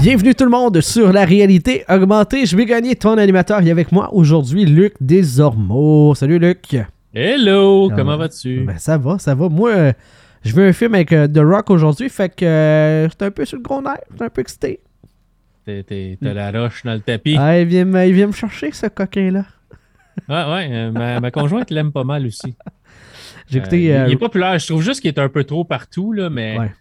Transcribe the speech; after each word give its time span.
Bienvenue 0.00 0.34
tout 0.34 0.44
le 0.44 0.50
monde 0.50 0.80
sur 0.80 1.12
la 1.12 1.26
réalité 1.26 1.84
augmentée. 1.88 2.46
Je 2.46 2.56
vais 2.56 2.64
gagner 2.64 2.96
ton 2.96 3.18
animateur. 3.18 3.60
Il 3.60 3.66
y 3.66 3.68
a 3.68 3.72
avec 3.72 3.92
moi 3.92 4.08
aujourd'hui 4.14 4.64
Luc 4.64 4.94
Desormeaux. 5.00 6.14
Salut 6.14 6.38
Luc. 6.38 6.74
Hello, 7.12 7.90
Ah 7.92 7.96
comment 7.96 8.16
vas-tu? 8.16 8.60
Ben, 8.62 8.78
ça 8.78 8.96
va, 8.96 9.18
ça 9.18 9.34
va. 9.34 9.48
Moi, 9.50 9.70
euh, 9.70 9.92
je 10.42 10.54
veux 10.54 10.66
un 10.66 10.72
film 10.72 10.94
avec 10.94 11.12
euh, 11.12 11.28
The 11.28 11.40
Rock 11.40 11.68
aujourd'hui, 11.68 12.08
fait 12.08 12.34
que 12.34 12.46
euh, 12.46 13.08
j'étais 13.10 13.26
un 13.26 13.30
peu 13.30 13.44
sur 13.44 13.58
le 13.58 13.62
gros 13.62 13.82
nerf, 13.82 13.98
j'étais 14.10 14.24
un 14.24 14.30
peu 14.30 14.40
excité. 14.40 14.80
T'as 15.66 16.32
la 16.32 16.50
roche 16.50 16.82
dans 16.84 16.94
le 16.94 17.00
tapis. 17.00 17.36
Ah, 17.38 17.60
il, 17.60 17.66
vient 17.66 17.84
me, 17.84 18.06
il 18.06 18.14
vient 18.14 18.28
me 18.28 18.32
chercher, 18.32 18.72
ce 18.72 18.86
coquin-là. 18.86 19.44
Ouais, 20.28 20.52
ouais, 20.54 20.68
euh, 20.72 20.90
ma, 20.92 21.20
ma 21.20 21.30
conjointe 21.30 21.70
l'aime 21.70 21.92
pas 21.92 22.04
mal 22.04 22.26
aussi. 22.26 22.56
J'ai 23.48 23.58
écouté. 23.58 23.84
il, 23.84 24.04
il 24.08 24.12
est 24.12 24.16
populaire. 24.16 24.58
Je 24.58 24.66
trouve 24.66 24.82
juste 24.82 25.00
qu'il 25.00 25.08
est 25.08 25.18
un 25.18 25.28
peu 25.28 25.44
trop 25.44 25.64
partout, 25.64 26.12
là, 26.12 26.30
mais. 26.30 26.58
Ouais. 26.58 26.72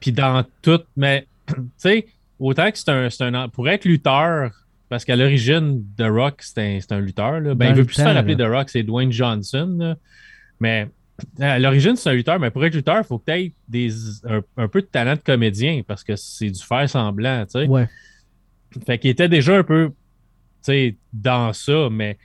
Puis 0.00 0.10
dans 0.12 0.42
tout. 0.62 0.80
Mais, 0.96 1.26
tu 1.46 1.54
sais, 1.76 2.06
autant 2.40 2.70
que 2.70 2.78
c'est 2.78 2.90
un, 3.22 3.34
un. 3.34 3.48
Pour 3.48 3.68
être 3.68 3.84
lutteur, 3.84 4.50
parce 4.88 5.04
qu'à 5.04 5.14
l'origine, 5.14 5.84
The 5.96 6.06
Rock, 6.08 6.42
c'est 6.42 6.78
un, 6.90 6.96
un 6.96 7.00
lutteur, 7.00 7.40
là. 7.40 7.54
Ben, 7.54 7.68
il 7.68 7.74
veut 7.76 7.84
plus 7.84 7.94
se 7.94 8.02
faire 8.02 8.16
appeler 8.16 8.36
The 8.36 8.48
Rock, 8.48 8.70
c'est 8.70 8.82
Dwayne 8.82 9.12
Johnson, 9.12 9.76
là. 9.78 9.96
Mais. 10.58 10.88
À 11.38 11.58
l'origine, 11.58 11.96
c'est 11.96 12.08
un 12.08 12.14
lutteur, 12.14 12.40
mais 12.40 12.50
pour 12.50 12.64
être 12.64 12.74
lutteur, 12.74 12.96
il 12.96 13.04
faut 13.04 13.18
peut-être 13.18 13.52
des, 13.68 13.90
un, 14.24 14.40
un 14.56 14.68
peu 14.68 14.80
de 14.80 14.86
talent 14.86 15.16
de 15.16 15.20
comédien 15.20 15.82
parce 15.86 16.02
que 16.02 16.16
c'est 16.16 16.48
du 16.48 16.62
faire 16.62 16.88
semblant, 16.88 17.44
tu 17.44 17.60
sais. 17.60 17.66
ouais. 17.66 17.86
Fait 18.86 18.98
qu'il 18.98 19.10
était 19.10 19.28
déjà 19.28 19.58
un 19.58 19.62
peu, 19.62 19.88
tu 19.88 19.94
sais, 20.62 20.96
dans 21.12 21.52
ça, 21.52 21.88
mais 21.90 22.16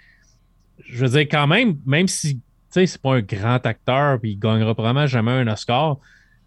je 0.88 1.06
veux 1.06 1.12
dire, 1.12 1.28
quand 1.30 1.46
même, 1.46 1.78
même 1.86 2.08
si, 2.08 2.36
tu 2.36 2.42
sais, 2.70 2.86
c'est 2.86 3.02
pas 3.02 3.16
un 3.16 3.22
grand 3.22 3.66
acteur, 3.66 4.18
puis 4.20 4.32
il 4.32 4.40
gagnera 4.40 4.74
probablement 4.74 5.08
jamais 5.08 5.32
un 5.32 5.48
Oscar, 5.48 5.98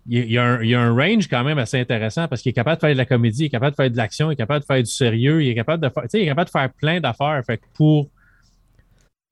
il 0.08 0.24
il 0.24 0.32
y, 0.32 0.38
a 0.38 0.44
un, 0.44 0.62
il 0.62 0.68
y 0.70 0.74
a 0.74 0.80
un 0.80 0.92
range 0.94 1.28
quand 1.28 1.44
même 1.44 1.58
assez 1.58 1.78
intéressant 1.78 2.28
parce 2.28 2.42
qu'il 2.42 2.50
est 2.50 2.54
capable 2.54 2.76
de 2.76 2.80
faire 2.80 2.92
de 2.94 2.98
la 2.98 3.04
comédie, 3.06 3.42
il 3.42 3.46
est 3.46 3.50
capable 3.50 3.72
de 3.72 3.76
faire 3.82 3.90
de 3.90 3.96
l'action, 3.96 4.30
il 4.30 4.34
est 4.34 4.36
capable 4.36 4.60
de 4.60 4.66
faire 4.66 4.82
du 4.82 4.90
sérieux, 4.90 5.42
il 5.42 5.48
est 5.50 5.54
capable 5.54 5.82
de 5.82 5.88
faire, 5.90 6.04
il 6.12 6.20
est 6.20 6.26
capable 6.26 6.46
de 6.46 6.50
faire 6.50 6.70
plein 6.72 7.00
d'affaires. 7.00 7.42
Fait 7.46 7.58
que 7.58 7.64
pour, 7.74 8.10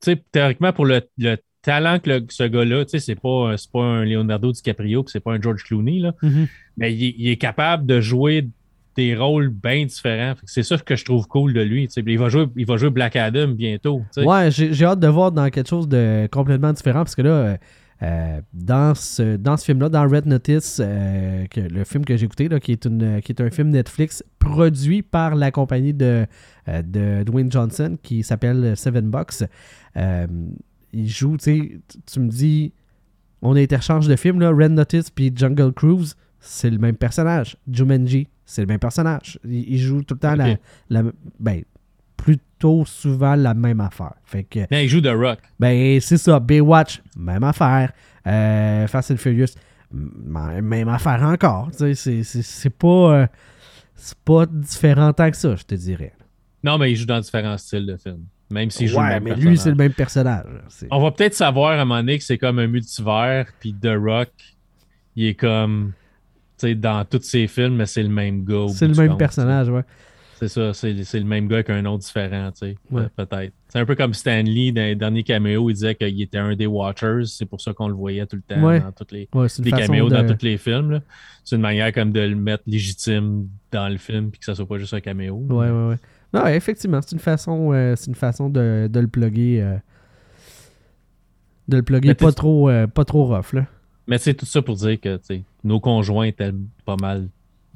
tu 0.03 0.13
sais, 0.13 0.23
théoriquement, 0.33 0.73
pour 0.73 0.85
le, 0.87 1.01
le 1.19 1.37
talent 1.63 1.99
que 1.99 2.11
le- 2.11 2.27
ce 2.31 2.45
gars-là, 2.45 2.85
c'est 2.87 3.15
pas, 3.21 3.55
pas 3.73 3.83
un 3.83 4.05
Leonardo 4.05 4.53
DiCaprio, 4.53 5.05
c'est 5.09 5.21
pas 5.21 5.33
un 5.33 5.41
George 5.41 5.65
Clooney, 5.65 5.99
là 6.01 6.13
Mhm. 6.23 6.47
mais 6.77 6.93
il, 6.95 7.15
il 7.19 7.29
est 7.29 7.37
capable 7.39 7.87
de 7.87 8.01
jouer 8.01 8.49
des 8.97 9.15
rôles 9.15 9.51
bien 9.51 9.85
différents. 9.85 10.35
C'est 10.45 10.63
ça 10.63 10.79
que 10.79 10.97
je 10.97 11.05
trouve 11.05 11.27
cool 11.29 11.53
de 11.53 11.61
lui. 11.61 11.87
Il 12.07 12.19
va, 12.19 12.29
jouer, 12.31 12.47
il 12.57 12.65
va 12.67 12.77
jouer 12.79 12.89
Black 12.91 13.15
Adam 13.17 13.49
bientôt. 13.49 14.01
tu 14.15 14.23
sais. 14.23 14.27
Ouais, 14.27 14.51
j'ai 14.51 14.73
j'ai 14.73 14.85
hâte 14.87 15.01
de 15.01 15.09
voir 15.09 15.33
dans 15.33 15.51
quelque 15.51 15.69
chose 15.69 15.87
de 15.87 16.27
complètement 16.33 16.73
différent 16.73 17.01
parce 17.01 17.15
que 17.15 17.21
là, 17.23 17.59
euh, 18.03 18.41
dans 18.53 18.95
ce, 18.95 19.37
dans 19.37 19.57
ce 19.57 19.65
film-là, 19.65 19.89
dans 19.89 20.07
Red 20.09 20.27
Notice, 20.27 20.81
euh, 20.85 21.47
que, 21.47 21.61
le 21.61 21.85
film 21.85 22.05
que 22.05 22.17
j'ai 22.17 22.27
écouté, 22.27 22.49
là, 22.49 22.61
qui, 22.61 22.73
est 22.73 22.85
une, 22.85 23.21
qui 23.23 23.33
est 23.33 23.41
un 23.41 23.51
film 23.51 23.71
Netflix 23.71 24.23
produit 24.39 25.03
par 25.03 25.35
la 25.35 25.51
compagnie 25.51 25.95
de, 25.95 26.27
euh, 26.69 26.83
de 26.83 27.23
Dwayne 27.25 27.51
Johnson 27.51 27.97
qui 28.03 28.23
s'appelle 28.23 28.77
Seven 28.77 29.11
Bucks, 29.11 29.45
il 30.93 31.09
joue, 31.09 31.37
tu 31.37 31.45
sais, 31.45 31.81
tu- 32.11 32.21
me 32.21 32.29
dis, 32.29 32.73
on 33.43 33.57
interchange 33.57 34.09
de 34.09 34.17
films, 34.17 34.41
là, 34.41 34.51
Red 34.51 34.73
Notice 34.73 35.11
puis 35.11 35.33
Jungle 35.35 35.73
Cruise, 35.73 36.17
c'est 36.41 36.71
le 36.71 36.79
même 36.79 36.97
personnage. 36.97 37.57
Jumanji, 37.71 38.29
c'est 38.45 38.63
le 38.63 38.67
même 38.67 38.79
personnage. 38.79 39.39
Il, 39.45 39.73
il 39.75 39.79
joue 39.79 40.03
tout 40.03 40.15
le 40.15 40.21
temps 40.21 40.35
la, 40.37 40.57
la- 40.91 41.03
ben, 41.41 41.63
plutôt 42.17 42.85
souvent 42.85 43.35
la 43.35 43.55
même 43.55 43.81
affaire. 43.81 44.15
Fait 44.25 44.45
que, 44.45 44.61
Non, 44.61 44.79
il 44.79 44.89
joue 44.89 45.01
The 45.01 45.09
Rock. 45.15 45.39
ben, 45.59 46.01
c'est 46.01 46.17
ça. 46.17 46.41
Baywatch, 46.41 47.03
même 47.17 47.45
affaire. 47.45 47.93
Euh, 48.27 48.87
Fast 48.87 49.11
and 49.13 49.17
Furious, 49.19 49.55
même 49.93 50.89
affaire 50.89 51.23
encore. 51.23 51.69
C'est 51.73 51.95
c'est- 51.95 52.23
c'est 52.25 52.71
pas, 52.71 52.87
euh, 53.23 53.27
c'est 53.95 54.19
pas 54.19 54.47
différent 54.47 55.13
tant 55.13 55.31
que 55.31 55.37
ça, 55.37 55.55
je 55.55 55.63
te 55.65 55.75
dirais. 55.75 56.13
Non, 56.65 56.79
mais 56.79 56.91
il 56.91 56.97
joue 56.97 57.07
dans 57.07 57.21
différents 57.21 57.57
styles 57.59 57.87
de 57.87 57.97
films. 57.97 58.25
Même 58.51 58.71
s'il 58.71 58.89
joue 58.89 58.97
le 58.99 59.03
Ouais, 59.03 59.09
même 59.15 59.23
mais 59.25 59.31
personnage. 59.31 59.51
lui, 59.51 59.59
c'est 59.59 59.71
le 59.71 59.75
même 59.77 59.93
personnage. 59.93 60.45
On 60.91 61.01
va 61.03 61.11
peut-être 61.11 61.35
savoir 61.35 61.73
à 61.73 61.75
un 61.83 61.85
moment 61.85 61.97
donné 62.01 62.19
que 62.19 62.25
c'est 62.25 62.39
comme 62.39 62.59
un 62.59 62.67
multivers, 62.69 63.47
puis 63.61 63.75
The 63.75 63.91
Rock, 63.99 64.31
il 65.17 65.27
est 65.27 65.35
comme, 65.35 65.93
tu 66.59 66.69
sais, 66.69 66.75
dans 66.77 67.05
tous 67.05 67.23
ses 67.23 67.47
films, 67.49 67.77
mais 67.77 67.87
c'est 67.87 68.03
le 68.05 68.09
même 68.09 68.45
gars. 68.45 68.67
C'est 68.69 68.87
le 68.89 68.95
même 68.95 69.11
compte, 69.11 69.19
personnage, 69.19 69.69
ouais. 69.69 69.83
C'est 70.39 70.49
ça, 70.49 70.75
c'est 70.75 70.93
le 70.93 71.25
même 71.25 71.49
gars 71.49 71.63
qu'un 71.63 71.85
autre 71.87 72.05
différent, 72.05 72.51
tu 72.53 72.59
sais. 72.59 72.77
Ouais. 72.91 73.03
Euh, 73.05 73.09
Peut-être. 73.25 73.55
C'est 73.69 73.79
un 73.79 73.87
peu 73.87 73.95
comme 73.95 74.13
Stan 74.13 74.43
Lee 74.43 74.71
dans 74.71 74.83
les 74.83 74.95
derniers 74.95 75.23
caméos, 75.23 75.71
il 75.71 75.75
disait 75.75 75.95
qu'il 75.95 76.21
était 76.21 76.37
un 76.37 76.55
des 76.55 76.67
Watchers, 76.67 77.23
c'est 77.25 77.47
pour 77.47 77.61
ça 77.63 77.73
qu'on 77.73 77.89
le 77.89 77.95
voyait 77.95 78.27
tout 78.27 78.37
le 78.37 78.43
temps 78.43 78.63
Ouais. 78.63 78.81
dans 78.81 78.93
toutes 78.93 79.13
les. 79.13 79.29
Ouais, 79.35 79.49
caméos 79.71 80.11
dans 80.11 80.27
tous 80.27 80.45
les 80.45 80.59
films. 80.59 81.01
C'est 81.43 81.57
une 81.57 81.63
manière 81.63 81.91
comme 81.93 82.13
de 82.13 82.21
le 82.21 82.37
mettre 82.37 82.65
légitime 82.67 83.49
dans 83.73 83.89
le 83.89 83.97
film 83.97 84.31
puis 84.31 84.39
que 84.41 84.45
ça 84.45 84.55
soit 84.55 84.67
pas 84.69 84.77
juste 84.79 84.93
un 84.95 85.01
caméo. 85.01 85.37
Ouais, 85.49 85.71
ouais, 85.71 85.89
ouais. 85.89 85.97
Non, 86.35 86.47
effectivement, 86.49 87.01
c'est 87.01 87.13
une 87.13 87.19
façon, 87.21 87.73
euh, 87.73 87.95
c'est 87.97 88.09
une 88.09 88.15
façon 88.15 88.51
de, 88.51 88.89
de 88.93 89.01
le 89.01 89.07
plugger. 89.09 89.63
euh, 89.63 89.77
de 91.69 91.77
le 91.79 91.83
plugger 91.83 92.15
pas 92.15 92.33
trop, 92.33 92.69
euh, 92.69 92.87
pas 92.87 93.05
trop 93.05 93.25
rough, 93.25 93.53
là. 93.53 93.67
Mais 94.07 94.19
c'est 94.19 94.35
tout 94.35 94.47
ça 94.47 94.63
pour 94.63 94.77
dire 94.77 95.01
que 95.01 95.19
nos 95.65 95.81
conjoints 95.81 96.31
aiment 96.39 96.67
pas 96.85 96.97
mal, 97.01 97.29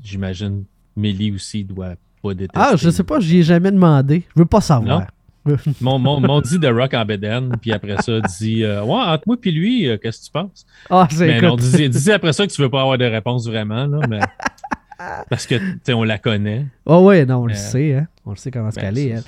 j'imagine. 0.02 0.64
Mélie 0.96 1.32
aussi 1.32 1.64
doit 1.64 1.94
pas 2.22 2.34
détester. 2.34 2.58
Ah, 2.60 2.76
je 2.76 2.90
sais 2.90 3.04
pas, 3.04 3.20
j'y 3.20 3.38
ai 3.38 3.42
jamais 3.42 3.70
demandé. 3.70 4.24
Je 4.34 4.40
veux 4.40 4.46
pas 4.46 4.60
savoir. 4.60 5.06
Mon, 5.80 5.98
mon, 5.98 6.20
mon 6.20 6.42
dit 6.42 6.58
de 6.58 6.68
rock 6.68 6.92
en 6.92 7.02
bedaine, 7.06 7.56
puis 7.62 7.72
après 7.72 7.96
ça, 8.02 8.20
dit 8.20 8.62
euh, 8.62 8.82
Ouais, 8.84 8.92
entre 9.00 9.22
moi 9.26 9.36
et 9.42 9.50
lui, 9.50 9.88
euh, 9.88 9.96
qu'est-ce 9.96 10.20
que 10.20 10.24
tu 10.26 10.30
penses? 10.32 10.66
Ah, 10.90 11.08
c'est 11.10 11.26
Mais 11.26 11.40
non, 11.40 11.56
dis, 11.56 11.88
dis 11.88 12.12
après 12.12 12.34
ça 12.34 12.46
que 12.46 12.52
tu 12.52 12.60
veux 12.60 12.68
pas 12.68 12.82
avoir 12.82 12.98
de 12.98 13.06
réponse 13.06 13.46
vraiment, 13.48 13.86
là, 13.86 14.00
mais. 14.06 14.20
Parce 15.30 15.46
que, 15.46 15.54
tu 15.82 15.94
on 15.94 16.04
la 16.04 16.18
connaît. 16.18 16.66
Oh 16.84 16.98
ouais, 16.98 17.24
non, 17.24 17.38
on 17.38 17.46
le 17.46 17.54
Euh, 17.54 17.56
sait, 17.56 17.94
hein. 17.94 18.06
On 18.26 18.30
le 18.32 18.36
sait 18.36 18.50
comment 18.50 18.70
se 18.70 18.76
Ben, 18.76 18.82
caler, 18.82 19.14
hein. 19.14 19.16
Ouais. 19.16 19.22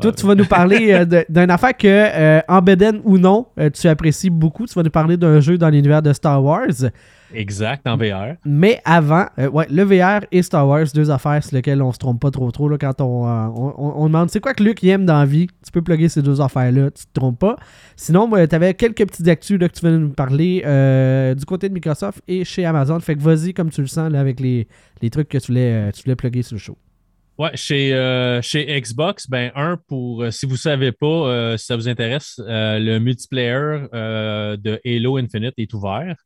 Toi, 0.00 0.12
tu 0.12 0.26
vas 0.26 0.34
nous 0.34 0.44
parler 0.44 0.92
euh, 0.92 1.22
d'une 1.28 1.50
affaire 1.50 1.76
que, 1.76 1.86
euh, 1.88 2.40
en 2.48 2.60
Beden 2.60 3.00
ou 3.04 3.16
non, 3.18 3.46
euh, 3.58 3.70
tu 3.70 3.86
apprécies 3.88 4.28
beaucoup. 4.30 4.66
Tu 4.66 4.74
vas 4.74 4.82
nous 4.82 4.90
parler 4.90 5.16
d'un 5.16 5.40
jeu 5.40 5.56
dans 5.56 5.70
l'univers 5.70 6.02
de 6.02 6.12
Star 6.12 6.42
Wars. 6.44 6.66
Exact, 7.34 7.86
en 7.88 7.96
VR. 7.96 8.36
Mais 8.44 8.80
avant, 8.84 9.24
euh, 9.38 9.48
ouais, 9.48 9.66
le 9.70 9.82
VR 9.82 10.24
et 10.30 10.42
Star 10.42 10.68
Wars, 10.68 10.84
deux 10.94 11.10
affaires 11.10 11.42
sur 11.42 11.56
lesquelles 11.56 11.82
on 11.82 11.92
se 11.92 11.98
trompe 11.98 12.20
pas 12.20 12.30
trop 12.30 12.50
trop 12.52 12.68
là, 12.68 12.76
quand 12.78 13.00
on, 13.00 13.26
euh, 13.26 13.46
on, 13.56 13.74
on- 13.78 13.92
on 14.02 14.06
demande 14.06 14.30
c'est 14.30 14.38
quoi 14.40 14.54
que 14.54 14.62
Luc 14.62 14.84
aime 14.84 15.06
dans 15.06 15.18
la 15.18 15.24
vie? 15.26 15.46
Tu 15.64 15.72
peux 15.72 15.82
plugger 15.82 16.08
ces 16.08 16.22
deux 16.22 16.40
affaires-là, 16.40 16.90
tu 16.92 17.04
te 17.06 17.12
trompes 17.12 17.38
pas. 17.40 17.56
Sinon, 17.96 18.30
tu 18.30 18.54
avais 18.54 18.74
quelques 18.74 19.04
petites 19.06 19.26
actus 19.28 19.58
là, 19.58 19.68
que 19.68 19.74
tu 19.74 19.84
venais 19.84 19.98
nous 19.98 20.10
parler 20.10 20.62
euh, 20.66 21.34
du 21.34 21.44
côté 21.46 21.68
de 21.68 21.74
Microsoft 21.74 22.20
et 22.28 22.44
chez 22.44 22.64
Amazon. 22.64 23.00
Fait 23.00 23.16
que 23.16 23.20
vas-y 23.20 23.54
comme 23.54 23.70
tu 23.70 23.80
le 23.80 23.86
sens 23.88 24.10
là, 24.12 24.20
avec 24.20 24.38
les, 24.38 24.68
les 25.02 25.10
trucs 25.10 25.28
que 25.28 25.38
tu 25.38 25.48
voulais, 25.48 25.90
tu 25.92 26.02
voulais 26.04 26.16
plugger 26.16 26.42
sur 26.42 26.54
le 26.54 26.60
show. 26.60 26.76
Chez, 27.54 27.92
euh, 27.92 28.40
chez 28.40 28.80
Xbox, 28.80 29.28
ben 29.28 29.52
un 29.54 29.76
pour 29.88 30.22
euh, 30.22 30.30
si 30.30 30.46
vous 30.46 30.56
savez 30.56 30.90
pas, 30.90 31.06
euh, 31.06 31.56
si 31.58 31.66
ça 31.66 31.76
vous 31.76 31.86
intéresse, 31.86 32.36
le 32.38 32.98
multiplayer 32.98 33.88
de 33.92 34.80
Halo 34.84 35.18
Infinite 35.18 35.54
est 35.58 35.72
ouvert 35.74 36.16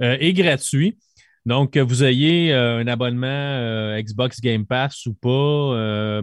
et 0.00 0.32
gratuit. 0.32 0.98
Donc, 1.46 1.72
que 1.72 1.80
vous 1.80 2.04
ayez 2.04 2.52
un 2.52 2.86
abonnement 2.86 3.98
Xbox 4.00 4.40
Game 4.40 4.66
Pass 4.66 5.06
ou 5.06 5.14
pas, 5.14 6.20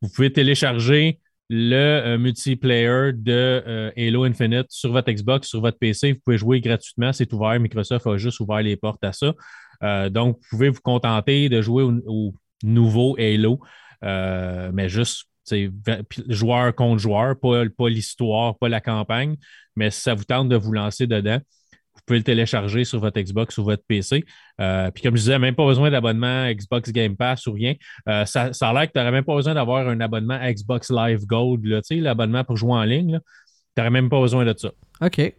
vous, 0.00 0.08
pouvez 0.14 0.32
télécharger 0.32 1.20
le 1.50 2.16
multiplayer 2.16 3.12
de 3.14 3.92
Halo 3.96 4.24
Infinite 4.24 4.66
sur 4.68 4.92
votre 4.92 5.10
Xbox, 5.10 5.48
sur 5.48 5.60
votre 5.60 5.78
PC. 5.78 6.12
Vous 6.12 6.20
pouvez 6.24 6.38
jouer 6.38 6.60
gratuitement. 6.60 7.12
C'est 7.12 7.32
ouvert. 7.32 7.58
Microsoft 7.58 8.06
a 8.06 8.16
juste 8.16 8.40
ouvert 8.40 8.62
les 8.62 8.76
portes 8.76 9.04
à 9.04 9.12
ça. 9.12 9.34
Donc, 10.10 10.36
vous 10.36 10.48
pouvez 10.50 10.68
vous 10.68 10.80
contenter 10.80 11.48
de 11.48 11.60
jouer 11.60 11.82
au 11.82 12.34
nouveau 12.64 13.16
Halo, 13.18 13.60
euh, 14.02 14.70
mais 14.72 14.88
juste 14.88 15.26
joueur 16.28 16.74
contre 16.74 16.98
joueur, 16.98 17.38
pas, 17.38 17.64
pas 17.76 17.88
l'histoire, 17.88 18.56
pas 18.58 18.68
la 18.68 18.80
campagne. 18.80 19.36
Mais 19.76 19.90
si 19.90 20.00
ça 20.00 20.14
vous 20.14 20.24
tente 20.24 20.48
de 20.48 20.56
vous 20.56 20.72
lancer 20.72 21.06
dedans, 21.06 21.38
vous 21.94 22.00
pouvez 22.06 22.18
le 22.18 22.24
télécharger 22.24 22.84
sur 22.84 22.98
votre 22.98 23.20
Xbox 23.20 23.56
ou 23.58 23.64
votre 23.64 23.84
PC. 23.86 24.24
Euh, 24.60 24.90
puis 24.90 25.02
comme 25.02 25.16
je 25.16 25.22
disais, 25.22 25.38
même 25.38 25.54
pas 25.54 25.64
besoin 25.64 25.90
d'abonnement 25.90 26.50
Xbox 26.50 26.90
Game 26.92 27.16
Pass 27.16 27.46
ou 27.46 27.52
rien. 27.52 27.74
Euh, 28.08 28.24
ça, 28.24 28.52
ça 28.52 28.70
a 28.70 28.72
l'air 28.72 28.86
que 28.86 28.92
tu 28.92 28.98
n'aurais 28.98 29.12
même 29.12 29.24
pas 29.24 29.34
besoin 29.34 29.54
d'avoir 29.54 29.88
un 29.88 30.00
abonnement 30.00 30.38
Xbox 30.42 30.90
Live 30.90 31.24
Gold, 31.26 31.64
l'abonnement 31.90 32.44
pour 32.44 32.56
jouer 32.56 32.72
en 32.72 32.84
ligne. 32.84 33.20
Tu 33.76 33.80
n'aurais 33.80 33.90
même 33.90 34.08
pas 34.08 34.20
besoin 34.20 34.44
de 34.44 34.54
ça. 34.56 34.70
OK. 35.00 35.34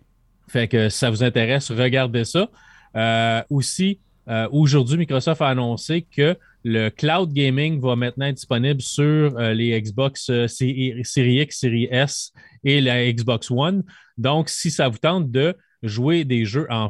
Fait 0.47 0.67
que 0.67 0.89
si 0.89 0.97
ça 0.97 1.09
vous 1.09 1.23
intéresse, 1.23 1.71
regardez 1.71 2.23
ça. 2.23 2.49
Euh, 2.95 3.43
aussi, 3.49 3.99
euh, 4.27 4.47
aujourd'hui, 4.51 4.97
Microsoft 4.97 5.41
a 5.41 5.49
annoncé 5.49 6.01
que 6.01 6.37
le 6.63 6.89
cloud 6.89 7.31
gaming 7.31 7.79
va 7.79 7.95
maintenant 7.95 8.25
être 8.25 8.35
disponible 8.35 8.81
sur 8.81 9.37
euh, 9.37 9.53
les 9.53 9.79
Xbox 9.79 10.29
euh, 10.29 10.47
Série 10.47 11.03
X, 11.03 11.59
Série 11.59 11.87
S 11.91 12.31
et 12.63 12.81
la 12.81 13.11
Xbox 13.11 13.51
One. 13.51 13.83
Donc, 14.17 14.49
si 14.49 14.71
ça 14.71 14.89
vous 14.89 14.97
tente 14.97 15.29
de 15.29 15.55
jouer 15.83 16.25
des 16.25 16.45
jeux 16.45 16.65
en, 16.71 16.89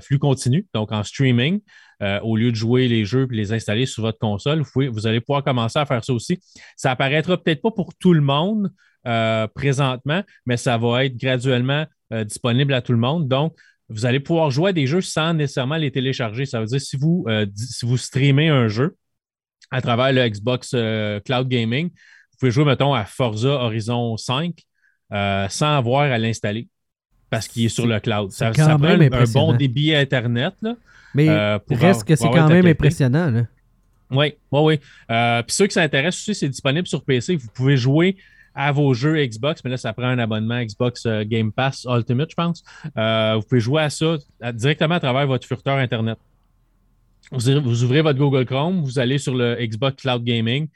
flux 0.00 0.18
continu, 0.18 0.66
donc 0.74 0.90
en 0.90 1.04
streaming, 1.04 1.60
au 2.22 2.36
lieu 2.36 2.50
de 2.50 2.56
jouer 2.56 2.88
les 2.88 3.04
jeux 3.04 3.28
et 3.30 3.34
les 3.34 3.52
installer 3.52 3.86
sur 3.86 4.02
votre 4.02 4.18
console, 4.18 4.62
vous, 4.62 4.90
vous 4.90 5.06
allez 5.06 5.20
pouvoir 5.20 5.44
commencer 5.44 5.78
à 5.78 5.86
faire 5.86 6.04
ça 6.04 6.12
aussi. 6.12 6.40
Ça 6.74 6.90
apparaîtra 6.90 7.36
peut-être 7.36 7.62
pas 7.62 7.70
pour 7.70 7.94
tout 7.94 8.12
le 8.12 8.22
monde 8.22 8.72
présentement, 9.54 10.24
mais 10.46 10.56
ça 10.56 10.76
va 10.78 11.04
être 11.04 11.16
graduellement 11.16 11.86
disponible 12.24 12.74
à 12.74 12.82
tout 12.82 12.92
le 12.92 12.98
monde. 12.98 13.28
Donc, 13.28 13.54
vous 13.88 14.06
allez 14.06 14.20
pouvoir 14.20 14.50
jouer 14.50 14.70
à 14.70 14.72
des 14.72 14.86
jeux 14.86 15.00
sans 15.00 15.34
nécessairement 15.34 15.76
les 15.76 15.90
télécharger. 15.90 16.46
Ça 16.46 16.60
veut 16.60 16.66
dire 16.66 16.80
si 16.80 16.96
vous, 16.96 17.24
euh, 17.28 17.46
si 17.54 17.86
vous 17.86 17.96
streamez 17.96 18.48
un 18.48 18.68
jeu, 18.68 18.96
à 19.70 19.80
travers 19.80 20.12
le 20.12 20.28
Xbox 20.28 20.70
Cloud 21.24 21.48
Gaming, 21.48 21.88
vous 21.88 22.38
pouvez 22.38 22.52
jouer, 22.52 22.64
mettons, 22.64 22.94
à 22.94 23.04
Forza 23.04 23.48
Horizon 23.48 24.16
5 24.16 24.54
sans 25.10 25.76
avoir 25.76 26.02
à 26.02 26.18
l'installer 26.18 26.68
parce 27.30 27.48
qu'il 27.48 27.64
est 27.64 27.68
sur 27.68 27.86
le 27.86 27.98
cloud. 27.98 28.30
Ça, 28.30 28.52
ça 28.54 28.78
prend 28.78 28.88
un 28.88 29.24
bon 29.32 29.52
débit 29.54 29.94
Internet. 29.94 30.54
Là, 30.62 30.76
Mais 31.14 31.58
reste 31.70 32.04
que 32.04 32.14
c'est 32.14 32.30
quand 32.30 32.48
même 32.48 32.66
impressionnant. 32.66 33.30
Là. 33.30 33.42
Oui, 34.10 34.34
oui, 34.52 34.60
oui. 34.62 34.78
Puis 35.08 35.56
ceux 35.56 35.66
qui 35.66 35.74
s'intéressent 35.74 36.22
aussi, 36.22 36.34
c'est 36.34 36.48
disponible 36.48 36.86
sur 36.86 37.02
PC. 37.04 37.36
Vous 37.36 37.48
pouvez 37.52 37.76
jouer 37.76 38.16
à 38.56 38.72
vos 38.72 38.94
jeux 38.94 39.24
Xbox, 39.24 39.62
mais 39.62 39.70
là, 39.70 39.76
ça 39.76 39.92
prend 39.92 40.06
un 40.06 40.18
abonnement 40.18 40.60
Xbox 40.62 41.04
euh, 41.04 41.24
Game 41.24 41.52
Pass 41.52 41.86
Ultimate, 41.88 42.30
je 42.30 42.34
pense. 42.34 42.64
Euh, 42.96 43.34
vous 43.36 43.42
pouvez 43.42 43.60
jouer 43.60 43.82
à 43.82 43.90
ça 43.90 44.16
directement 44.54 44.94
à 44.94 45.00
travers 45.00 45.26
votre 45.26 45.46
furteur 45.46 45.76
Internet. 45.76 46.18
Vous, 47.30 47.84
ouvrez 47.84 48.02
votre 48.02 48.18
Google 48.18 48.46
Chrome, 48.46 48.82
vous 48.82 48.98
allez 48.98 49.18
sur 49.18 49.34
le 49.34 49.56
Xbox 49.60 50.02
Cloud 50.02 50.24
Gaming, 50.24 50.68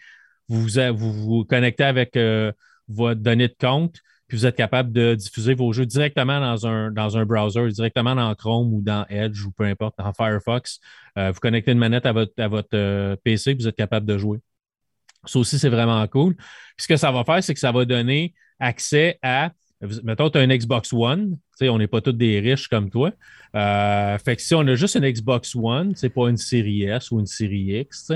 vous 0.48 0.66
vous, 0.94 1.44
connectez 1.44 1.84
avec 1.84 2.16
euh, 2.16 2.52
votre 2.88 3.20
donnée 3.20 3.48
de 3.48 3.56
compte, 3.58 3.96
puis 4.26 4.36
vous 4.36 4.46
êtes 4.46 4.56
capable 4.56 4.92
de 4.92 5.14
diffuser 5.14 5.54
vos 5.54 5.72
jeux 5.72 5.86
directement 5.86 6.40
dans 6.40 6.66
un, 6.66 6.90
dans 6.90 7.16
un 7.16 7.24
browser, 7.24 7.68
directement 7.68 8.14
dans 8.14 8.34
Chrome 8.34 8.74
ou 8.74 8.82
dans 8.82 9.06
Edge 9.08 9.44
ou 9.44 9.52
peu 9.52 9.64
importe, 9.64 9.96
dans 9.98 10.12
Firefox. 10.12 10.80
vous 11.16 11.40
connectez 11.40 11.72
une 11.72 11.78
manette 11.78 12.04
à 12.04 12.12
votre, 12.12 12.32
à 12.36 12.48
votre 12.48 13.14
PC, 13.22 13.54
vous 13.54 13.68
êtes 13.68 13.76
capable 13.76 14.06
de 14.06 14.18
jouer. 14.18 14.40
Ça 15.24 15.38
aussi, 15.38 15.58
c'est 15.58 15.68
vraiment 15.68 16.06
cool. 16.08 16.34
ce 16.76 16.88
que 16.88 16.96
ça 16.96 17.10
va 17.12 17.24
faire, 17.24 17.42
c'est 17.42 17.54
que 17.54 17.60
ça 17.60 17.72
va 17.72 17.84
donner 17.84 18.34
accès 18.58 19.18
à, 19.22 19.52
mettons, 20.02 20.30
tu 20.30 20.38
as 20.38 20.44
une 20.44 20.54
Xbox 20.56 20.92
One, 20.92 21.36
on 21.62 21.78
n'est 21.78 21.86
pas 21.86 22.00
tous 22.00 22.12
des 22.12 22.40
riches 22.40 22.68
comme 22.68 22.90
toi. 22.90 23.12
Euh, 23.54 24.18
fait 24.18 24.36
que 24.36 24.42
si 24.42 24.54
on 24.54 24.60
a 24.60 24.74
juste 24.76 24.94
une 24.94 25.10
Xbox 25.10 25.54
One, 25.56 25.94
c'est 25.96 26.08
pas 26.08 26.28
une 26.28 26.36
série 26.36 26.84
S 26.84 27.10
ou 27.10 27.20
une 27.20 27.26
série 27.26 27.80
X, 27.80 28.12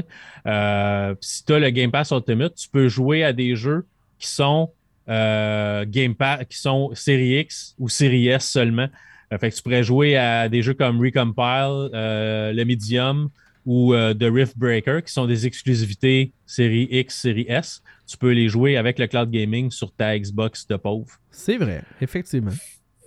euh, 0.47 1.15
si 1.21 1.45
tu 1.45 1.53
as 1.53 1.59
le 1.59 1.71
Game 1.71 1.91
Pass 1.91 2.11
Ultimate, 2.11 2.55
tu 2.55 2.69
peux 2.69 2.89
jouer 2.89 3.25
à 3.25 3.33
des 3.33 3.57
jeux 3.57 3.87
qui 4.19 4.29
sont 4.29 4.71
euh, 5.09 5.85
Game 5.87 6.15
Pass, 6.15 6.45
qui 6.49 6.59
sont 6.59 6.95
série 6.95 7.41
X 7.41 7.75
ou 7.79 7.89
série 7.89 8.29
S 8.29 8.49
seulement. 8.49 8.89
fait 9.31 9.51
que 9.51 9.57
tu 9.57 9.63
pourrais 9.63 9.83
jouer 9.83 10.17
à 10.17 10.49
des 10.49 10.63
jeux 10.63 10.75
comme 10.75 11.01
Recompile, 11.01 11.91
le 11.93 12.65
Medium, 12.65 13.29
ou 13.67 13.95
euh, 13.95 14.15
The 14.15 14.25
Rift 14.25 14.59
Breaker, 14.59 15.01
qui 15.05 15.13
sont 15.13 15.27
des 15.27 15.47
exclusivités 15.47 16.33
série 16.47 16.89
X, 16.91 17.21
série 17.21 17.47
S. 17.49 17.83
Tu 18.07 18.17
peux 18.17 18.33
les 18.33 18.49
jouer 18.49 18.77
avec 18.77 18.99
le 18.99 19.07
cloud 19.07 19.31
gaming 19.31 19.71
sur 19.71 19.93
ta 19.93 20.19
Xbox 20.19 20.67
de 20.67 20.77
pauvre. 20.77 21.09
C'est 21.31 21.57
vrai, 21.57 21.83
effectivement. 22.01 22.53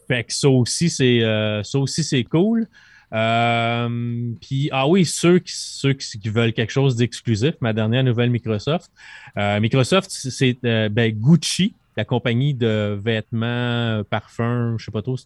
Fait 0.08 0.24
que 0.24 0.34
ça 0.34 0.50
aussi, 0.50 0.90
c'est, 0.90 1.22
euh, 1.24 1.62
ça 1.64 1.80
aussi, 1.80 2.04
c'est 2.04 2.24
cool. 2.24 2.68
Euh, 3.14 4.32
puis, 4.42 4.70
ah 4.72 4.88
oui, 4.88 5.06
ceux 5.06 5.40
qui, 5.40 5.54
ceux 5.56 5.94
qui 5.94 6.30
veulent 6.30 6.54
quelque 6.54 6.72
chose 6.72 6.96
d'exclusif, 6.96 7.54
ma 7.62 7.74
dernière 7.74 8.04
nouvelle 8.04 8.30
Microsoft. 8.30 8.92
Microsoft, 9.36 10.10
c'est 10.10 10.58
ben, 10.62 11.12
Gucci, 11.12 11.74
la 11.96 12.06
compagnie 12.06 12.54
de 12.54 13.00
vêtements, 13.02 14.04
parfums, 14.10 14.76
je 14.78 14.86
sais 14.86 14.92
pas 14.92 15.02
trop 15.02 15.18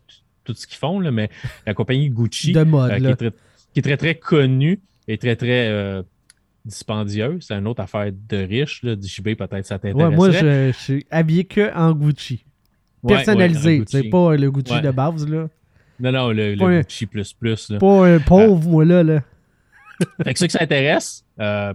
tout 0.44 0.54
ce 0.54 0.68
qu'ils 0.68 0.77
font, 0.77 1.00
là, 1.00 1.12
mais 1.12 1.30
la 1.66 1.74
compagnie 1.74 2.10
Gucci, 2.10 2.51
de 2.51 2.63
mode, 2.63 2.98
qui, 2.98 3.06
est 3.06 3.16
très, 3.16 3.31
qui, 3.74 3.80
est 3.80 3.84
très, 3.84 3.98
très, 3.98 4.16
connue, 4.16 4.80
est 5.13 5.22
très, 5.22 5.36
très 5.36 5.68
euh, 5.68 6.04
dispendieuse. 6.66 7.46
C'est 7.48 7.56
une 7.56 7.68
autre 7.68 7.81
affaire 7.81 8.12
de 8.12 8.38
riche. 8.38 8.84
Là. 8.84 8.96
JB, 9.02 9.36
peut-être 9.36 9.66
ça 9.66 9.80
t'intéresse. 9.80 10.16
moi, 10.16 10.31
je, 10.31 10.72
suis 10.74 11.06
habillé 11.10 11.46
que 11.46 11.74
en 11.75 11.94
Gucci. 11.94 12.46
Personnalisé. 13.06 13.84
c'est 13.88 14.10
pas 14.10 14.36
le 14.36 14.52
Gucci 14.52 14.80
de 14.81 14.92
base. 14.92 15.28
Là. 15.28 15.48
Non, 16.00 16.12
non, 16.12 16.31
le, 16.31 16.56
Gucci 16.56 17.06
plus 17.06 17.34
plus. 17.34 17.69
Là. 17.69 17.80
Pas 17.80 18.08
un 18.08 18.19
pauvre, 18.19 18.69
moi, 18.69 18.86
là. 18.86 19.04
là. 19.04 19.24
fait 20.24 20.34
que 20.34 20.40
ceux 20.40 20.48
qui 20.48 20.58
s'intéressent, 20.58 21.24
euh, 21.40 21.74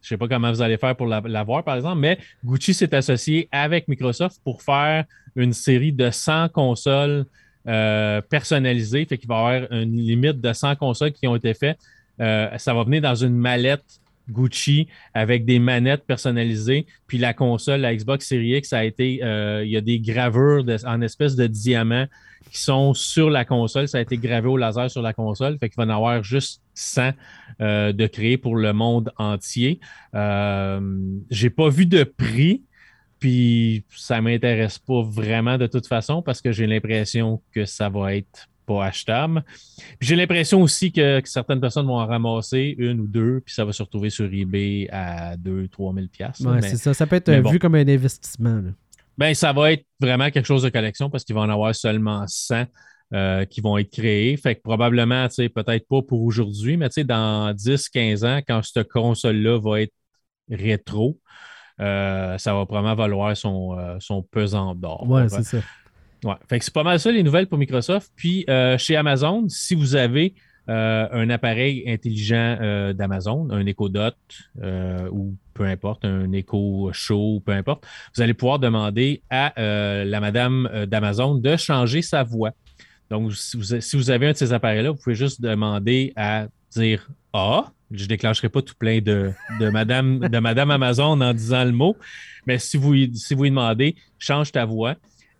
je 0.00 0.08
sais 0.08 0.16
pas 0.16 0.28
comment 0.28 0.50
vous 0.50 0.62
allez 0.62 0.78
faire 0.78 0.96
pour 0.96 1.06
l'avoir, 1.06 1.64
par 1.64 1.76
exemple, 1.76 1.98
mais 1.98 2.18
Gucci 2.44 2.72
s'est 2.72 2.94
associé 2.94 3.48
avec 3.52 3.88
Microsoft 3.88 4.40
pour 4.42 4.62
faire 4.62 5.04
une 5.36 5.52
série 5.52 5.92
de 5.92 6.10
100 6.10 6.50
consoles 6.50 7.26
euh, 7.66 8.20
personnalisées. 8.22 9.04
Fait 9.04 9.18
qu'il 9.18 9.28
va 9.28 9.34
y 9.34 9.56
avoir 9.56 9.72
une 9.72 9.96
limite 9.96 10.40
de 10.40 10.52
100 10.52 10.76
consoles 10.76 11.12
qui 11.12 11.26
ont 11.26 11.36
été 11.36 11.52
faites 11.54 11.78
euh, 12.20 12.48
ça 12.58 12.74
va 12.74 12.84
venir 12.84 13.02
dans 13.02 13.14
une 13.14 13.36
mallette 13.36 14.00
Gucci 14.30 14.88
avec 15.14 15.44
des 15.44 15.58
manettes 15.58 16.04
personnalisées. 16.04 16.86
Puis 17.06 17.18
la 17.18 17.34
console, 17.34 17.80
la 17.80 17.94
Xbox 17.94 18.26
Series 18.26 18.56
X, 18.58 18.72
a 18.72 18.84
été, 18.84 19.20
euh, 19.22 19.64
il 19.64 19.70
y 19.70 19.76
a 19.76 19.80
des 19.80 20.00
gravures 20.00 20.64
en 20.84 21.00
espèce 21.00 21.36
de 21.36 21.46
diamants 21.46 22.06
qui 22.50 22.58
sont 22.58 22.94
sur 22.94 23.30
la 23.30 23.44
console. 23.44 23.88
Ça 23.88 23.98
a 23.98 24.00
été 24.00 24.16
gravé 24.16 24.48
au 24.48 24.56
laser 24.56 24.90
sur 24.90 25.02
la 25.02 25.12
console. 25.12 25.58
Fait 25.58 25.68
qu'il 25.68 25.76
va 25.76 25.84
en 25.84 25.96
avoir 25.96 26.22
juste 26.22 26.62
100 26.74 27.10
euh, 27.60 27.92
de 27.92 28.06
créer 28.06 28.38
pour 28.38 28.56
le 28.56 28.72
monde 28.72 29.12
entier. 29.18 29.80
Euh, 30.14 30.80
J'ai 31.30 31.50
pas 31.50 31.68
vu 31.68 31.86
de 31.86 32.04
prix. 32.04 32.62
Puis 33.18 33.84
ça 33.90 34.20
m'intéresse 34.20 34.78
pas 34.78 35.02
vraiment 35.02 35.58
de 35.58 35.66
toute 35.66 35.88
façon 35.88 36.22
parce 36.22 36.40
que 36.40 36.52
j'ai 36.52 36.68
l'impression 36.68 37.42
que 37.52 37.64
ça 37.64 37.88
va 37.88 38.14
être 38.14 38.48
pas 38.68 38.84
achetable. 38.84 39.42
J'ai 40.00 40.14
l'impression 40.14 40.60
aussi 40.60 40.92
que, 40.92 41.20
certaines 41.24 41.60
personnes 41.60 41.86
vont 41.86 41.98
en 41.98 42.06
ramasser 42.06 42.74
une 42.78 43.00
ou 43.00 43.06
deux, 43.06 43.40
puis 43.44 43.54
ça 43.54 43.64
va 43.64 43.72
se 43.72 43.82
retrouver 43.82 44.10
sur 44.10 44.26
eBay 44.26 44.88
à 44.92 45.36
2-3 45.36 45.94
000 45.94 46.06
pièces. 46.12 46.42
c'est 46.60 46.76
ça. 46.76 46.94
Ça 46.94 47.06
peut 47.06 47.16
être 47.16 47.50
vu 47.50 47.58
comme 47.58 47.74
un 47.74 47.88
investissement. 47.88 48.62
Ben, 49.16 49.34
ça 49.34 49.52
va 49.52 49.72
être 49.72 49.84
vraiment 50.00 50.30
quelque 50.30 50.46
chose 50.46 50.62
de 50.62 50.68
collection 50.68 51.10
parce 51.10 51.24
qu'il 51.24 51.34
va 51.34 51.40
en 51.40 51.48
avoir 51.48 51.74
seulement 51.74 52.24
100 52.28 52.66
euh, 53.14 53.44
qui 53.46 53.60
vont 53.60 53.78
être 53.78 53.90
créés. 53.90 54.36
Fait 54.36 54.54
que 54.54 54.60
probablement, 54.60 55.26
peut-être 55.28 55.88
pas 55.88 56.02
pour 56.02 56.22
aujourd'hui, 56.22 56.76
mais 56.76 56.88
dans 57.04 57.52
10-15 57.52 58.26
ans, 58.26 58.40
quand 58.46 58.62
cette 58.62 58.88
console-là 58.88 59.58
va 59.58 59.80
être 59.80 59.94
rétro, 60.50 61.18
euh, 61.80 62.36
ça 62.38 62.54
va 62.54 62.66
probablement 62.66 62.94
valoir 62.94 63.36
son, 63.36 63.78
euh, 63.78 63.96
son 63.98 64.22
pesant 64.22 64.74
d'or. 64.74 65.08
Ouais, 65.08 65.28
c'est 65.28 65.42
ça. 65.42 65.58
Ouais. 66.24 66.34
Fait 66.48 66.58
que 66.58 66.64
c'est 66.64 66.74
pas 66.74 66.82
mal 66.82 66.98
ça 66.98 67.12
les 67.12 67.22
nouvelles 67.22 67.46
pour 67.46 67.58
Microsoft. 67.58 68.10
Puis 68.16 68.44
euh, 68.48 68.76
chez 68.78 68.96
Amazon, 68.96 69.46
si 69.48 69.74
vous 69.74 69.94
avez 69.94 70.34
euh, 70.68 71.06
un 71.12 71.30
appareil 71.30 71.84
intelligent 71.86 72.58
euh, 72.60 72.92
d'Amazon, 72.92 73.48
un 73.50 73.64
Echo 73.66 73.88
Dot 73.88 74.16
ou 75.10 75.34
peu 75.54 75.64
importe, 75.64 76.04
un 76.04 76.32
Echo 76.32 76.90
Show, 76.92 77.42
peu 77.44 77.52
importe, 77.52 77.86
vous 78.14 78.22
allez 78.22 78.34
pouvoir 78.34 78.58
demander 78.58 79.22
à 79.30 79.52
la 79.56 80.20
madame 80.20 80.86
d'Amazon 80.86 81.36
de 81.36 81.56
changer 81.56 82.02
sa 82.02 82.22
voix. 82.22 82.52
Donc, 83.10 83.32
si 83.34 83.56
vous, 83.96 84.10
avez 84.10 84.26
un 84.28 84.32
de 84.32 84.36
ces 84.36 84.52
appareils-là, 84.52 84.90
vous 84.90 84.98
pouvez 85.02 85.14
juste 85.14 85.40
demander 85.40 86.12
à 86.14 86.46
dire 86.70 87.08
Ah, 87.32 87.72
je 87.90 88.04
déclencherai 88.04 88.50
pas 88.50 88.60
tout 88.60 88.74
plein 88.78 89.00
de, 89.00 89.32
de, 89.58 89.70
madame, 89.70 90.18
de 90.18 90.38
Madame 90.38 90.70
Amazon 90.70 91.18
en 91.20 91.32
disant 91.32 91.64
le 91.64 91.72
mot, 91.72 91.96
mais 92.46 92.58
si 92.58 92.76
vous, 92.76 92.94
si 93.14 93.34
vous 93.34 93.44
lui 93.44 93.50
demandez 93.50 93.96
change 94.18 94.52
ta 94.52 94.66
voix, 94.66 94.96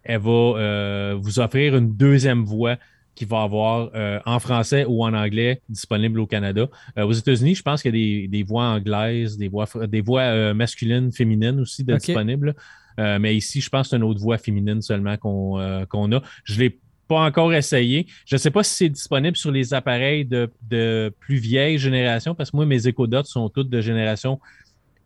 elle 0.09 0.21
va 0.21 0.31
euh, 0.31 1.17
vous 1.21 1.39
offrir 1.39 1.77
une 1.77 1.95
deuxième 1.95 2.43
voix 2.43 2.77
qui 3.15 3.25
va 3.25 3.43
avoir 3.43 3.91
euh, 3.95 4.19
en 4.25 4.39
français 4.39 4.85
ou 4.89 5.05
en 5.05 5.13
anglais 5.13 5.61
disponible 5.69 6.19
au 6.19 6.27
Canada. 6.27 6.67
Euh, 6.97 7.05
aux 7.05 7.13
États-Unis, 7.13 7.57
je 7.57 7.63
pense 7.63 7.83
qu'il 7.83 7.95
y 7.95 8.25
a 8.25 8.29
des, 8.29 8.43
voix 8.43 8.65
anglaises, 8.65 9.37
des 9.37 9.49
voix, 9.49 9.67
des 9.87 10.01
voix 10.01 10.55
masculines, 10.55 11.13
féminines 11.13 11.61
aussi 11.61 11.85
disponibles. 11.85 12.55
mais 12.97 13.37
ici, 13.37 13.61
je 13.61 13.69
pense 13.69 13.87
que 13.87 13.91
c'est 13.91 13.97
une 13.97 14.05
autre 14.05 14.21
voix 14.21 14.39
féminine 14.39 14.81
seulement 14.81 15.17
qu'on 15.17 15.59
a. 15.59 16.23
Je 16.45 16.55
ne 16.55 16.61
l'ai 16.61 16.79
pas 17.07 17.21
encore 17.21 17.53
essayé. 17.53 18.07
Je 18.25 18.37
ne 18.37 18.39
sais 18.39 18.51
pas 18.51 18.63
si 18.63 18.75
c'est 18.75 18.89
disponible 18.89 19.37
sur 19.37 19.51
les 19.51 19.75
appareils 19.75 20.25
de, 20.25 20.51
de, 20.71 21.13
plus 21.21 21.37
vieille 21.37 21.79
génération, 21.79 22.35
parce 22.35 22.51
que 22.51 22.57
moi, 22.57 22.67
mes 22.67 22.87
Echo 22.87 23.07
sont 23.25 23.49
toutes 23.49 23.69
de 23.69 23.81
génération 23.81 24.41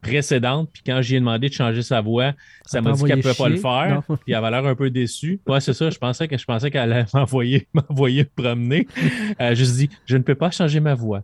précédente. 0.03 0.69
Puis 0.73 0.83
quand 0.85 1.01
j'ai 1.01 1.19
demandé 1.19 1.49
de 1.49 1.55
changer 1.55 1.83
sa 1.83 2.03
voix, 2.03 2.33
ça 2.67 2.83
m'a 2.83 2.93
dit 2.93 3.05
qu'elle 3.05 3.19
ne 3.19 3.23
pouvait 3.23 3.35
pas 3.35 3.49
le 3.49 3.57
faire. 3.57 4.03
Puis 4.07 4.19
elle 4.29 4.35
avait 4.35 4.51
l'air 4.51 4.67
un 4.67 4.75
peu 4.75 4.91
déçue. 4.91 5.41
Ouais, 5.47 5.61
c'est 5.61 5.73
ça. 5.73 5.89
Je 5.89 5.99
pensais 5.99 6.29
que 6.29 6.37
je 6.37 6.45
pensais 6.45 6.71
qu'elle 6.71 6.93
allait 6.93 7.07
m'envoyer, 7.15 7.69
m'envoyer 7.73 8.25
promener. 8.25 8.87
Euh, 9.41 9.55
je 9.55 9.61
me 9.61 9.65
suis 9.65 9.89
dit, 9.89 9.97
je 10.05 10.17
ne 10.17 10.23
peux 10.23 10.35
pas 10.35 10.51
changer 10.51 10.81
ma 10.81 10.95
voix. 10.95 11.23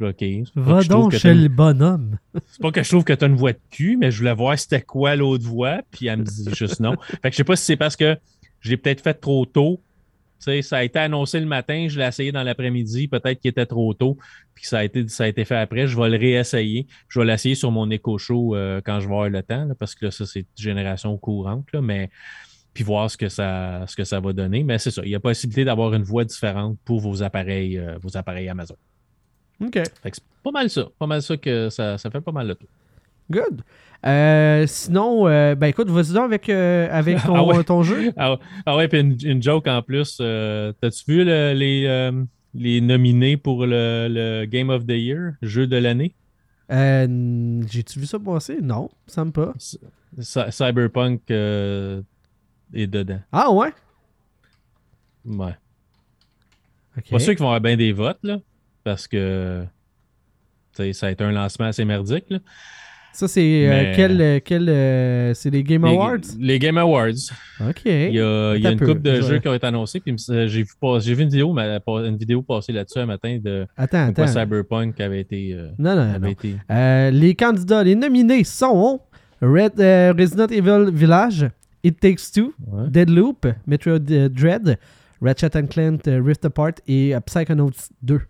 OK. 0.00 0.24
Va 0.54 0.82
donc 0.82 1.14
chez 1.14 1.34
le 1.34 1.48
bonhomme. 1.48 2.16
c'est 2.46 2.62
pas 2.62 2.70
que 2.70 2.82
je 2.82 2.88
trouve 2.88 3.04
que 3.04 3.12
tu 3.12 3.22
as 3.22 3.28
une 3.28 3.36
voix 3.36 3.52
de 3.52 3.58
cul, 3.70 3.98
mais 3.98 4.10
je 4.10 4.18
voulais 4.18 4.32
voir 4.32 4.58
c'était 4.58 4.80
quoi 4.80 5.14
l'autre 5.14 5.44
voix. 5.44 5.82
Puis 5.90 6.06
elle 6.06 6.20
me 6.20 6.24
dit 6.24 6.48
juste 6.54 6.80
non. 6.80 6.94
Fait 7.22 7.28
que 7.28 7.32
je 7.32 7.36
sais 7.36 7.44
pas 7.44 7.56
si 7.56 7.66
c'est 7.66 7.76
parce 7.76 7.96
que 7.96 8.16
je 8.60 8.70
l'ai 8.70 8.78
peut-être 8.78 9.02
fait 9.02 9.12
trop 9.12 9.44
tôt 9.44 9.80
ça 10.40 10.76
a 10.78 10.82
été 10.82 10.98
annoncé 10.98 11.38
le 11.40 11.46
matin, 11.46 11.86
je 11.88 11.98
l'ai 11.98 12.06
essayé 12.06 12.32
dans 12.32 12.42
l'après-midi, 12.42 13.08
peut-être 13.08 13.40
qu'il 13.40 13.50
était 13.50 13.66
trop 13.66 13.92
tôt, 13.94 14.16
puis 14.54 14.66
ça 14.66 14.78
a, 14.78 14.84
été, 14.84 15.06
ça 15.08 15.24
a 15.24 15.26
été 15.28 15.44
fait 15.44 15.56
après. 15.56 15.86
Je 15.86 15.98
vais 15.98 16.08
le 16.08 16.16
réessayer. 16.16 16.86
Je 17.08 17.20
vais 17.20 17.26
l'essayer 17.26 17.54
sur 17.54 17.70
mon 17.70 17.90
Echo 17.90 18.18
Show 18.18 18.54
euh, 18.54 18.80
quand 18.84 19.00
je 19.00 19.06
vais 19.08 19.14
avoir 19.14 19.28
le 19.28 19.42
temps, 19.42 19.68
parce 19.78 19.94
que 19.94 20.06
là, 20.06 20.10
ça, 20.10 20.26
c'est 20.26 20.46
génération 20.56 21.16
courante, 21.18 21.68
mais 21.80 22.10
puis 22.72 22.84
voir 22.84 23.10
ce 23.10 23.16
que 23.16 23.28
ça, 23.28 23.84
ce 23.86 23.96
que 23.96 24.04
ça 24.04 24.20
va 24.20 24.32
donner. 24.32 24.62
Mais 24.62 24.78
c'est 24.78 24.90
ça, 24.90 25.02
il 25.04 25.10
y 25.10 25.14
a 25.14 25.20
possibilité 25.20 25.64
d'avoir 25.64 25.92
une 25.94 26.04
voix 26.04 26.24
différente 26.24 26.78
pour 26.84 27.00
vos 27.00 27.22
appareils, 27.22 27.78
euh, 27.78 27.98
vos 28.00 28.16
appareils 28.16 28.48
Amazon. 28.48 28.76
OK. 29.60 29.78
c'est 30.02 30.24
pas 30.42 30.50
mal 30.50 30.70
ça. 30.70 30.88
Pas 30.98 31.06
mal 31.06 31.22
ça 31.22 31.36
que 31.36 31.68
ça, 31.68 31.98
ça 31.98 32.10
fait 32.10 32.20
pas 32.20 32.32
mal 32.32 32.46
le 32.46 32.54
tout. 32.54 32.68
Good. 33.30 33.62
Euh, 34.06 34.66
sinon, 34.66 35.28
euh, 35.28 35.54
ben 35.54 35.66
écoute, 35.66 35.90
vas-y 35.90 36.14
donc 36.14 36.24
avec, 36.24 36.48
euh, 36.48 36.88
avec 36.90 37.18
ah 37.24 37.62
ton, 37.64 37.82
jeu. 37.82 38.12
Ah, 38.16 38.38
ah, 38.64 38.76
ouais, 38.76 38.88
puis 38.88 39.00
une, 39.00 39.42
joke 39.42 39.66
en 39.66 39.82
plus. 39.82 40.16
T'as-tu 40.16 41.04
vu 41.06 41.24
les, 41.24 42.10
les 42.54 42.80
nominés 42.80 43.36
pour 43.36 43.66
le, 43.66 44.46
Game 44.46 44.70
of 44.70 44.86
the 44.86 44.92
Year, 44.92 45.32
jeu 45.42 45.66
de 45.66 45.76
l'année? 45.76 46.14
J'ai-tu 46.70 48.00
vu 48.00 48.06
ça 48.06 48.18
passer? 48.18 48.58
Non, 48.62 48.90
ça 49.06 49.24
me 49.24 49.32
pas. 49.32 49.52
Cy- 49.58 50.50
Cyberpunk 50.50 51.30
est 51.30 52.86
dedans. 52.86 53.20
Ah 53.32 53.50
ouais? 53.50 53.72
Ouais. 55.26 55.54
Ok. 56.96 57.10
Pas 57.10 57.18
sûr 57.18 57.34
qu'ils 57.34 57.40
vont 57.40 57.46
avoir 57.46 57.60
bien 57.60 57.76
des 57.76 57.92
votes, 57.92 58.20
là, 58.22 58.38
parce 58.82 59.06
que 59.06 59.64
ça 60.72 61.06
a 61.06 61.10
été 61.10 61.22
un 61.22 61.32
lancement 61.32 61.66
assez 61.66 61.84
merdique. 61.84 62.24
Là. 62.30 62.38
Ça, 63.12 63.28
c'est 63.28 63.68
euh, 63.68 63.92
quel. 63.94 64.20
euh, 64.20 64.40
quel 64.44 64.68
euh, 64.68 65.34
c'est 65.34 65.50
les 65.50 65.62
Game 65.62 65.84
Awards? 65.84 66.18
Les, 66.38 66.58
Game 66.58 66.78
Awards. 66.78 67.08
Ok. 67.60 67.82
Il 67.84 67.90
y 68.14 68.20
a, 68.20 68.54
il 68.54 68.62
y 68.62 68.66
a 68.66 68.70
Attends 68.70 68.70
une 68.70 68.78
couple 68.78 69.02
de 69.02 69.16
je 69.16 69.22
jeux 69.22 69.38
qui 69.40 69.48
ont 69.48 69.54
été 69.54 69.66
annoncés. 69.66 70.00
Puis 70.00 70.14
j'ai 70.28 70.46
vu, 70.62 70.72
pas- 70.80 70.98
vu 70.98 71.22
une 71.22 71.28
vidéo, 71.28 71.52
mais 71.52 71.78
une 71.86 72.16
vidéo 72.16 72.42
passer 72.42 72.72
là-dessus 72.72 73.00
un 73.00 73.06
matin 73.06 73.38
de 73.42 73.66
Attends, 73.76 74.08
attends. 74.08 74.26
Cyberpunk 74.26 75.00
avait 75.00 75.20
été. 75.20 75.52
euh, 75.54 75.70
Non, 75.78 75.96
non, 75.96 76.02
avait 76.14 76.18
non. 76.18 76.28
été- 76.28 76.56
les 77.12 77.34
candidats, 77.34 77.82
les 77.82 77.94
nominés 77.96 78.44
sont 78.44 79.00
Red, 79.42 79.74
Resident 80.18 80.46
Evil 80.48 80.90
Village, 80.92 81.48
It 81.82 81.98
Takes 81.98 82.30
Two, 82.32 82.52
Ouais. 82.66 82.88
Deadloop, 82.90 83.46
Metro 83.66 83.98
Dread, 83.98 84.78
Ratchet 85.20 85.56
and 85.56 85.66
Clank 85.66 86.02
Rift 86.06 86.44
Apart 86.44 86.72
et 86.86 87.14
Psychonauts 87.26 87.70
2. 88.02 88.20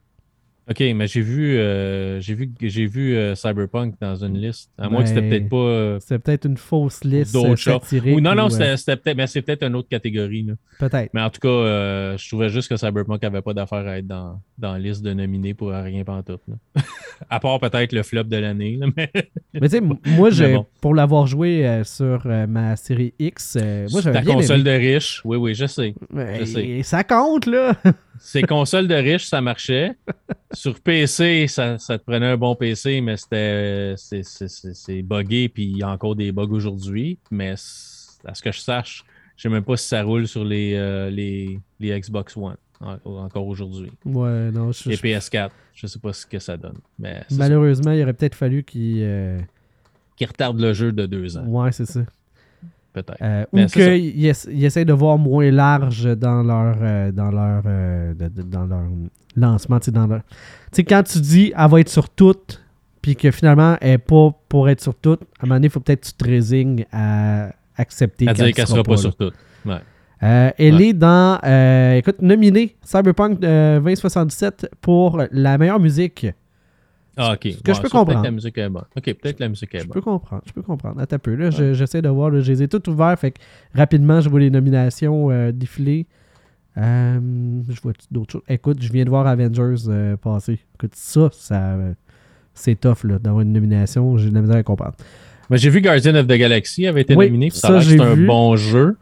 Ok, 0.71 0.79
mais 0.95 1.09
j'ai 1.09 1.21
vu, 1.21 1.57
euh, 1.59 2.21
j'ai 2.21 2.35
vu, 2.35 2.49
j'ai 2.61 2.87
vu 2.87 3.17
euh, 3.17 3.35
Cyberpunk 3.35 3.95
dans 4.01 4.15
une 4.15 4.39
liste. 4.39 4.71
À 4.79 4.89
moins 4.89 5.03
que 5.03 5.09
c'était 5.09 5.21
Ben, 5.23 5.29
peut-être 5.31 5.49
pas. 5.49 5.57
euh, 5.57 5.99
C'est 6.01 6.19
peut-être 6.21 6.45
une 6.47 6.57
fausse 6.57 7.03
liste 7.03 7.33
D'autres 7.35 7.51
euh, 7.51 7.57
choses. 7.57 7.73
satirique. 7.83 8.17
ou 8.17 8.21
non, 8.21 8.37
non, 8.37 8.47
ou, 8.47 8.51
c'était 8.51 8.77
c'était 8.77 8.97
peut-être, 8.97 9.17
mais 9.17 9.27
c'est 9.27 9.43
peut-être 9.43 9.65
une 9.65 9.75
autre 9.75 9.89
catégorie. 9.89 10.45
là. 10.45 10.55
Peut-être. 10.79 11.11
Mais 11.13 11.23
en 11.23 11.31
tout 11.31 11.41
cas, 11.41 12.17
je 12.17 12.29
trouvais 12.29 12.51
juste 12.51 12.69
que 12.69 12.77
Cyberpunk 12.77 13.25
avait 13.25 13.43
pas 13.43 13.53
d'affaire 13.53 13.85
à 13.85 13.99
être 13.99 14.07
dans, 14.07 14.41
dans 14.59 14.73
la 14.75 14.79
liste 14.79 15.03
de 15.03 15.13
nominés 15.13 15.55
pour 15.55 15.71
rien 15.71 16.05
pantoute. 16.05 16.41
là. 16.47 16.83
à 17.31 17.41
part 17.41 17.59
peut-être 17.59 17.93
le 17.93 18.05
flop 18.05 18.23
de 18.25 18.37
l'année. 18.37 18.79
Mais 18.97 19.11
Mais 19.55 19.61
tu 19.63 19.69
sais, 19.71 19.81
moi, 19.81 20.31
j'ai- 20.31 20.55
bon. 20.55 20.67
pour 20.81 20.95
l'avoir 20.95 21.27
joué 21.27 21.83
sur 21.85 22.27
ma 22.49 22.77
série 22.77 23.13
X, 23.19 23.57
moi, 23.91 24.03
j'avais 24.03 24.19
ta 24.19 24.25
bien 24.25 24.35
console 24.37 24.61
aimé. 24.61 24.71
de 24.71 24.85
riche, 24.95 25.21
oui, 25.25 25.37
oui, 25.37 25.53
je 25.57 25.67
sais. 25.67 25.95
Ouais, 26.15 26.37
je 26.39 26.45
sais. 26.45 26.83
ça 26.85 27.03
compte, 27.03 27.47
là! 27.47 27.75
Ces 28.23 28.43
consoles 28.43 28.87
de 28.87 28.95
riches, 28.95 29.25
ça 29.25 29.41
marchait. 29.41 29.93
Sur 30.61 30.79
PC, 30.79 31.47
ça, 31.49 31.79
ça 31.79 31.99
te 31.99 32.05
prenait 32.05 32.27
un 32.27 32.37
bon 32.37 32.55
PC, 32.55 33.01
mais 33.01 33.17
c'était 33.17 33.95
c'est- 33.97 34.23
c'est- 34.23 34.47
c'est 34.49 34.75
c'est 34.75 35.01
buggé, 35.01 35.49
puis 35.49 35.65
il 35.65 35.79
y 35.79 35.83
a 35.83 35.89
encore 35.89 36.15
des 36.15 36.33
bugs 36.33 36.51
aujourd'hui. 36.53 37.19
Mais 37.31 37.53
à 37.53 37.57
ce 38.35 38.43
que 38.43 38.53
je 38.53 38.61
sache, 38.61 39.03
je 39.37 39.43
sais 39.45 39.49
même 39.49 39.65
pas 39.65 39.79
si 39.79 39.89
ça 39.89 40.03
roule 40.03 40.29
sur 40.29 40.45
les, 40.45 40.75
euh, 40.75 41.09
les, 41.09 41.59
les 41.79 41.99
Xbox 41.99 42.37
One 42.37 42.59
en- 42.81 42.99
encore 43.07 43.47
aujourd'hui. 43.47 43.91
Ouais, 44.05 44.51
non, 44.51 44.71
je, 44.71 44.91
Et 44.91 44.97
je- 44.97 45.01
PS4, 45.01 45.51
je 45.73 45.87
sais 45.87 45.99
pas 45.99 46.13
ce 46.13 46.27
que 46.27 46.39
ça 46.39 46.59
donne. 46.59 46.77
Mais 46.99 47.21
ça. 47.31 47.37
malheureusement, 47.39 47.93
il 47.93 48.03
aurait 48.03 48.13
peut-être 48.13 48.35
fallu 48.35 48.63
qu'il. 48.63 48.99
euh, 49.01 49.41
qui 50.15 50.27
retarde 50.27 50.61
le 50.61 50.75
jeu 50.75 50.93
de 50.93 51.07
deux 51.07 51.39
ans, 51.39 51.47
Ouais, 51.47 51.73
c'est 51.73 51.87
ça. 51.87 52.03
Peut-être. 52.93 53.17
Euh, 53.23 53.45
ou 53.53 53.67
qu'ils 53.67 54.27
essa- 54.27 54.51
ils 54.51 54.65
essayent 54.65 54.85
de 54.85 54.93
voir 54.93 55.19
moins 55.19 55.51
large 55.51 56.05
dans 56.17 56.43
leur, 56.43 56.77
euh, 56.81 57.13
dans 57.13 57.31
leur, 57.31 57.63
euh, 57.67 58.15
de- 58.15 58.29
de- 58.29 58.43
dans 58.43 58.65
leur 58.67 58.83
lancement. 59.37 59.79
Dans 59.89 60.07
leur... 60.07 60.21
quand 60.89 61.03
tu 61.05 61.21
dis 61.21 61.53
elle 61.57 61.71
va 61.71 61.81
être 61.81 61.89
sur 61.89 62.09
toutes, 62.09 62.63
puis 63.03 63.17
que 63.17 63.31
finalement 63.31 63.77
elle 63.81 63.91
n'est 63.93 63.99
pas 63.99 64.31
pour 64.49 64.69
être 64.69 64.81
sur 64.81 64.95
toutes, 64.95 65.23
à 65.23 65.45
un 65.45 65.47
moment 65.47 65.55
donné, 65.57 65.67
il 65.67 65.71
faut 65.71 65.81
peut-être 65.81 66.01
que 66.03 66.07
tu 66.09 66.13
te 66.15 66.25
résignes 66.25 66.85
à 66.93 67.51
accepter 67.77 68.29
à 68.29 68.35
qu'elle 68.35 68.47
dire 68.47 68.55
qu'elle 68.55 68.67
sera 68.67 68.77
sera 68.79 68.85
pas 68.85 68.97
sur 68.97 69.15
tout. 69.17 69.31
Ouais. 69.65 69.79
Euh, 70.23 70.51
elle 70.59 70.75
Ouais. 70.75 70.89
est 70.89 70.93
dans, 70.93 71.39
euh, 71.45 71.95
écoute, 71.95 72.21
nominée 72.21 72.77
Cyberpunk 72.83 73.43
euh, 73.43 73.79
2077 73.79 74.69
pour 74.83 75.23
la 75.33 75.57
meilleure 75.57 75.81
musique. 75.81 76.27
Ah, 77.23 77.33
ok. 77.35 77.41
Ce 77.43 77.49
que 77.49 77.53
je 77.53 77.61
peux 77.63 77.65
ça, 77.73 77.81
peut-être 77.81 77.91
comprendre. 77.93 78.23
la 78.25 78.31
musique 78.31 78.59
est 78.59 78.69
bonne. 78.69 78.85
Ok, 78.97 79.05
peut-être 79.15 79.41
la 79.41 79.49
musique 79.49 79.75
est 79.75 79.81
Je 79.81 79.85
peux 79.87 79.95
bonne. 79.95 80.03
comprendre, 80.03 80.43
je 80.47 80.53
peux 80.53 80.63
comprendre. 80.63 81.01
Attends 81.01 81.17
un 81.17 81.19
peu, 81.19 81.35
là, 81.35 81.51
je- 81.51 81.75
j'essaie 81.75 82.01
de 82.03 82.09
voir, 82.09 82.31
là, 82.31 82.41
je 82.41 82.51
les 82.53 82.63
ai 82.63 82.69
toutes 82.69 82.89
ouvertes, 82.89 83.21
fait 83.21 83.33
que 83.33 83.39
rapidement, 83.75 84.21
je 84.21 84.29
vois 84.29 84.41
les 84.41 84.51
nominations 84.51 85.31
euh, 85.31 85.53
défiler. 85.53 86.07
Euh, 86.79 87.19
je 87.69 87.81
vois 87.81 87.93
d'autres 88.11 88.33
choses. 88.33 88.43
Écoute, 88.49 88.79
je 88.83 88.93
viens 88.93 89.05
de 89.05 89.11
voir 89.11 89.27
Avengers 89.27 89.75
euh, 89.89 90.17
passer. 90.17 90.59
Écoute, 90.77 90.93
ça, 90.95 91.29
ça 91.33 91.77
c'est 92.55 92.79
tough 92.79 93.05
là, 93.05 93.19
d'avoir 93.19 93.43
une 93.43 93.53
nomination, 93.53 94.17
j'ai 94.17 94.31
de 94.31 94.35
la 94.35 94.41
misère 94.43 94.57
à 94.57 94.63
comprendre. 94.63 94.95
Mais 95.51 95.59
j'ai 95.59 95.69
vu 95.71 95.81
Guardian 95.81 96.15
of 96.15 96.27
the 96.27 96.33
Galaxy 96.35 96.87
avait 96.87 97.01
été 97.03 97.17
Oui, 97.17 97.27
nominé. 97.27 97.51
Ça, 97.51 97.69
ça, 97.69 97.81
c'est 97.81 98.01
un 98.01 98.15
vu. 98.15 98.27
bon 98.27 98.55
jeu. 98.57 98.97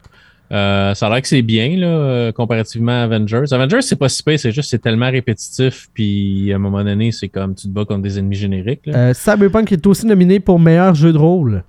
Euh, 0.50 0.95
ça 0.95 1.07
a 1.07 1.11
l'air 1.11 1.23
que 1.23 1.28
c'est 1.28 1.43
bien 1.43 1.76
là, 1.76 1.87
euh, 1.87 2.33
comparativement 2.33 2.93
à 2.93 3.02
Avengers. 3.02 3.45
Avengers, 3.50 3.83
c'est 3.83 3.97
pas 3.97 4.09
si 4.09 4.23
pire, 4.23 4.40
c'est 4.40 4.52
juste 4.52 4.71
c'est 4.71 4.78
tellement 4.78 5.11
répétitif. 5.11 5.88
Puis 5.93 6.52
à 6.52 6.57
un 6.57 6.59
moment 6.59 6.83
donné, 6.83 7.12
c'est 7.12 7.28
comme 7.28 7.55
tu 7.55 7.69
te 7.69 7.73
bats 7.73 7.85
contre 7.85 8.02
des 8.02 8.19
ennemis 8.19 8.37
génériques. 8.37 8.87
là. 8.87 8.97
Euh, 8.97 9.14
Cyberpunk 9.14 9.73
est 9.73 9.87
aussi 9.87 10.07
nominé 10.07 10.40
pour 10.40 10.59
meilleur 10.59 10.95
jeu 10.95 11.12
de 11.12 11.19
rôle. 11.19 11.64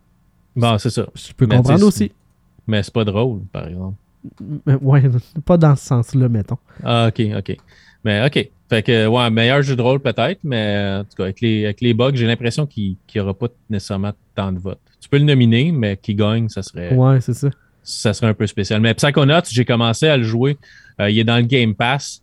Bon, 0.55 0.77
c'est 0.77 0.89
ça. 0.89 1.05
Je 1.13 1.33
peux 1.33 1.45
Mais 1.45 1.57
comprendre 1.57 1.85
aussi. 1.85 2.11
Mais 2.67 2.83
c'est 2.83 2.93
pas 2.93 3.03
drôle, 3.03 3.41
par 3.51 3.67
exemple. 3.67 3.95
Mais 4.65 4.75
Ouais, 4.75 5.03
pas 5.45 5.57
dans 5.57 5.75
ce 5.75 5.85
sens-là, 5.85 6.29
mettons. 6.29 6.57
Ah, 6.83 7.07
ok, 7.09 7.21
ok. 7.37 7.57
Mais 8.05 8.25
ok. 8.25 8.49
Fait 8.69 8.83
que, 8.83 9.07
ouais, 9.07 9.29
meilleur 9.31 9.61
jeu 9.63 9.75
de 9.75 9.81
rôle 9.81 9.99
peut-être, 9.99 10.39
mais 10.43 10.99
en 10.99 11.03
tout 11.03 11.15
cas, 11.17 11.23
avec 11.23 11.41
les, 11.41 11.65
avec 11.65 11.81
les 11.81 11.93
bugs, 11.93 12.11
j'ai 12.13 12.27
l'impression 12.27 12.67
qu'il 12.67 12.97
n'y 13.15 13.21
aura 13.21 13.33
pas 13.33 13.47
nécessairement 13.69 14.11
tant 14.35 14.51
de 14.51 14.59
votes. 14.59 14.79
Tu 15.01 15.09
peux 15.09 15.17
le 15.17 15.23
nominer, 15.23 15.71
mais 15.71 15.97
qui 15.97 16.13
gagne, 16.13 16.49
ça 16.49 16.61
serait. 16.61 16.93
Ouais, 16.93 17.19
c'est 17.19 17.33
ça. 17.33 17.49
Ça 17.83 18.13
serait 18.13 18.27
un 18.27 18.33
peu 18.33 18.47
spécial. 18.47 18.81
Mais 18.81 18.93
Psychonauts, 18.93 19.45
j'ai 19.49 19.65
commencé 19.65 20.07
à 20.07 20.17
le 20.17 20.23
jouer. 20.23 20.57
Euh, 20.99 21.09
il 21.09 21.19
est 21.19 21.23
dans 21.23 21.37
le 21.37 21.43
Game 21.43 21.75
Pass. 21.75 22.21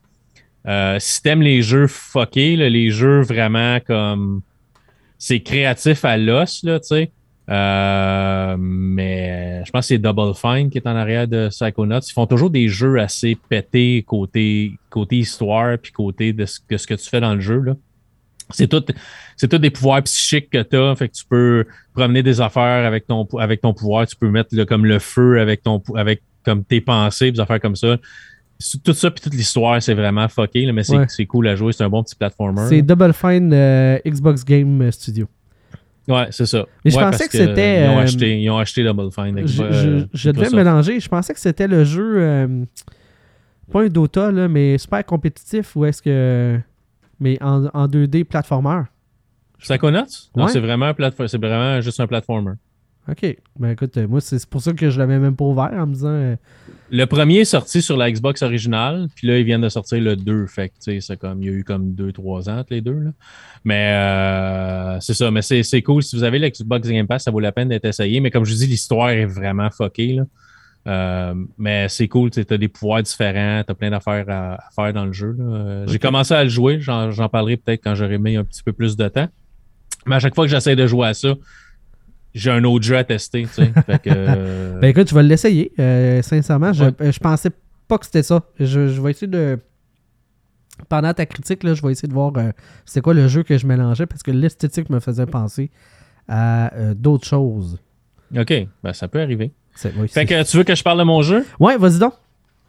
Euh, 0.66 0.96
si 0.98 1.22
t'aimes 1.22 1.42
les 1.42 1.62
jeux 1.62 1.86
fuckés, 1.86 2.56
les 2.56 2.90
jeux 2.90 3.22
vraiment 3.22 3.78
comme. 3.80 4.42
C'est 5.18 5.40
créatif 5.40 6.04
à 6.04 6.18
l'os, 6.18 6.60
tu 6.60 6.70
sais. 6.82 7.10
Euh, 7.48 8.56
mais 8.58 9.64
je 9.64 9.70
pense 9.70 9.84
que 9.84 9.86
c'est 9.88 9.98
Double 9.98 10.34
Fine 10.34 10.68
qui 10.68 10.78
est 10.78 10.86
en 10.86 10.96
arrière 10.96 11.28
de 11.28 11.48
Psychonauts. 11.48 12.00
Ils 12.00 12.12
font 12.12 12.26
toujours 12.26 12.50
des 12.50 12.68
jeux 12.68 12.98
assez 12.98 13.36
pétés 13.48 14.04
côté, 14.06 14.72
côté 14.90 15.18
histoire 15.18 15.78
puis 15.78 15.92
côté 15.92 16.32
de 16.32 16.44
ce, 16.44 16.58
que, 16.60 16.76
ce 16.76 16.86
que 16.86 16.94
tu 16.94 17.08
fais 17.08 17.20
dans 17.20 17.34
le 17.34 17.40
jeu. 17.40 17.60
Là. 17.60 17.74
C'est 18.50 18.68
tout, 18.68 18.84
c'est 19.36 19.48
tout 19.48 19.58
des 19.58 19.70
pouvoirs 19.70 20.02
psychiques 20.04 20.50
que 20.50 20.62
tu 20.62 20.76
as. 20.76 20.94
Fait 20.96 21.08
que 21.08 21.14
tu 21.14 21.24
peux 21.28 21.64
promener 21.94 22.22
des 22.22 22.40
affaires 22.40 22.86
avec 22.86 23.06
ton, 23.06 23.26
avec 23.38 23.60
ton 23.60 23.74
pouvoir. 23.74 24.06
Tu 24.06 24.14
peux 24.16 24.30
mettre 24.30 24.54
comme 24.64 24.86
le 24.86 24.98
feu 25.00 25.40
avec, 25.40 25.62
ton, 25.62 25.82
avec 25.96 26.22
comme 26.44 26.62
tes 26.64 26.80
pensées, 26.80 27.32
des 27.32 27.40
affaires 27.40 27.60
comme 27.60 27.74
ça. 27.76 27.96
Tout 28.84 28.94
ça, 28.94 29.10
puis 29.10 29.20
toute 29.22 29.34
l'histoire, 29.34 29.82
c'est 29.82 29.92
vraiment 29.94 30.28
fucké, 30.28 30.64
là, 30.64 30.72
mais 30.72 30.82
c'est, 30.82 30.96
Ouais. 30.96 31.26
cool 31.26 31.48
à 31.48 31.56
jouer. 31.56 31.72
C'est 31.72 31.84
un 31.84 31.90
bon 31.90 32.02
petit 32.02 32.14
platformer. 32.14 32.62
C'est 32.68 32.80
Double 32.82 33.12
Fine 33.12 33.52
euh, 33.52 33.98
Xbox 34.06 34.44
Game 34.44 34.90
Studio. 34.92 35.26
Ouais, 36.08 36.28
c'est 36.30 36.46
ça. 36.46 36.64
Mais 36.84 36.92
je 36.92 36.96
pensais 36.98 37.26
que 37.26 37.32
c'était, 37.36 37.84
Ils 37.84 37.88
ont, 37.90 37.98
euh, 37.98 38.02
acheté, 38.02 38.40
ils 38.40 38.48
ont 38.50 38.58
acheté 38.58 38.84
Double 38.84 39.10
Fine. 39.12 39.36
avec, 39.38 39.48
Je, 39.48 39.62
euh, 39.62 39.72
je- 39.72 40.06
je 40.14 40.30
devais 40.30 40.50
mélanger. 40.50 41.00
Je 41.00 41.08
pensais 41.08 41.34
que 41.34 41.40
c'était 41.40 41.66
le 41.66 41.82
jeu. 41.84 42.66
pas 43.72 43.82
un 43.82 43.88
Dota, 43.88 44.30
là, 44.30 44.46
mais 44.46 44.78
super 44.78 45.04
compétitif. 45.04 45.74
Ou 45.74 45.84
est-ce 45.84 46.00
que. 46.00 46.58
Mais 47.20 47.42
en, 47.42 47.66
en 47.66 47.86
2D 47.88 48.24
platformer. 48.24 48.82
Psychonauts? 49.58 50.04
Non, 50.36 50.44
Ouais. 50.44 50.50
c'est 50.52 50.60
vraiment, 50.60 50.92
c'est 51.26 51.38
vraiment 51.38 51.80
juste 51.80 51.98
un 52.00 52.06
platformer. 52.06 52.52
Ok. 53.08 53.36
Ben 53.58 53.70
écoute, 53.70 53.96
euh, 53.98 54.08
moi, 54.08 54.20
c'est 54.20 54.44
pour 54.46 54.60
ça 54.60 54.72
que 54.72 54.90
je 54.90 54.98
l'avais 54.98 55.18
même 55.20 55.36
pas 55.36 55.44
ouvert 55.44 55.70
en 55.72 55.86
me 55.86 55.94
disant. 55.94 56.08
euh, 56.08 56.34
Le 56.90 57.04
premier 57.04 57.38
est 57.38 57.44
sorti 57.44 57.80
sur 57.80 57.96
la 57.96 58.10
Xbox 58.10 58.42
originale, 58.42 59.06
puis 59.14 59.28
là, 59.28 59.38
ils 59.38 59.44
viennent 59.44 59.60
de 59.60 59.68
sortir 59.68 60.00
le 60.02 60.16
2. 60.16 60.46
Fait 60.48 60.70
que, 60.70 60.74
tu 60.74 60.80
sais, 60.80 61.00
c'est 61.00 61.16
comme, 61.16 61.40
il 61.40 61.46
y 61.46 61.48
a 61.48 61.52
eu 61.52 61.62
comme 61.62 61.92
2-3 61.94 62.50
ans 62.50 62.58
entre 62.58 62.72
les 62.74 62.80
deux. 62.80 62.98
Là. 62.98 63.10
Mais 63.64 63.92
euh, 63.94 64.98
c'est 65.00 65.14
ça, 65.14 65.30
mais 65.30 65.42
c'est 65.42 65.62
c'est 65.62 65.82
cool. 65.82 66.02
Si 66.02 66.16
vous 66.16 66.24
avez 66.24 66.40
la 66.40 66.50
Xbox 66.50 66.88
Game 66.88 67.06
Pass, 67.06 67.22
ça 67.24 67.30
vaut 67.30 67.38
la 67.40 67.52
peine 67.52 67.68
d'être 67.68 67.84
essayé. 67.84 68.18
Mais 68.20 68.32
comme 68.32 68.44
je 68.44 68.52
vous 68.52 68.58
dis, 68.58 68.66
l'histoire 68.66 69.10
est 69.10 69.24
vraiment 69.26 69.70
fuckée. 69.70 70.14
Là. 70.14 70.24
Euh, 70.86 71.34
mais 71.58 71.88
c'est 71.88 72.06
cool, 72.06 72.30
tu 72.30 72.44
as 72.48 72.58
des 72.58 72.68
pouvoirs 72.68 73.02
différents, 73.02 73.62
tu 73.66 73.72
as 73.72 73.74
plein 73.74 73.90
d'affaires 73.90 74.24
à, 74.28 74.54
à 74.54 74.70
faire 74.74 74.92
dans 74.92 75.04
le 75.04 75.12
jeu. 75.12 75.36
J'ai 75.88 75.98
commencé 75.98 76.32
à 76.34 76.44
le 76.44 76.48
jouer, 76.50 76.78
j'en 76.80 77.28
parlerai 77.28 77.56
peut-être 77.56 77.82
quand 77.82 77.94
j'aurai 77.94 78.18
mis 78.18 78.36
un 78.36 78.44
petit 78.44 78.62
peu 78.62 78.72
plus 78.72 78.96
de 78.96 79.08
temps. 79.08 79.28
Mais 80.06 80.14
à 80.16 80.18
chaque 80.20 80.34
fois 80.34 80.44
que 80.44 80.50
j'essaie 80.50 80.76
de 80.76 80.86
jouer 80.86 81.08
à 81.08 81.14
ça, 81.14 81.34
j'ai 82.34 82.50
un 82.50 82.62
autre 82.64 82.84
jeu 82.84 82.96
à 82.96 83.02
tester. 83.02 83.44
Fait 83.46 83.72
que, 84.00 84.10
euh, 84.10 84.78
Ben 84.80 84.88
écoute, 84.88 85.08
je 85.08 85.14
vais 85.14 85.22
l'essayer. 85.24 85.72
euh, 85.80 86.22
sincèrement, 86.22 86.72
je, 86.72 86.84
Ouais. 86.84 87.12
je 87.12 87.18
pensais 87.18 87.50
pas 87.88 87.98
que 87.98 88.04
c'était 88.04 88.22
ça. 88.22 88.42
Je, 88.60 88.88
je 88.88 89.00
vais 89.00 89.10
essayer 89.10 89.26
de. 89.26 89.58
Pendant 90.90 91.12
ta 91.14 91.24
critique, 91.24 91.62
là, 91.64 91.72
je 91.72 91.80
vais 91.82 91.92
essayer 91.92 92.06
de 92.08 92.12
voir 92.12 92.32
euh, 92.36 92.52
c'était 92.84 93.00
quoi 93.00 93.14
le 93.14 93.26
jeu 93.28 93.42
que 93.42 93.56
je 93.56 93.66
mélangeais 93.66 94.04
parce 94.06 94.22
que 94.22 94.30
l'esthétique 94.30 94.90
me 94.90 95.00
faisait 95.00 95.24
penser 95.26 95.70
à 96.28 96.72
euh, 96.74 96.92
d'autres 96.94 97.26
choses. 97.26 97.78
OK, 98.36 98.52
ben, 98.84 98.92
ça 98.92 99.08
peut 99.08 99.20
arriver. 99.22 99.52
Oui, 99.96 100.08
Fait 100.08 100.26
que 100.26 100.42
tu 100.48 100.56
veux 100.56 100.64
que 100.64 100.74
je 100.74 100.82
parle 100.82 100.98
de 100.98 101.04
mon 101.04 101.22
jeu? 101.22 101.46
Ouais, 101.60 101.76
vas-y 101.76 101.98
donc. 101.98 102.14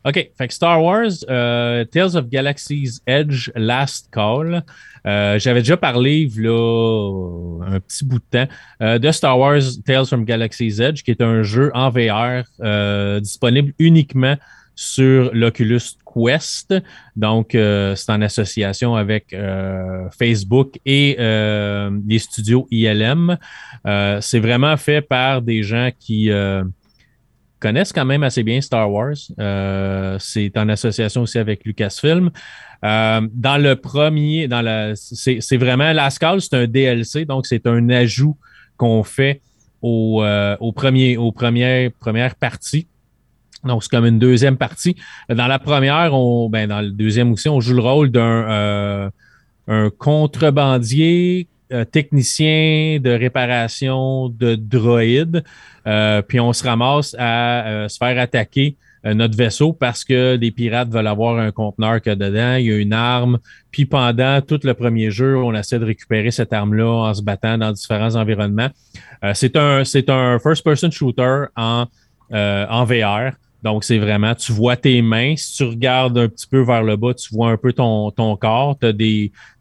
OK. 0.08 0.30
Fait 0.38 0.48
que 0.48 0.54
Star 0.54 0.82
Wars, 0.82 1.12
euh, 1.30 1.84
Tales 1.84 2.16
of 2.16 2.30
Galaxy's 2.30 3.02
Edge, 3.06 3.50
Last 3.56 4.08
Call. 4.10 4.64
Euh, 5.06 5.38
J'avais 5.38 5.60
déjà 5.60 5.76
parlé, 5.76 6.30
là, 6.38 7.60
un 7.66 7.80
petit 7.82 8.06
bout 8.06 8.20
de 8.20 8.24
temps, 8.32 8.48
euh, 8.82 9.00
de 9.00 9.12
Star 9.12 9.38
Wars 9.38 9.62
Tales 9.86 10.06
from 10.06 10.24
Galaxy's 10.24 10.80
Edge, 10.80 11.04
qui 11.04 11.12
est 11.12 11.22
un 11.22 11.44
jeu 11.44 11.72
en 11.74 11.90
VR 11.90 12.44
disponible 13.20 13.74
uniquement 13.80 14.38
sur 14.76 15.32
l'Oculus 15.34 15.82
Quest. 16.06 16.74
Donc, 17.18 17.50
c'est 17.52 18.10
en 18.10 18.22
association 18.22 18.96
avec 18.96 19.36
Facebook 20.18 20.80
et 20.86 21.18
les 21.18 22.20
studios 22.20 22.68
ILM. 22.72 23.38
c'est 24.22 24.40
vraiment 24.40 24.78
fait 24.78 25.02
par 25.02 25.42
des 25.42 25.64
gens 25.64 25.90
qui 26.00 26.30
connaissent 27.60 27.94
quand 27.94 28.06
même 28.06 28.24
assez 28.24 28.44
bien 28.44 28.62
Star 28.62 28.92
Wars. 28.92 29.16
c'est 30.20 30.58
en 30.58 30.70
association 30.70 31.24
aussi 31.24 31.38
avec 31.38 31.66
Lucasfilm. 31.66 32.32
Euh, 32.84 33.28
dans 33.34 33.58
le 33.58 33.76
premier, 33.76 34.48
dans 34.48 34.62
la, 34.62 34.94
c'est 34.96 35.58
vraiment 35.58 35.94
Lascal, 35.94 36.42
c'est 36.42 36.56
un 36.56 36.68
DLC, 36.68 37.26
donc 37.26 37.46
c'est 37.48 37.66
un 37.66 37.90
ajout 37.90 38.38
qu'on 38.78 39.04
fait 39.04 39.42
au, 39.82 40.24
euh, 40.24 40.56
au, 40.60 40.72
premier, 40.72 41.18
aux 41.18 41.32
premières, 41.32 41.92
premières 42.00 42.36
parties. 42.36 42.88
Donc, 43.64 43.84
c'est 43.84 43.90
comme 43.90 44.06
une 44.06 44.20
deuxième 44.20 44.58
partie. 44.58 44.96
Dans 45.30 45.48
la 45.48 45.60
première, 45.60 46.14
on, 46.14 46.50
ben, 46.50 46.70
dans 46.70 46.82
le 46.82 46.92
deuxième 46.92 47.32
aussi, 47.32 47.50
on 47.50 47.60
joue 47.60 47.74
le 47.74 47.82
rôle 47.82 48.12
d'un 48.12 48.22
euh, 48.50 49.10
un 49.68 49.90
contrebandier, 49.90 51.48
technicien 51.92 53.00
de 53.02 53.10
réparation 53.10 54.30
de 54.30 54.56
droïdes. 54.56 55.44
puis 56.28 56.40
on 56.40 56.54
se 56.54 56.64
ramasse 56.64 57.16
à 57.20 57.88
se 57.90 57.98
faire 57.98 58.20
attaquer 58.20 58.76
euh, 59.08 59.14
notre 59.14 59.38
vaisseau 59.38 59.74
parce 59.74 60.04
que 60.04 60.36
les 60.36 60.52
pirates 60.52 60.90
veulent 60.90 61.08
avoir 61.08 61.38
un 61.38 61.52
conteneur 61.52 62.02
que 62.02 62.10
dedans, 62.10 62.56
il 62.56 62.66
y 62.66 62.72
a 62.72 62.78
une 62.78 62.94
arme. 62.94 63.40
Puis 63.72 63.86
pendant 63.86 64.42
tout 64.42 64.60
le 64.64 64.74
premier 64.74 65.12
jeu, 65.12 65.38
on 65.38 65.54
essaie 65.54 65.80
de 65.80 65.86
récupérer 65.86 66.32
cette 66.32 66.52
arme-là 66.52 67.10
en 67.10 67.14
se 67.14 67.22
battant 67.22 67.58
dans 67.58 67.72
différents 67.72 68.16
environnements. 68.16 68.70
Euh, 69.24 69.32
c'est 69.34 69.56
un, 69.56 69.84
un 70.08 70.40
first-person 70.40 70.92
shooter 70.92 71.46
en, 71.56 71.86
euh, 72.34 72.66
en 72.70 72.84
VR. 72.86 73.34
Donc, 73.64 73.84
c'est 73.84 73.98
vraiment, 73.98 74.36
tu 74.36 74.52
vois 74.52 74.76
tes 74.76 75.02
mains. 75.02 75.36
Si 75.36 75.58
tu 75.58 75.64
regardes 75.64 76.18
un 76.18 76.28
petit 76.28 76.48
peu 76.48 76.62
vers 76.62 76.84
le 76.84 76.96
bas, 76.96 77.14
tu 77.14 77.34
vois 77.34 77.50
un 77.50 77.58
peu 77.58 77.74
ton, 77.74 78.12
ton 78.12 78.36
corps. 78.36 78.78
Tu 78.80 78.88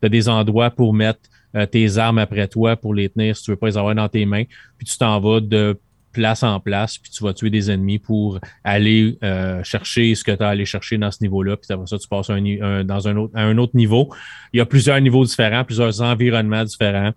as 0.02 0.08
des 0.08 0.28
endroits 0.28 0.70
pour 0.70 0.92
mettre 0.92 1.20
tes 1.64 1.96
armes 1.96 2.18
après 2.18 2.48
toi 2.48 2.76
pour 2.76 2.92
les 2.92 3.08
tenir 3.08 3.36
si 3.36 3.44
tu 3.44 3.52
veux 3.52 3.56
pas 3.56 3.68
les 3.68 3.78
avoir 3.78 3.94
dans 3.94 4.08
tes 4.08 4.26
mains. 4.26 4.44
Puis 4.76 4.86
tu 4.86 4.98
t'en 4.98 5.18
vas 5.20 5.40
de 5.40 5.78
place 6.16 6.42
en 6.42 6.60
place, 6.60 6.96
puis 6.96 7.10
tu 7.10 7.22
vas 7.22 7.34
tuer 7.34 7.50
des 7.50 7.70
ennemis 7.70 7.98
pour 7.98 8.40
aller 8.64 9.18
euh, 9.22 9.62
chercher 9.62 10.14
ce 10.14 10.24
que 10.24 10.32
tu 10.32 10.42
as 10.42 10.48
à 10.48 10.50
aller 10.50 10.64
chercher 10.64 10.96
dans 10.96 11.10
ce 11.10 11.18
niveau-là, 11.22 11.58
puis 11.58 11.66
après 11.70 11.86
ça, 11.86 11.98
tu 11.98 12.08
passes 12.08 12.28
dans 12.28 13.08
un 13.08 13.16
autre, 13.16 13.32
à 13.36 13.42
un 13.42 13.58
autre 13.58 13.76
niveau. 13.76 14.08
Il 14.54 14.56
y 14.56 14.60
a 14.60 14.66
plusieurs 14.66 14.98
niveaux 14.98 15.26
différents, 15.26 15.62
plusieurs 15.62 16.00
environnements 16.00 16.64
différents 16.64 17.12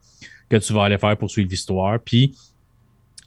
que 0.50 0.58
tu 0.58 0.74
vas 0.74 0.84
aller 0.84 0.98
faire 0.98 1.15
pour 1.15 1.29
suivre 1.29 1.50
l'histoire. 1.50 1.98
Puis, 2.03 2.36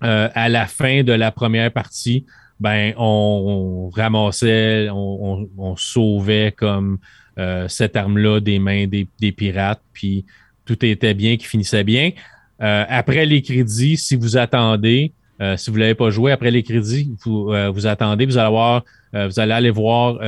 euh, 0.05 0.29
à 0.35 0.51
la 0.51 0.67
fin 0.67 1.05
de 1.05 1.13
la 1.13 1.33
première 1.33 1.73
partie, 1.73 2.27
ben, 2.61 2.93
on, 2.99 3.91
ramassait, 3.95 4.89
on, 4.91 5.75
sauvait 5.77 6.53
comme 6.55 6.99
euh, 7.39 7.67
cette 7.69 7.97
arme-là 7.97 8.41
des 8.41 8.59
mains 8.59 8.87
des, 8.87 9.09
des, 9.19 9.33
pirates, 9.33 9.81
puis 9.95 10.27
tout 10.65 10.85
était 10.85 11.15
bien, 11.15 11.37
qui 11.37 11.47
finissait 11.47 11.85
bien. 11.85 12.11
après 12.59 13.27
les 13.27 13.43
crédits, 13.43 13.97
si 13.97 14.17
vous 14.17 14.37
attendez, 14.37 15.13
euh, 15.43 15.57
si 15.57 15.71
vous 15.71 15.77
ne 15.77 15.81
l'avez 15.83 15.95
pas 15.95 16.11
joué, 16.11 16.31
après 16.31 16.51
les 16.53 16.63
crédits, 16.63 17.15
vous, 17.25 17.53
euh, 17.53 17.71
vous 17.71 17.87
attendez, 17.87 18.27
vous 18.27 18.39
allez, 18.39 18.51
voir, 18.51 18.85
euh, 19.15 19.27
vous 19.27 19.41
allez 19.41 19.53
aller 19.53 19.71
voir 19.71 20.19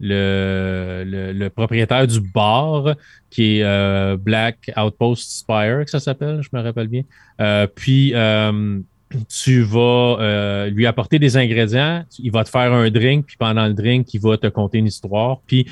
le, 0.00 1.48
propriétaire 1.48 2.06
du 2.06 2.20
bar 2.20 2.94
qui 3.30 3.60
est 3.60 4.16
Black 4.18 4.70
Outpost 4.76 5.30
Spire, 5.30 5.84
que 5.84 5.90
ça 5.90 6.00
s'appelle, 6.00 6.42
je 6.42 6.50
me 6.52 6.62
rappelle 6.62 6.88
bien. 6.88 7.02
puis 7.74 8.12
tu 9.28 9.62
vas 9.62 10.68
lui 10.68 10.86
apporter 10.86 11.18
des 11.18 11.38
ingrédients, 11.38 12.04
il 12.18 12.30
va 12.30 12.44
te 12.44 12.50
faire 12.50 12.72
un 12.72 12.90
drink, 12.90 13.24
puis 13.26 13.36
pendant 13.38 13.66
le 13.66 13.72
drink, 13.72 14.12
il 14.12 14.20
va 14.20 14.36
te 14.36 14.48
conter 14.48 14.78
une 14.78 14.86
histoire. 14.86 15.40
Puis 15.46 15.66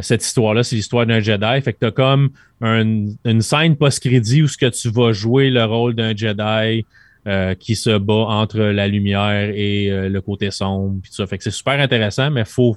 cette 0.00 0.24
histoire-là, 0.24 0.62
c'est 0.62 0.76
l'histoire 0.76 1.06
d'un 1.06 1.20
Jedi. 1.20 1.60
Fait 1.62 1.72
que 1.72 1.78
tu 1.80 1.86
as 1.86 1.90
comme 1.90 2.30
une 2.62 3.40
scène 3.40 3.76
post-crédit 3.76 4.42
où 4.42 4.48
ce 4.48 4.56
que 4.56 4.66
tu 4.66 4.88
vas 4.90 5.12
jouer 5.12 5.50
le 5.50 5.64
rôle 5.64 5.94
d'un 5.94 6.16
Jedi 6.16 6.86
euh, 7.26 7.54
qui 7.54 7.76
se 7.76 7.98
bat 7.98 8.14
entre 8.14 8.58
la 8.58 8.88
lumière 8.88 9.52
et 9.54 9.90
euh, 9.90 10.08
le 10.08 10.20
côté 10.20 10.50
sombre. 10.50 11.00
Ça. 11.10 11.26
Fait 11.26 11.38
que 11.38 11.44
c'est 11.44 11.50
super 11.50 11.78
intéressant, 11.78 12.30
mais 12.30 12.44
faut 12.44 12.76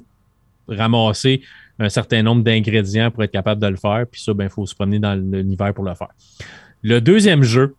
ramasser 0.68 1.40
un 1.78 1.88
certain 1.88 2.22
nombre 2.22 2.44
d'ingrédients 2.44 3.10
pour 3.10 3.24
être 3.24 3.32
capable 3.32 3.60
de 3.60 3.66
le 3.66 3.76
faire. 3.76 4.04
Puis 4.10 4.22
ça, 4.22 4.32
il 4.32 4.36
ben, 4.36 4.48
faut 4.48 4.66
se 4.66 4.74
promener 4.74 4.98
dans 4.98 5.14
l'univers 5.14 5.72
pour 5.74 5.84
le 5.84 5.94
faire. 5.94 6.10
Le 6.82 7.00
deuxième 7.00 7.42
jeu, 7.42 7.74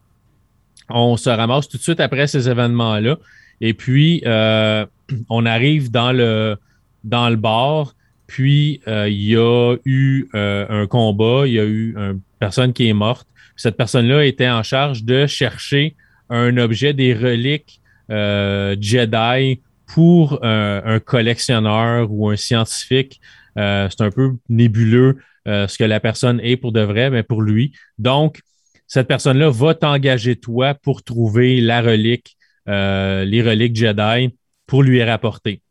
on 0.89 1.15
se 1.15 1.29
ramasse 1.29 1.67
tout 1.67 1.77
de 1.77 1.81
suite 1.81 1.99
après 1.99 2.27
ces 2.27 2.49
événements-là. 2.49 3.17
Et 3.61 3.73
puis, 3.73 4.21
euh, 4.25 4.85
on 5.29 5.45
arrive 5.45 5.91
dans 5.91 6.11
le, 6.11 6.57
dans 7.03 7.29
le 7.29 7.35
bar. 7.35 7.95
Puis, 8.27 8.81
il 8.85 9.23
y 9.23 9.35
a 9.35 9.75
eu 9.85 10.29
un 10.33 10.85
combat. 10.87 11.47
Il 11.47 11.53
y 11.53 11.59
a 11.59 11.65
eu 11.65 11.95
une 11.97 12.21
personne 12.39 12.73
qui 12.73 12.87
est 12.87 12.93
morte. 12.93 13.27
Cette 13.55 13.75
personne-là 13.75 14.25
était 14.25 14.49
en 14.49 14.63
charge 14.63 15.03
de 15.03 15.25
chercher 15.25 15.95
un 16.29 16.57
objet, 16.57 16.93
des 16.93 17.13
reliques 17.13 17.81
euh, 18.11 18.75
Jedi 18.79 19.61
pour 19.87 20.43
un 20.43 20.99
collectionneur 20.99 22.11
ou 22.11 22.29
un 22.29 22.35
scientifique. 22.35 23.19
Euh, 23.57 23.87
c'est 23.89 24.03
un 24.03 24.11
peu 24.11 24.35
nébuleux 24.49 25.17
euh, 25.47 25.67
ce 25.67 25.77
que 25.77 25.83
la 25.83 25.99
personne 25.99 26.39
est 26.43 26.57
pour 26.57 26.71
de 26.71 26.81
vrai, 26.81 27.09
mais 27.09 27.23
pour 27.23 27.41
lui. 27.41 27.71
Donc, 27.97 28.41
cette 28.85 29.07
personne-là 29.07 29.49
va 29.49 29.73
t'engager 29.73 30.35
toi 30.35 30.73
pour 30.73 31.03
trouver 31.03 31.61
la 31.61 31.81
relique, 31.81 32.37
les 32.67 33.41
reliques 33.41 33.75
Jedi 33.75 34.35
pour 34.65 34.83
lui 34.83 35.01
rapporter. 35.03 35.61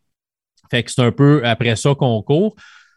Fait 0.71 0.83
que 0.83 0.91
c'est 0.91 1.03
un 1.03 1.13
peu 1.13 1.43
après 1.45 1.77
ça 1.77 1.95
qu'on 1.95 2.23
court. 2.23 2.57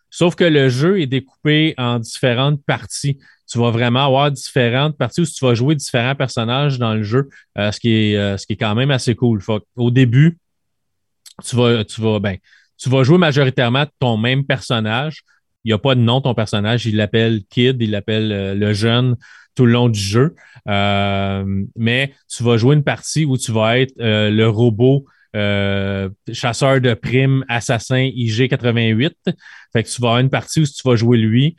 Sauf 0.10 0.36
que 0.36 0.44
le 0.44 0.70
jeu 0.70 1.02
est 1.02 1.06
découpé 1.06 1.76
en 1.78 2.00
différentes 2.00 2.64
parties 2.66 3.20
tu 3.50 3.58
vas 3.58 3.72
vraiment 3.72 4.06
avoir 4.06 4.32
différentes 4.32 4.96
parties 4.96 5.22
où 5.22 5.26
tu 5.26 5.44
vas 5.44 5.56
jouer 5.56 5.74
différents 5.74 6.16
personnages 6.16 6.78
dans 6.78 6.94
le 6.94 7.02
jeu, 7.02 7.30
euh, 7.58 7.72
ce, 7.72 7.80
qui 7.80 7.92
est, 7.92 8.16
euh, 8.16 8.38
ce 8.38 8.46
qui 8.46 8.54
est 8.54 8.58
quand 8.58 8.76
même 8.76 8.92
assez 8.92 9.16
cool. 9.16 9.42
au 9.76 9.92
début, 9.92 10.38
tu 11.44 11.56
vas, 11.56 11.84
tu, 11.84 12.00
vas, 12.00 12.20
ben, 12.20 12.38
tu 12.78 12.90
vas 12.90 13.04
jouer 13.04 13.18
majoritairement 13.18 13.86
ton 14.00 14.18
même 14.18 14.46
personnage. 14.46 15.24
Il 15.64 15.70
n'y 15.70 15.74
a 15.74 15.80
pas 15.80 15.96
de 15.96 16.00
nom, 16.00 16.22
ton 16.22 16.36
personnage. 16.36 16.86
Il 16.86 16.96
l'appelle 16.96 17.42
Kid, 17.50 17.78
il 17.82 17.92
l'appelle 17.92 18.32
euh, 18.32 18.54
le 18.54 18.74
jeune 18.74 19.16
tout 19.56 19.66
le 19.66 19.74
long 19.74 19.90
du 19.90 20.00
jeu. 20.00 20.36
mais 20.66 22.14
tu 22.30 22.44
vas 22.44 22.56
jouer 22.56 22.76
une 22.76 22.84
partie 22.84 23.26
où 23.26 23.38
tu 23.38 23.52
vas 23.52 23.80
être 23.80 23.94
le 23.98 24.46
robot 24.46 25.06
chasseur 25.34 26.82
de 26.82 26.94
primes, 26.94 27.46
assassin 27.48 28.10
IG88. 28.16 29.12
Fait 29.74 29.84
que 29.84 29.90
tu 29.90 30.02
vas 30.02 30.10
avoir 30.10 30.20
une 30.20 30.30
partie 30.30 30.62
où 30.62 30.66
tu 30.66 30.82
vas 30.86 30.96
jouer 30.96 31.18
lui. 31.18 31.56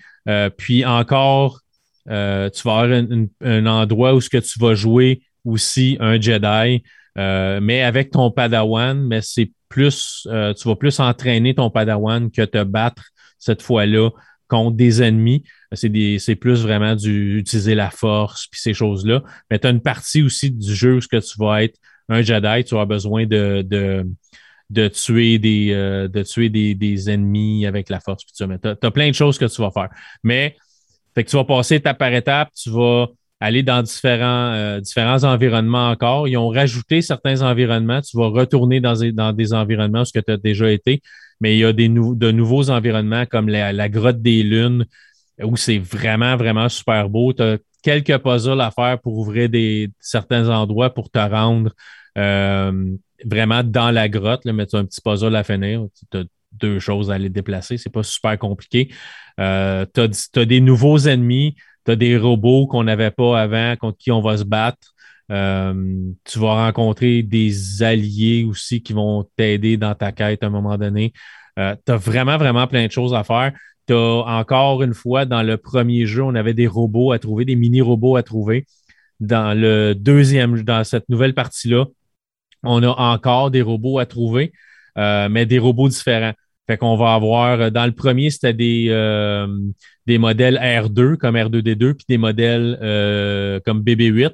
puis 0.57 0.85
encore 0.85 1.61
euh, 2.09 2.51
tu 2.51 2.63
vas 2.63 2.81
avoir 2.81 3.03
un, 3.43 3.67
endroit 3.67 4.15
où 4.15 4.21
ce 4.21 4.31
que 4.31 4.39
tu 4.39 4.59
vas 4.59 4.75
jouer 4.75 5.23
aussi 5.45 5.97
un 6.01 6.21
Jedi, 6.21 6.83
euh, 7.19 7.61
mais 7.63 7.83
avec 7.83 8.11
ton 8.11 8.31
Padawan, 8.31 9.07
mais 9.07 9.21
c'est 9.23 9.53
plus, 9.69 10.27
euh, 10.31 10.53
tu 10.55 10.69
vas 10.69 10.77
plus 10.77 10.99
entraîner 10.99 11.55
ton 11.55 11.71
Padawan 11.71 12.31
que 12.31 12.43
te 12.43 12.63
battre 12.65 13.05
cette 13.39 13.63
fois-là 13.63 14.11
contre 14.49 14.77
des 14.77 15.03
ennemis. 15.03 15.45
C'est 15.73 16.35
plus 16.35 16.63
vraiment 16.63 16.97
du, 16.97 17.45
la 17.67 17.91
force 17.91 18.49
puis 18.49 18.61
ces 18.61 18.75
choses-là. 18.75 19.23
Mais 19.51 19.61
tu 19.61 19.69
as 19.69 19.71
une 19.71 19.81
partie 19.81 20.23
aussi 20.23 20.51
du 20.51 20.75
jeu 20.75 20.97
où 20.97 21.01
ce 21.01 21.07
que 21.07 21.19
tu 21.19 21.39
vas 21.39 21.63
être 21.63 21.79
un 22.11 22.23
Jedi, 22.23 22.65
tu 22.65 22.77
as 22.77 22.85
besoin 22.85 23.25
de, 23.27 23.63
de, 24.71 24.89
tuer, 24.89 25.39
des, 25.39 25.73
de 25.73 26.23
tuer 26.23 26.49
des, 26.49 27.11
ennemis 27.11 27.67
avec 27.67 27.89
la 27.89 28.01
force. 28.01 28.25
Tu 28.27 28.43
as, 28.43 28.77
as, 28.83 28.91
plein 28.91 29.09
de 29.09 29.15
choses 29.15 29.39
que 29.39 29.47
tu 29.47 29.63
vas 29.63 29.71
faire. 29.71 29.89
Mais 30.23 30.57
fait 31.15 31.25
que 31.25 31.31
tu 31.31 31.37
vas 31.37 31.45
passer 31.45 31.77
étape 31.77 31.99
par 31.99 32.13
étape, 32.13 32.51
tu 32.55 32.71
vas 32.71 33.09
aller 33.41 33.63
dans 33.63 33.83
différents, 33.83 34.53
euh, 34.53 34.81
différents 34.81 35.25
environnements 35.25 35.91
encore. 35.91 36.29
Ils 36.29 36.37
ont 36.37 36.49
rajouté 36.49 37.01
certains 37.01 37.43
environnements. 37.43 38.01
Tu 38.03 38.17
vas 38.17 38.29
retourner 38.29 38.81
dans 38.81 38.95
des, 38.95 39.13
dans 39.13 39.33
des 39.33 39.53
environnements 39.55 40.03
où 40.03 40.21
tu 40.21 40.31
as 40.31 40.37
déjà 40.37 40.71
été, 40.71 41.01
mais 41.41 41.57
il 41.57 41.61
y 41.61 41.65
a 41.65 41.73
des 41.73 41.89
de 41.89 42.31
nouveaux 42.31 42.71
environnements 42.71 43.25
comme 43.27 43.49
la, 43.49 43.89
grotte 43.89 44.21
des 44.21 44.43
lunes 44.43 44.85
où 45.43 45.57
c'est 45.57 45.79
vraiment, 45.79 46.37
vraiment 46.37 46.69
super 46.69 47.09
beau. 47.09 47.33
Tu 47.33 47.43
as 47.43 47.59
quelques 47.83 48.19
puzzles 48.19 48.61
à 48.61 48.71
faire 48.71 49.01
pour 49.01 49.19
ouvrir 49.19 49.49
des, 49.49 49.91
certains 50.01 50.49
endroits 50.49 50.91
pour 50.91 51.11
te 51.11 51.19
rendre 51.19 51.73
euh, 52.19 52.97
vraiment 53.25 53.63
dans 53.63 53.91
la 53.91 54.09
grotte, 54.09 54.45
là, 54.45 54.53
mais 54.53 54.67
tu 54.67 54.77
as 54.77 54.81
un 54.81 54.85
petit 54.85 55.01
puzzle 55.01 55.35
à 55.37 55.45
finir. 55.45 55.87
Tu 56.11 56.19
as 56.19 56.25
deux 56.53 56.79
choses 56.79 57.11
à 57.11 57.15
aller 57.15 57.29
déplacer. 57.29 57.77
C'est 57.77 57.91
pas 57.93 58.03
super 58.03 58.39
compliqué. 58.39 58.93
Euh, 59.39 59.87
tu 59.95 60.01
as, 60.01 60.45
des 60.45 60.61
nouveaux 60.61 60.99
ennemis, 60.99 61.55
tu 61.85 61.93
as 61.93 61.97
des 61.97 62.17
robots 62.17 62.67
qu'on 62.67 62.85
n'avait 62.85 63.11
pas 63.11 63.41
avant, 63.41 63.77
contre 63.77 63.99
qui 63.99 64.11
on 64.11 64.21
va 64.21 64.37
se 64.37 64.45
battre. 64.45 64.95
Euh, 65.31 66.11
tu 66.25 66.41
vas 66.41 66.67
rencontrer 66.67 67.23
des 67.23 67.83
alliés 67.85 68.45
aussi 68.45 68.83
qui 68.83 68.93
vont 68.93 69.29
t'aider 69.37 69.77
dans 69.77 69.95
ta 69.95 70.11
quête 70.11 70.43
à 70.43 70.47
un 70.47 70.51
moment 70.51 70.77
donné. 70.77 71.13
Tu 71.57 71.93
as 71.93 71.97
vraiment, 71.97 72.39
vraiment 72.39 72.67
plein 72.67 72.87
de 72.87 72.91
choses 72.91 73.15
à 73.15 73.23
faire. 73.23 73.53
Tu 73.87 73.95
as 73.95 73.97
encore 73.97 74.83
une 74.83 74.95
fois, 74.95 75.25
dans 75.25 75.43
le 75.43 75.57
premier 75.57 76.07
jeu, 76.07 76.23
on 76.23 76.35
avait 76.35 76.55
des 76.55 76.67
robots 76.67 77.13
à 77.13 77.19
trouver, 77.19 77.45
des 77.45 77.57
mini-robots 77.57 78.17
à 78.17 78.23
trouver. 78.23 78.67
Dans 79.21 79.59
le 79.59 79.95
deuxième, 79.95 80.63
dans 80.63 80.85
cette 80.85 81.09
nouvelle 81.09 81.35
partie-là, 81.35 81.87
on 82.63 82.83
a 82.83 82.89
encore 82.89 83.51
des 83.51 83.63
robots 83.63 83.99
à 83.99 84.07
trouver. 84.07 84.53
mais 84.97 85.47
des 85.47 85.59
robots 85.59 85.89
différents. 85.89 86.33
Fait 86.67 86.77
qu'on 86.77 86.97
va 86.97 87.15
avoir, 87.15 87.73
dans 87.73 87.87
le 87.87 87.93
premier, 87.93 88.31
c'était 88.31 88.55
des, 88.55 88.89
des 90.07 90.19
modèles 90.19 90.57
R2 90.57 91.17
comme 91.17 91.37
R2D2, 91.37 91.95
puis 91.95 92.07
des 92.09 92.19
modèles 92.19 92.77
comme 93.65 93.83
BB8. 93.83 94.33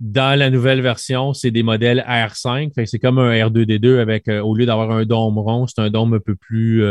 Dans 0.00 0.38
la 0.38 0.50
nouvelle 0.50 0.80
version, 0.80 1.34
c'est 1.34 1.50
des 1.50 1.64
modèles 1.64 2.04
R5. 2.06 2.72
Fait 2.74 2.86
c'est 2.86 3.00
comme 3.00 3.18
un 3.18 3.32
R2D2 3.32 3.98
avec, 3.98 4.28
au 4.28 4.54
lieu 4.54 4.66
d'avoir 4.66 4.92
un 4.92 5.04
dôme 5.04 5.38
rond, 5.38 5.66
c'est 5.66 5.80
un 5.80 5.90
dôme 5.90 6.14
un 6.14 6.20
peu 6.20 6.36
plus, 6.36 6.84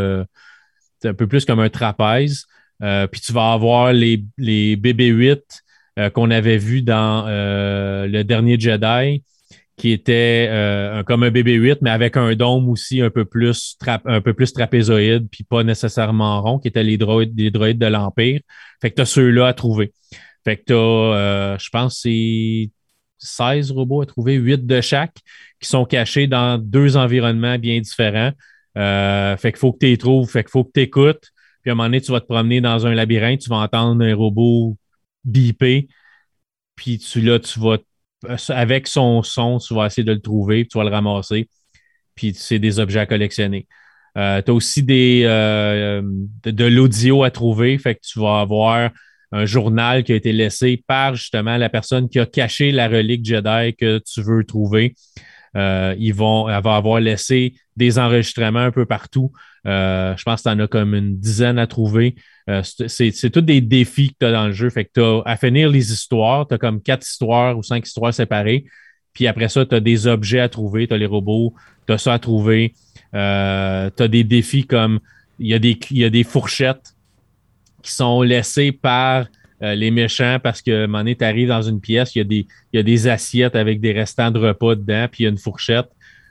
peu 1.02 1.28
plus 1.28 1.46
comme 1.46 1.60
un 1.60 1.70
trapèze. 1.70 2.46
puis 2.80 3.22
tu 3.22 3.34
vas 3.34 3.54
avoir 3.54 3.94
les, 3.94 4.24
les 4.38 4.76
BB8 4.76 5.42
euh, 5.98 6.12
qu'on 6.12 6.30
avait 6.30 6.60
vu 6.60 6.84
dans 6.84 7.26
euh, 7.28 8.06
le 8.06 8.24
dernier 8.24 8.60
Jedi, 8.60 9.24
qui 9.78 9.92
était 9.92 10.48
euh, 10.48 11.02
comme 11.02 11.24
un 11.24 11.32
BB-8, 11.32 11.80
mais 11.82 11.90
avec 11.90 12.18
un 12.18 12.36
dôme 12.36 12.70
aussi 12.70 13.02
un 13.02 13.10
peu 13.10 13.26
plus, 13.26 13.76
un 14.06 14.22
peu 14.22 14.36
plus 14.36 14.54
trapézoïde, 14.54 15.28
puis 15.32 15.44
pas 15.44 15.64
nécessairement 15.64 16.40
rond, 16.44 16.60
qui 16.60 16.68
étaient 16.68 16.84
les 16.84 16.98
droïdes, 16.98 17.34
les 17.36 17.50
droïdes 17.50 17.80
de 17.80 17.88
l'Empire. 17.88 18.42
Fait 18.80 18.92
que 18.92 18.96
tu 18.96 19.02
as 19.02 19.06
ceux-là 19.06 19.48
à 19.48 19.54
trouver. 19.54 19.92
Fait 20.46 20.58
que 20.58 20.66
tu 20.68 20.74
as, 20.74 21.58
je 21.60 21.70
pense, 21.72 22.02
c'est 22.04 22.70
16 23.18 23.72
robots 23.72 24.04
à 24.04 24.06
trouver, 24.06 24.36
8 24.36 24.68
de 24.68 24.82
chaque, 24.82 25.16
qui 25.60 25.68
sont 25.68 25.86
cachés 25.86 26.28
dans 26.28 26.60
deux 26.60 26.96
environnements 26.96 27.58
bien 27.58 27.80
différents. 27.80 28.34
Fait 28.78 29.52
qu'il 29.52 29.60
faut 29.60 29.74
que 29.74 29.80
tu 29.80 29.88
les 29.88 29.98
trouves, 29.98 30.30
fait 30.30 30.44
qu'il 30.44 30.52
faut 30.52 30.63
que 30.63 30.72
tu 30.74 30.82
écoutes. 30.82 31.32
Puis 31.62 31.70
à 31.70 31.74
un 31.74 31.76
moment 31.76 31.88
donné, 31.88 32.02
tu 32.02 32.12
vas 32.12 32.22
te 32.22 32.28
promener 32.28 32.62
dans 32.62 32.88
un 32.88 32.94
labyrinthe, 32.94 33.42
tu 33.42 33.50
vas 33.50 33.58
entendre 33.58 34.04
un 34.04 34.16
robot 34.16 34.78
biper, 35.26 35.88
puis 36.76 36.98
tu, 36.98 37.22
là, 37.22 37.40
tu 37.40 37.60
vas, 37.60 37.78
avec 38.50 38.88
son 38.88 39.24
son, 39.24 39.58
tu 39.60 39.74
vas 39.74 39.88
essayer 39.88 40.04
de 40.04 40.13
le 40.13 40.22
trouver, 40.22 40.63
puis 40.63 40.70
tu 40.70 40.78
vas 40.78 40.86
le 40.86 40.92
ramasser, 40.92 41.50
puis 42.16 42.34
c'est 42.34 42.60
des 42.60 42.80
objets 42.80 43.00
à 43.00 43.06
collectionner. 43.06 43.68
Euh, 44.18 44.42
tu 44.42 44.52
as 44.52 44.54
aussi 44.54 44.84
des, 44.84 45.24
euh, 45.26 46.02
de, 46.44 46.66
l'audio 46.66 47.24
à 47.24 47.32
trouver, 47.32 47.78
fait 47.78 47.96
que 47.96 48.02
tu 48.02 48.20
vas 48.20 48.40
avoir 48.40 48.92
un 49.32 49.46
journal 49.46 50.04
qui 50.04 50.13
a 50.13 50.16
été 50.16 50.32
laissé 50.32 50.84
par 50.88 51.16
justement 51.16 51.58
la 51.58 51.70
personne 51.70 52.10
qui 52.10 52.20
a 52.20 52.26
caché 52.26 52.72
la 52.72 52.88
relique 52.88 53.26
Jedi 53.26 53.76
que 53.76 54.00
tu 54.00 54.22
veux 54.22 54.44
trouver. 54.46 54.96
Euh, 55.58 55.96
ils 55.98 56.13
vont, 56.13 56.48
elle 56.48 56.62
va 56.62 56.76
avoir 56.76 57.00
laissé 57.00 57.56
des 57.76 58.00
enregistrements 58.00 58.60
un 58.60 58.72
peu 58.72 58.86
partout. 58.86 59.32
je 59.65 60.24
pense 60.24 60.43
que 60.43 60.50
tu 60.50 60.56
en 60.56 60.60
as 60.60 60.67
comme 60.67 60.96
une 60.96 61.17
dizaine 61.17 61.60
à 61.60 61.67
trouver. 61.67 62.15
Euh, 62.50 62.62
c'est 62.63 63.30
tous 63.30 63.41
des 63.41 63.60
défis 63.60 64.10
que 64.10 64.15
tu 64.20 64.26
as 64.26 64.32
dans 64.32 64.48
le 64.48 64.54
jeu. 64.54 64.70
Fait 64.70 64.86
que 64.86 64.91
tu 64.93 65.02
as 65.02 65.22
à 65.26 65.36
finir 65.36 65.70
les 65.70 65.91
histoires. 65.91 66.48
Tu 66.48 66.56
as 66.56 66.58
comme 66.58 66.82
quatre 66.82 67.06
histoires 67.06 67.58
ou 67.58 67.63
cinq 67.63 67.86
histoires 67.86 68.13
séparées. 68.13 68.65
Puis 69.13 69.28
après 69.28 69.50
ça, 69.50 69.65
tu 69.65 69.76
as 69.76 69.80
des 69.80 70.08
objets 70.08 70.39
à 70.39 70.50
trouver. 70.50 70.88
Tu 70.88 70.93
as 70.93 70.98
les 70.98 71.06
robots. 71.06 71.54
Tu 71.86 71.93
as 71.93 71.98
ça 71.98 72.13
à 72.13 72.20
trouver. 72.20 72.74
Euh, 73.13 73.89
tu 73.96 74.04
as 74.04 74.08
des 74.08 74.24
défis 74.24 74.65
comme 74.65 75.00
il 75.39 75.48
y, 75.48 75.54
a 75.54 75.60
des, 75.60 75.78
il 75.91 75.98
y 75.98 76.06
a 76.06 76.10
des 76.10 76.24
fourchettes 76.24 76.93
qui 77.84 77.91
sont 77.91 78.22
laissées 78.22 78.72
par 78.72 79.28
euh, 79.62 79.76
les 79.76 79.91
méchants 79.91 80.38
parce 80.41 80.62
que 80.62 80.86
donné, 80.86 81.15
tu 81.15 81.24
arrives 81.24 81.48
dans 81.50 81.62
une 81.62 81.80
pièce, 81.80 82.15
il 82.15 82.20
y, 82.20 82.22
a 82.22 82.26
des, 82.26 82.48
il 82.74 82.78
y 82.78 82.80
a 82.80 82.84
des 82.84 83.08
assiettes 83.08 83.56
avec 83.56 83.82
des 83.82 83.91
restants 83.91 84.32
de 84.32 84.39
repas 84.39 84.76
dedans, 84.76 85.08
puis 85.12 85.24
il 85.24 85.26
y 85.26 85.28
a 85.28 85.30
une 85.30 85.38
fourchette. 85.38 85.88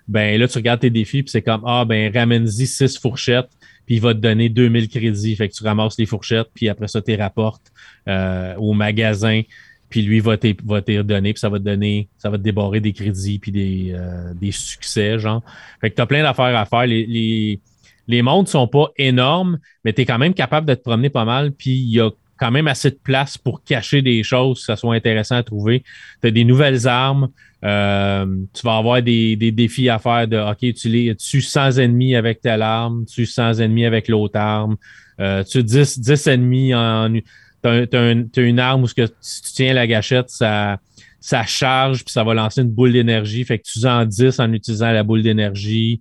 Ben 0.08 0.38
là, 0.38 0.46
tu 0.46 0.58
regardes 0.58 0.80
tes 0.80 0.90
défis, 0.90 1.22
puis 1.22 1.30
c'est 1.30 1.42
comme 1.42 1.62
Ah, 1.66 1.84
ben 1.84 2.12
ramène-y 2.12 2.66
six 2.66 2.98
fourchettes 2.98 3.50
puis 3.86 3.94
il 3.96 4.00
va 4.00 4.12
te 4.12 4.18
donner 4.18 4.48
2000 4.48 4.88
crédits. 4.88 5.36
Fait 5.36 5.48
que 5.48 5.54
tu 5.54 5.62
ramasses 5.62 5.96
les 5.98 6.06
fourchettes, 6.06 6.48
puis 6.52 6.68
après 6.68 6.88
ça, 6.88 7.00
tu 7.00 7.12
les 7.12 7.16
rapportes 7.16 7.72
euh, 8.08 8.54
au 8.56 8.74
magasin, 8.74 9.42
puis 9.88 10.02
lui 10.02 10.18
va 10.18 10.36
te 10.36 10.48
redonner, 10.48 11.32
puis 11.32 11.40
ça 11.40 11.48
va 11.48 11.58
te 11.58 11.64
donner, 11.64 12.08
ça 12.18 12.28
va 12.28 12.36
te 12.36 12.42
débarrer 12.42 12.80
des 12.80 12.92
crédits, 12.92 13.38
puis 13.38 13.52
des, 13.52 13.92
euh, 13.94 14.34
des 14.34 14.50
succès, 14.50 15.18
genre. 15.18 15.42
Fait 15.80 15.90
que 15.90 15.94
tu 15.94 16.02
as 16.02 16.06
plein 16.06 16.24
d'affaires 16.24 16.56
à 16.56 16.66
faire. 16.66 16.86
Les, 16.86 17.06
les, 17.06 17.60
les 18.08 18.22
mondes 18.22 18.48
sont 18.48 18.66
pas 18.66 18.90
énormes, 18.98 19.58
mais 19.84 19.92
tu 19.92 20.02
es 20.02 20.04
quand 20.04 20.18
même 20.18 20.34
capable 20.34 20.66
de 20.66 20.74
te 20.74 20.82
promener 20.82 21.08
pas 21.08 21.24
mal, 21.24 21.52
puis 21.52 21.70
il 21.70 21.92
y 21.92 22.00
a 22.00 22.10
quand 22.38 22.50
même 22.50 22.68
assez 22.68 22.90
de 22.90 22.98
place 23.02 23.38
pour 23.38 23.62
cacher 23.64 24.02
des 24.02 24.22
choses, 24.22 24.60
que 24.60 24.64
ça 24.66 24.76
soit 24.76 24.94
intéressant 24.94 25.36
à 25.36 25.42
trouver. 25.42 25.84
Tu 26.22 26.28
as 26.28 26.30
des 26.30 26.44
nouvelles 26.44 26.86
armes, 26.86 27.28
euh, 27.64 28.26
tu 28.52 28.62
vas 28.62 28.76
avoir 28.76 29.02
des, 29.02 29.36
défis 29.36 29.88
à 29.88 29.98
faire 29.98 30.28
de 30.28 30.38
OK, 30.38 30.74
tu 30.74 30.88
les 30.88 31.14
tu 31.16 31.40
100 31.40 31.78
ennemis 31.78 32.14
avec 32.14 32.40
telle 32.40 32.62
arme, 32.62 33.04
tu 33.06 33.26
100 33.26 33.60
ennemis 33.60 33.86
avec 33.86 34.08
l'autre 34.08 34.38
arme, 34.38 34.76
euh, 35.20 35.42
tu 35.44 35.62
10, 35.62 35.98
10 36.00 36.26
ennemis 36.26 36.74
en. 36.74 37.14
Tu 37.62 37.68
as, 37.68 38.40
une 38.42 38.60
arme 38.60 38.84
où 38.84 38.86
que, 38.86 39.08
si 39.20 39.42
tu 39.42 39.52
tiens 39.52 39.74
la 39.74 39.86
gâchette, 39.88 40.30
ça, 40.30 40.78
ça 41.20 41.44
charge 41.44 42.04
puis 42.04 42.12
ça 42.12 42.22
va 42.22 42.34
lancer 42.34 42.60
une 42.60 42.70
boule 42.70 42.92
d'énergie. 42.92 43.42
Fait 43.44 43.58
que 43.58 43.64
tu 43.64 43.84
en 43.84 44.04
10 44.04 44.38
en 44.38 44.52
utilisant 44.52 44.92
la 44.92 45.02
boule 45.02 45.22
d'énergie. 45.22 46.00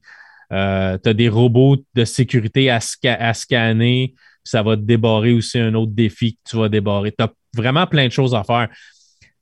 Euh, 0.52 0.98
tu 1.04 1.10
as 1.10 1.14
des 1.14 1.30
robots 1.30 1.78
de 1.96 2.06
sécurité 2.06 2.70
à, 2.70 2.80
scanner, 3.34 4.14
ça 4.46 4.64
va 4.64 4.78
te 4.78 4.82
débarrer 4.82 5.34
aussi 5.34 5.60
un 5.60 5.74
autre 5.74 5.92
défi 5.92 6.36
que 6.36 6.50
tu 6.50 6.58
vas 6.58 6.70
débarrer. 6.70 7.12
Tu 7.12 7.24
as 7.24 7.32
vraiment 7.54 7.88
plein 7.88 8.08
de 8.08 8.12
choses 8.12 8.34
à 8.34 8.44
faire 8.44 8.70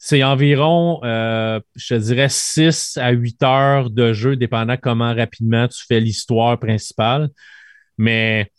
c'est 0.05 0.21
environ, 0.21 0.99
euh, 1.05 1.61
je 1.77 1.95
te 1.95 1.99
dirais, 2.01 2.27
6 2.27 2.97
à 2.97 3.11
8 3.11 3.41
heures 3.41 3.89
de 3.89 4.11
jeu, 4.11 4.35
dépendant 4.35 4.75
comment 4.75 5.15
rapidement 5.15 5.65
tu 5.69 5.81
fais 5.87 6.01
l'histoire 6.01 6.59
principale. 6.59 7.29
Mais 7.97 8.51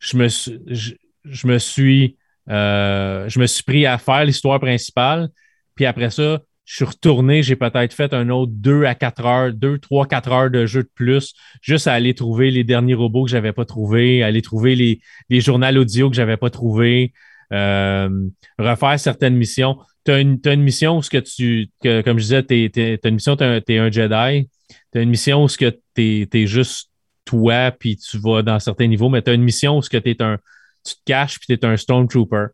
je 0.00 0.16
me 0.16 0.26
suis, 0.26 0.58
je, 0.66 1.46
me 1.46 1.58
suis, 1.58 2.16
euh, 2.50 3.28
je 3.28 3.38
me 3.38 3.46
suis 3.46 3.62
pris 3.62 3.86
à 3.86 3.96
faire 3.98 4.24
l'histoire 4.24 4.58
principale. 4.58 5.28
Puis 5.76 5.86
après 5.86 6.10
ça, 6.10 6.40
je 6.68 6.76
suis 6.76 6.84
retourné, 6.84 7.42
j'ai 7.42 7.56
peut-être 7.56 7.94
fait 7.94 8.12
un 8.12 8.28
autre 8.28 8.52
2 8.54 8.84
à 8.84 8.94
4 8.94 9.24
heures, 9.24 9.52
2, 9.54 9.78
3, 9.78 10.06
4 10.06 10.32
heures 10.32 10.50
de 10.50 10.66
jeu 10.66 10.82
de 10.82 10.90
plus, 10.94 11.32
juste 11.62 11.86
à 11.86 11.94
aller 11.94 12.12
trouver 12.14 12.50
les 12.50 12.62
derniers 12.62 12.92
robots 12.92 13.24
que 13.24 13.30
je 13.30 13.36
n'avais 13.36 13.54
pas 13.54 13.64
trouvés, 13.64 14.22
aller 14.22 14.42
trouver 14.42 14.74
les, 14.74 15.00
les 15.30 15.40
journaux 15.40 15.80
audio 15.80 16.10
que 16.10 16.16
je 16.16 16.20
n'avais 16.20 16.36
pas 16.36 16.50
trouvés, 16.50 17.14
euh, 17.54 18.10
refaire 18.58 19.00
certaines 19.00 19.36
missions 19.36 19.78
tu 20.04 20.48
as, 20.48 20.52
une 20.52 20.62
mission 20.62 20.98
où 20.98 21.02
ce 21.02 21.10
que 21.10 21.18
tu, 21.18 21.70
comme 21.82 22.18
je 22.18 22.22
disais, 22.22 22.42
tu 22.42 22.98
as 23.04 23.08
une 23.08 23.14
mission, 23.14 23.36
tu 23.36 23.44
es, 23.44 23.78
un 23.78 23.90
Jedi. 23.90 24.48
Tu 24.92 24.98
as 24.98 25.02
une 25.02 25.10
mission 25.10 25.44
où 25.44 25.48
ce 25.48 25.58
que 25.58 25.78
tu 25.94 26.28
es, 26.32 26.46
juste 26.46 26.90
toi, 27.24 27.70
puis 27.70 27.96
tu 27.96 28.18
vas 28.18 28.42
dans 28.42 28.58
certains 28.58 28.86
niveaux, 28.86 29.08
mais 29.08 29.22
tu 29.22 29.30
as 29.30 29.34
une 29.34 29.42
mission 29.42 29.78
où 29.78 29.82
ce 29.82 29.90
que 29.90 29.98
un, 30.22 30.38
tu 30.84 30.94
te 30.94 31.00
caches, 31.04 31.38
puis 31.38 31.46
tu 31.46 31.54
es 31.54 31.64
un 31.66 31.76
Stormtrooper. 31.76 32.46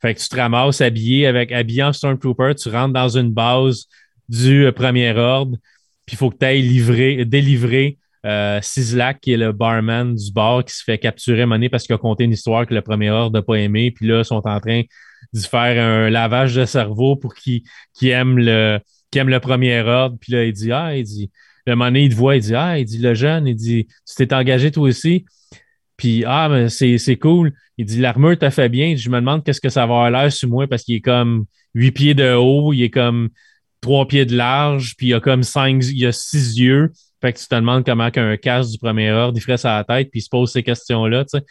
Fait 0.00 0.14
que 0.14 0.20
tu 0.20 0.28
te 0.28 0.36
ramasses 0.36 0.80
habillé 0.80 1.26
avec 1.26 1.52
habillé 1.52 1.82
en 1.82 1.92
Stormtrooper, 1.92 2.54
tu 2.54 2.68
rentres 2.68 2.94
dans 2.94 3.16
une 3.16 3.32
base 3.32 3.86
du 4.28 4.66
euh, 4.66 4.72
premier 4.72 5.12
ordre, 5.12 5.56
puis 6.04 6.14
il 6.14 6.16
faut 6.16 6.30
que 6.30 6.38
tu 6.38 6.44
ailles 6.44 6.62
livrer, 6.62 7.24
délivrer 7.24 7.98
euh, 8.26 8.60
qui 9.22 9.32
est 9.32 9.36
le 9.36 9.52
barman 9.52 10.14
du 10.14 10.32
bar, 10.32 10.64
qui 10.64 10.74
se 10.74 10.82
fait 10.82 10.98
capturer 10.98 11.46
monnaie 11.46 11.68
parce 11.68 11.84
qu'il 11.84 11.94
a 11.94 11.98
compté 11.98 12.24
une 12.24 12.32
histoire 12.32 12.66
que 12.66 12.74
le 12.74 12.82
premier 12.82 13.10
ordre 13.10 13.38
n'a 13.38 13.42
pas 13.42 13.54
aimé, 13.54 13.92
puis 13.92 14.06
là, 14.06 14.20
ils 14.20 14.24
sont 14.24 14.42
en 14.46 14.60
train 14.60 14.82
d'y 15.32 15.46
faire 15.46 15.82
un 15.82 16.10
lavage 16.10 16.54
de 16.54 16.64
cerveau 16.64 17.16
pour 17.16 17.34
qu'il 17.34 17.62
aime, 18.02 18.38
le, 18.38 18.80
aime 19.14 19.28
le 19.28 19.40
premier 19.40 19.80
ordre. 19.80 20.16
Puis 20.20 20.32
là, 20.32 20.44
il 20.44 20.52
dit 20.52 20.72
Ah, 20.72 20.96
il 20.96 21.04
dit, 21.04 21.30
le 21.66 21.76
moment 21.76 21.96
il 21.96 22.10
te 22.10 22.14
voit, 22.14 22.36
il 22.36 22.42
dit 22.42 22.54
Ah, 22.54 22.78
il 22.78 22.84
dit, 22.84 22.98
le 22.98 23.14
jeune, 23.14 23.46
il 23.46 23.54
dit, 23.54 23.86
tu 23.86 24.14
t'es 24.14 24.34
engagé 24.34 24.70
toi 24.70 24.88
aussi? 24.88 25.24
Puis 25.96 26.24
Ah, 26.26 26.48
mais 26.50 26.68
c'est 26.68 27.16
cool. 27.16 27.52
Il 27.78 27.86
dit 27.86 28.00
L'armure 28.00 28.38
t'a 28.38 28.50
fait 28.50 28.68
bien. 28.68 28.96
Je 28.96 29.08
me 29.10 29.16
demande 29.16 29.44
qu'est-ce 29.44 29.60
que 29.60 29.68
ça 29.68 29.80
va 29.86 29.94
avoir 29.94 30.10
l'air 30.10 30.32
sur 30.32 30.48
moi 30.48 30.66
parce 30.66 30.82
qu'il 30.82 30.96
est 30.96 31.00
comme 31.00 31.46
huit 31.74 31.92
pieds 31.92 32.14
de 32.14 32.34
haut, 32.34 32.72
il 32.72 32.82
est 32.82 32.90
comme 32.90 33.28
trois 33.80 34.08
pieds 34.08 34.24
de 34.24 34.34
large, 34.36 34.94
puis 34.96 35.08
il 35.08 35.14
a 35.14 35.20
comme 35.20 35.42
cinq, 35.42 35.84
il 35.84 36.06
a 36.06 36.12
six 36.12 36.58
yeux. 36.58 36.92
Fait 37.20 37.32
que 37.32 37.38
tu 37.38 37.46
te 37.46 37.54
demandes 37.54 37.84
comment 37.84 38.10
qu'un 38.10 38.36
casque 38.36 38.72
du 38.72 38.78
premier 38.78 39.10
ordre, 39.12 39.38
il 39.38 39.40
ferait 39.40 39.56
sa 39.56 39.84
tête, 39.84 40.10
puis 40.10 40.20
il 40.20 40.22
se 40.22 40.28
pose 40.28 40.52
ces 40.52 40.62
questions-là, 40.62 41.24
tu 41.24 41.38
sais. 41.38 41.44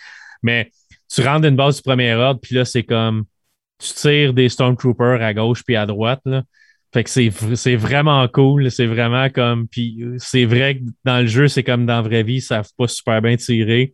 Mais 0.43 0.71
tu 1.13 1.21
rentres 1.21 1.41
dans 1.41 1.49
une 1.49 1.55
base 1.55 1.77
du 1.77 1.81
premier 1.81 2.13
ordre, 2.13 2.39
puis 2.41 2.55
là, 2.55 2.65
c'est 2.65 2.83
comme 2.83 3.25
tu 3.79 3.93
tires 3.93 4.33
des 4.33 4.49
Stormtroopers 4.49 5.21
à 5.21 5.33
gauche 5.33 5.63
puis 5.63 5.75
à 5.75 5.85
droite. 5.85 6.21
Là. 6.25 6.43
Fait 6.93 7.03
que 7.03 7.09
c'est 7.09 7.75
vraiment 7.75 8.25
cool. 8.29 8.71
C'est 8.71 8.85
vraiment 8.85 9.29
comme. 9.29 9.67
Puis 9.67 10.01
c'est 10.17 10.45
vrai 10.45 10.77
que 10.77 10.83
dans 11.03 11.19
le 11.19 11.27
jeu, 11.27 11.47
c'est 11.47 11.63
comme 11.63 11.85
dans 11.85 11.95
la 11.95 12.01
vraie 12.01 12.23
vie, 12.23 12.35
ils 12.35 12.41
savent 12.41 12.69
pas 12.77 12.87
super 12.87 13.21
bien 13.21 13.35
tirer. 13.35 13.93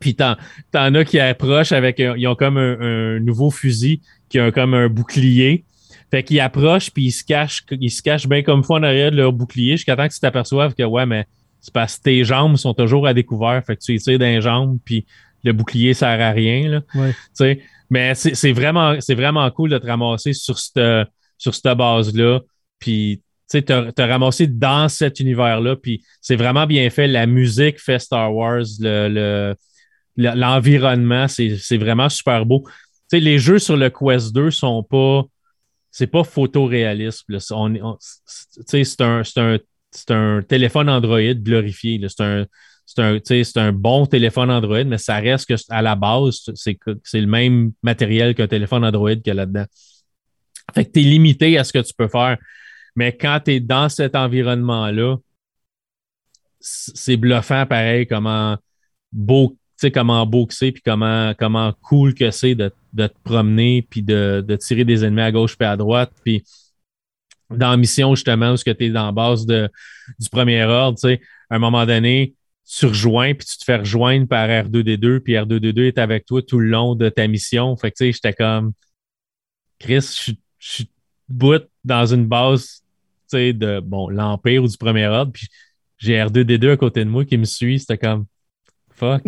Puis 0.00 0.16
t'en 0.16 0.34
as 0.72 1.04
qui 1.04 1.20
approchent 1.20 1.72
avec. 1.72 1.98
Ils 1.98 2.26
ont 2.26 2.34
comme 2.34 2.56
un, 2.56 3.20
nouveau 3.20 3.50
fusil 3.50 4.00
qui 4.28 4.38
a 4.38 4.50
comme 4.50 4.74
un 4.74 4.88
bouclier. 4.88 5.64
Fait 6.10 6.24
qu'ils 6.24 6.40
approchent 6.40 6.90
puis 6.90 7.04
ils 7.04 7.12
se 7.12 7.22
cachent, 7.22 7.64
ils 7.70 7.90
se 7.90 8.02
cachent 8.02 8.26
bien 8.26 8.42
comme 8.42 8.64
fois 8.64 8.80
en 8.80 8.82
arrière 8.82 9.12
de 9.12 9.16
leur 9.16 9.32
bouclier 9.32 9.76
jusqu'à 9.76 9.94
temps 9.94 10.08
que 10.08 10.12
tu 10.12 10.18
t'aperçoives 10.18 10.74
que 10.74 10.82
ouais, 10.82 11.06
mais 11.06 11.26
c'est 11.60 11.72
parce 11.72 11.98
que 11.98 12.02
tes 12.02 12.24
jambes 12.24 12.56
sont 12.56 12.74
toujours 12.74 13.06
à 13.06 13.14
découvert. 13.14 13.62
Fait 13.64 13.76
que 13.76 13.82
tu 13.82 13.96
tires 13.98 14.18
dans 14.18 14.24
les 14.24 14.40
jambes, 14.40 14.78
puis 14.84 15.06
le 15.44 15.52
bouclier 15.52 15.94
sert 15.94 16.20
à 16.20 16.30
rien. 16.30 16.68
Là. 16.68 16.82
Ouais. 16.94 17.62
Mais 17.90 18.14
c'est 18.14 18.52
vraiment, 18.52 18.96
vraiment 19.08 19.50
cool 19.50 19.70
de 19.70 19.78
te 19.78 19.86
ramasser 19.86 20.32
sur 20.32 20.58
cette, 20.58 21.08
sur 21.36 21.54
cette 21.54 21.76
base-là. 21.76 22.40
Puis, 22.78 23.20
tu 23.50 23.58
sais, 23.58 23.62
te, 23.62 23.90
te, 23.90 24.02
ramasser 24.02 24.46
dans 24.46 24.88
cet 24.88 25.18
univers-là. 25.18 25.76
Puis, 25.76 26.02
c'est 26.20 26.36
vraiment 26.36 26.66
bien 26.66 26.88
fait. 26.90 27.08
La 27.08 27.26
musique 27.26 27.80
fait 27.80 27.98
Star 27.98 28.32
Wars. 28.32 28.62
L'environnement, 28.80 29.08
le, 29.08 29.54
c'est 30.16 31.76
vraiment 31.78 32.08
super 32.08 32.46
beau. 32.46 32.64
Les 33.12 33.38
jeux 33.38 33.58
sur 33.58 33.76
le 33.76 33.90
Quest 33.90 34.32
2 34.32 34.50
sont 34.50 34.82
pas. 34.82 35.24
C'est 35.90 36.06
pas 36.06 36.22
photoréaliste. 36.22 37.24
C'est 37.38 37.54
un, 37.54 37.74
un 39.36 39.58
un 40.10 40.42
téléphone 40.42 40.88
Android 40.88 41.34
glorifié. 41.34 42.00
C'est 42.08 42.22
un, 42.22 42.46
un, 43.56 43.72
bon 43.72 44.06
téléphone 44.06 44.50
Android, 44.50 44.84
mais 44.84 44.98
ça 44.98 45.16
reste 45.16 45.48
que 45.48 45.54
à 45.68 45.82
la 45.82 45.96
base, 45.96 46.50
c'est, 46.54 46.78
c'est 47.04 47.20
le 47.20 47.26
même 47.26 47.72
matériel 47.82 48.34
qu'un 48.34 48.46
téléphone 48.46 48.84
Android 48.84 49.14
qu'il 49.14 49.28
y 49.28 49.30
a 49.30 49.34
là-dedans. 49.34 49.66
Fait 50.74 50.84
que 50.84 50.92
tu 50.92 51.00
es 51.00 51.02
limité 51.02 51.58
à 51.58 51.64
ce 51.64 51.72
que 51.72 51.80
tu 51.80 51.92
peux 51.94 52.08
faire. 52.08 52.38
Mais 52.96 53.16
quand 53.16 53.40
tu 53.44 53.52
es 53.52 53.60
dans 53.60 53.88
cet 53.88 54.14
environnement-là, 54.16 55.16
c'est 56.60 57.16
bluffant 57.16 57.66
pareil 57.66 58.06
comment 58.06 58.56
beau, 59.12 59.56
comment 59.88 60.26
beau 60.26 60.46
que 60.46 60.54
c'est, 60.54 60.72
puis 60.72 60.82
comment, 60.82 61.32
comment 61.38 61.72
cool 61.82 62.14
que 62.14 62.30
c'est 62.30 62.54
de, 62.54 62.70
te 62.96 63.08
promener, 63.24 63.86
puis 63.88 64.02
de, 64.02 64.58
tirer 64.60 64.84
des 64.84 65.04
ennemis 65.04 65.22
à 65.22 65.32
gauche 65.32 65.56
et 65.60 65.64
à 65.64 65.76
droite. 65.76 66.12
Puis 66.24 66.44
dans 67.50 67.76
mission, 67.76 68.14
justement, 68.14 68.52
où 68.52 68.56
tu 68.56 68.70
es 68.70 68.90
dans 68.90 69.06
la 69.06 69.12
base 69.12 69.46
de, 69.46 69.68
du 70.18 70.28
premier 70.28 70.64
ordre, 70.64 70.98
à 71.04 71.54
un 71.54 71.58
moment 71.58 71.86
donné, 71.86 72.34
tu 72.70 72.86
rejoins, 72.86 73.34
puis 73.34 73.46
tu 73.46 73.58
te 73.58 73.64
fais 73.64 73.76
rejoindre 73.76 74.28
par 74.28 74.48
R2D2, 74.48 75.20
puis 75.20 75.32
R2D2 75.32 75.88
est 75.88 75.98
avec 75.98 76.24
toi 76.26 76.40
tout 76.42 76.60
le 76.60 76.68
long 76.68 76.94
de 76.94 77.08
ta 77.08 77.26
mission. 77.26 77.76
Fait 77.76 77.90
que, 77.90 77.96
tu 77.96 78.04
sais, 78.04 78.12
j'étais 78.12 78.32
comme, 78.32 78.72
Chris, 79.80 80.26
je 80.26 80.34
suis 80.58 80.90
bout 81.28 81.62
dans 81.82 82.06
une 82.06 82.26
base, 82.26 82.82
tu 83.28 83.38
sais, 83.38 83.52
de, 83.52 83.80
bon, 83.80 84.08
l'Empire 84.08 84.62
ou 84.62 84.68
du 84.68 84.76
premier 84.76 85.06
ordre, 85.06 85.32
puis 85.32 85.48
j'ai 86.00 86.14
R2D2 86.14 86.72
à 86.72 86.76
côté 86.76 87.04
de 87.04 87.10
moi 87.10 87.24
qui 87.24 87.36
me 87.36 87.44
suit. 87.44 87.80
C'était 87.80 87.98
comme, 87.98 88.26
fuck. 88.94 89.22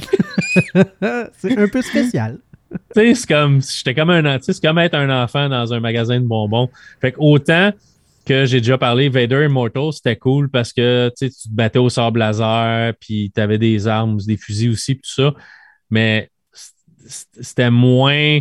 c'est 1.38 1.58
un 1.58 1.68
peu 1.68 1.82
spécial. 1.82 2.38
tu 2.70 2.78
sais, 2.94 3.14
c'est 3.14 3.28
comme, 3.28 3.60
j'étais 3.60 3.94
comme 3.94 4.10
un, 4.10 4.38
c'est 4.40 4.60
comme 4.60 4.78
être 4.78 4.94
un 4.94 5.22
enfant 5.22 5.48
dans 5.48 5.72
un 5.72 5.80
magasin 5.80 6.20
de 6.20 6.26
bonbons. 6.26 6.68
Fait 7.00 7.12
que 7.12 7.16
autant, 7.20 7.72
que 8.24 8.44
j'ai 8.44 8.60
déjà 8.60 8.78
parlé, 8.78 9.08
Vader 9.08 9.44
Immortal, 9.44 9.92
c'était 9.92 10.16
cool 10.16 10.48
parce 10.48 10.72
que 10.72 11.10
tu 11.18 11.28
te 11.28 11.48
battais 11.50 11.78
au 11.78 11.88
sable 11.88 12.20
laser, 12.20 12.94
puis 13.00 13.32
tu 13.34 13.40
avais 13.40 13.58
des 13.58 13.88
armes, 13.88 14.18
des 14.18 14.36
fusils 14.36 14.70
aussi, 14.70 14.96
tout 14.96 15.10
ça. 15.10 15.34
Mais 15.90 16.30
c'était 17.04 17.70
moins. 17.70 18.38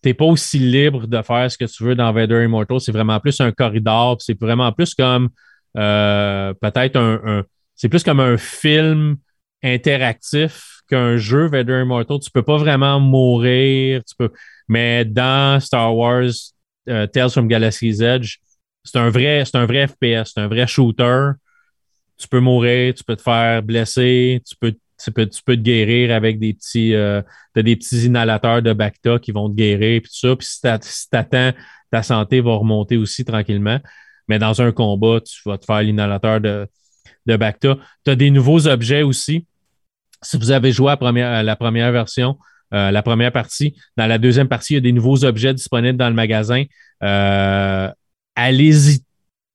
T'es 0.00 0.14
pas 0.14 0.24
aussi 0.24 0.58
libre 0.58 1.06
de 1.06 1.22
faire 1.22 1.50
ce 1.50 1.56
que 1.56 1.64
tu 1.64 1.84
veux 1.84 1.94
dans 1.94 2.12
Vader 2.12 2.42
Immortal. 2.42 2.80
C'est 2.80 2.92
vraiment 2.92 3.20
plus 3.20 3.40
un 3.40 3.52
corridor. 3.52 4.16
C'est 4.20 4.38
vraiment 4.38 4.72
plus 4.72 4.94
comme 4.94 5.28
euh, 5.76 6.52
peut-être 6.54 6.96
un, 6.96 7.44
C'est 7.76 7.88
plus 7.88 8.02
comme 8.02 8.20
un 8.20 8.36
film 8.36 9.16
interactif 9.62 10.71
qu'un 10.92 11.16
jeu 11.16 11.46
Vader 11.46 11.80
Immortal. 11.80 12.18
Tu 12.20 12.30
peux 12.30 12.42
pas 12.42 12.58
vraiment 12.58 13.00
mourir. 13.00 14.02
Tu 14.04 14.14
peux... 14.14 14.30
Mais 14.68 15.06
dans 15.06 15.58
Star 15.58 15.96
Wars 15.96 16.30
euh, 16.88 17.06
Tales 17.06 17.30
from 17.30 17.48
Galaxy's 17.48 18.00
Edge, 18.00 18.36
c'est 18.84 18.98
un 18.98 19.08
vrai, 19.08 19.44
c'est 19.46 19.56
un 19.56 19.64
vrai 19.64 19.86
FPS, 19.86 20.32
c'est 20.34 20.40
un 20.40 20.48
vrai 20.48 20.66
shooter. 20.66 21.30
Tu 22.18 22.28
peux 22.28 22.40
mourir, 22.40 22.92
tu 22.94 23.04
peux 23.04 23.16
te 23.16 23.22
faire 23.22 23.62
blesser, 23.62 24.42
tu 24.46 24.54
peux, 24.56 24.74
tu 25.02 25.10
peux, 25.12 25.26
te 25.26 25.52
guérir 25.52 26.14
avec 26.14 26.38
des 26.38 26.52
petits, 26.52 26.94
euh, 26.94 27.22
des 27.56 27.74
petits 27.74 28.04
inhalateurs 28.04 28.60
de 28.60 28.72
Bacta 28.72 29.18
qui 29.18 29.32
vont 29.32 29.48
te 29.48 29.54
guérir, 29.54 30.02
puis 30.02 30.10
tout 30.10 30.28
ça. 30.28 30.36
Puis 30.36 30.46
si 30.46 31.08
t'attends, 31.10 31.52
ta 31.90 32.02
santé 32.02 32.40
va 32.40 32.54
remonter 32.54 32.96
aussi 32.96 33.24
tranquillement. 33.24 33.80
Mais 34.28 34.38
dans 34.38 34.60
un 34.60 34.72
combat, 34.72 35.20
tu 35.20 35.40
vas 35.46 35.58
te 35.58 35.64
faire 35.64 35.82
l'inhalateur 35.82 36.40
de, 36.40 36.68
de 37.26 37.36
Bacta. 37.36 37.78
Tu 38.04 38.10
as 38.10 38.14
des 38.14 38.30
nouveaux 38.30 38.68
objets 38.68 39.02
aussi. 39.02 39.46
Si 40.22 40.36
vous 40.38 40.50
avez 40.50 40.72
joué 40.72 40.92
à, 40.92 41.42
la 41.42 41.56
première 41.56 41.92
version, 41.92 42.38
euh, 42.72 42.90
la 42.90 43.02
première 43.02 43.32
partie, 43.32 43.74
dans 43.96 44.06
la 44.06 44.18
deuxième 44.18 44.48
partie, 44.48 44.74
il 44.74 44.76
y 44.76 44.78
a 44.78 44.80
des 44.80 44.92
nouveaux 44.92 45.24
objets 45.24 45.52
disponibles 45.52 45.98
dans 45.98 46.08
le 46.08 46.14
magasin. 46.14 46.64
Euh, 47.02 47.90
allez-y 48.34 49.04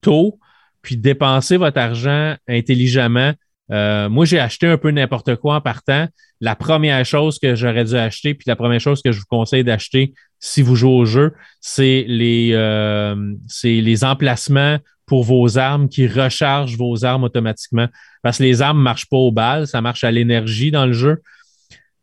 tôt, 0.02 0.40
puis 0.82 0.98
dépensez 0.98 1.58
votre 1.58 1.80
argent 1.80 2.36
intelligemment. 2.48 3.34
Euh, 3.72 4.08
moi, 4.10 4.26
j'ai 4.26 4.40
acheté 4.40 4.68
un 4.68 4.78
peu 4.78 4.92
n'importe 4.92 5.36
quoi 5.36 5.56
en 5.56 5.62
partant. 5.62 6.08
La 6.40 6.56
première 6.56 7.04
chose 7.06 7.40
que 7.40 7.56
j'aurais 7.56 7.86
dû 7.86 7.96
acheter, 7.96 8.34
puis 8.34 8.46
la 8.48 8.56
première 8.56 8.80
chose 8.80 9.02
que 9.02 9.12
je 9.12 9.20
vous 9.20 9.26
conseille 9.30 9.64
d'acheter 9.64 10.14
si 10.40 10.62
vous 10.62 10.76
jouez 10.76 10.92
au 10.92 11.06
jeu, 11.06 11.34
c'est 11.62 12.06
les, 12.08 12.52
euh, 12.54 13.34
les 13.64 14.04
emplacements 14.04 14.78
pour 15.08 15.24
vos 15.24 15.58
armes 15.58 15.90
qui 15.90 16.06
rechargent 16.06 16.78
vos 16.78 17.04
armes 17.04 17.24
automatiquement. 17.24 17.88
Parce 18.22 18.38
que 18.38 18.44
les 18.44 18.62
armes 18.62 18.78
ne 18.78 18.84
marchent 18.84 19.10
pas 19.10 19.18
aux 19.18 19.32
balles, 19.32 19.66
ça 19.66 19.82
marche 19.82 20.04
à 20.04 20.12
l'énergie 20.12 20.70
dans 20.70 20.86
le 20.86 20.94
jeu. 20.94 21.24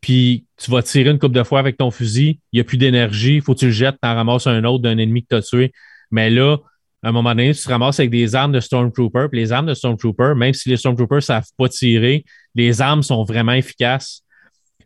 Puis 0.00 0.46
tu 0.56 0.70
vas 0.70 0.82
tirer 0.82 1.10
une 1.10 1.18
coupe 1.18 1.32
de 1.32 1.42
fois 1.42 1.60
avec 1.60 1.76
ton 1.76 1.90
fusil, 1.90 2.40
il 2.52 2.56
n'y 2.56 2.60
a 2.60 2.64
plus 2.64 2.78
d'énergie, 2.78 3.36
il 3.36 3.42
faut 3.42 3.54
que 3.54 3.60
tu 3.60 3.66
le 3.66 3.72
jettes, 3.72 3.96
tu 4.02 4.08
en 4.08 4.14
ramasses 4.14 4.46
un 4.46 4.64
autre 4.64 4.82
d'un 4.82 4.98
ennemi 4.98 5.22
que 5.22 5.28
tu 5.30 5.36
as 5.36 5.42
tué. 5.42 5.72
Mais 6.10 6.30
là, 6.30 6.56
à 7.02 7.10
un 7.10 7.12
moment 7.12 7.30
donné, 7.30 7.54
tu 7.54 7.62
te 7.62 7.68
ramasses 7.68 8.00
avec 8.00 8.10
des 8.10 8.34
armes 8.34 8.52
de 8.52 8.60
Stormtrooper. 8.60 9.26
Puis 9.30 9.40
les 9.40 9.52
armes 9.52 9.66
de 9.66 9.74
Stormtrooper, 9.74 10.32
même 10.34 10.54
si 10.54 10.70
les 10.70 10.78
Stormtroopers 10.78 11.18
ne 11.18 11.20
savent 11.20 11.48
pas 11.58 11.68
tirer, 11.68 12.24
les 12.54 12.80
armes 12.80 13.02
sont 13.02 13.24
vraiment 13.24 13.52
efficaces. 13.52 14.22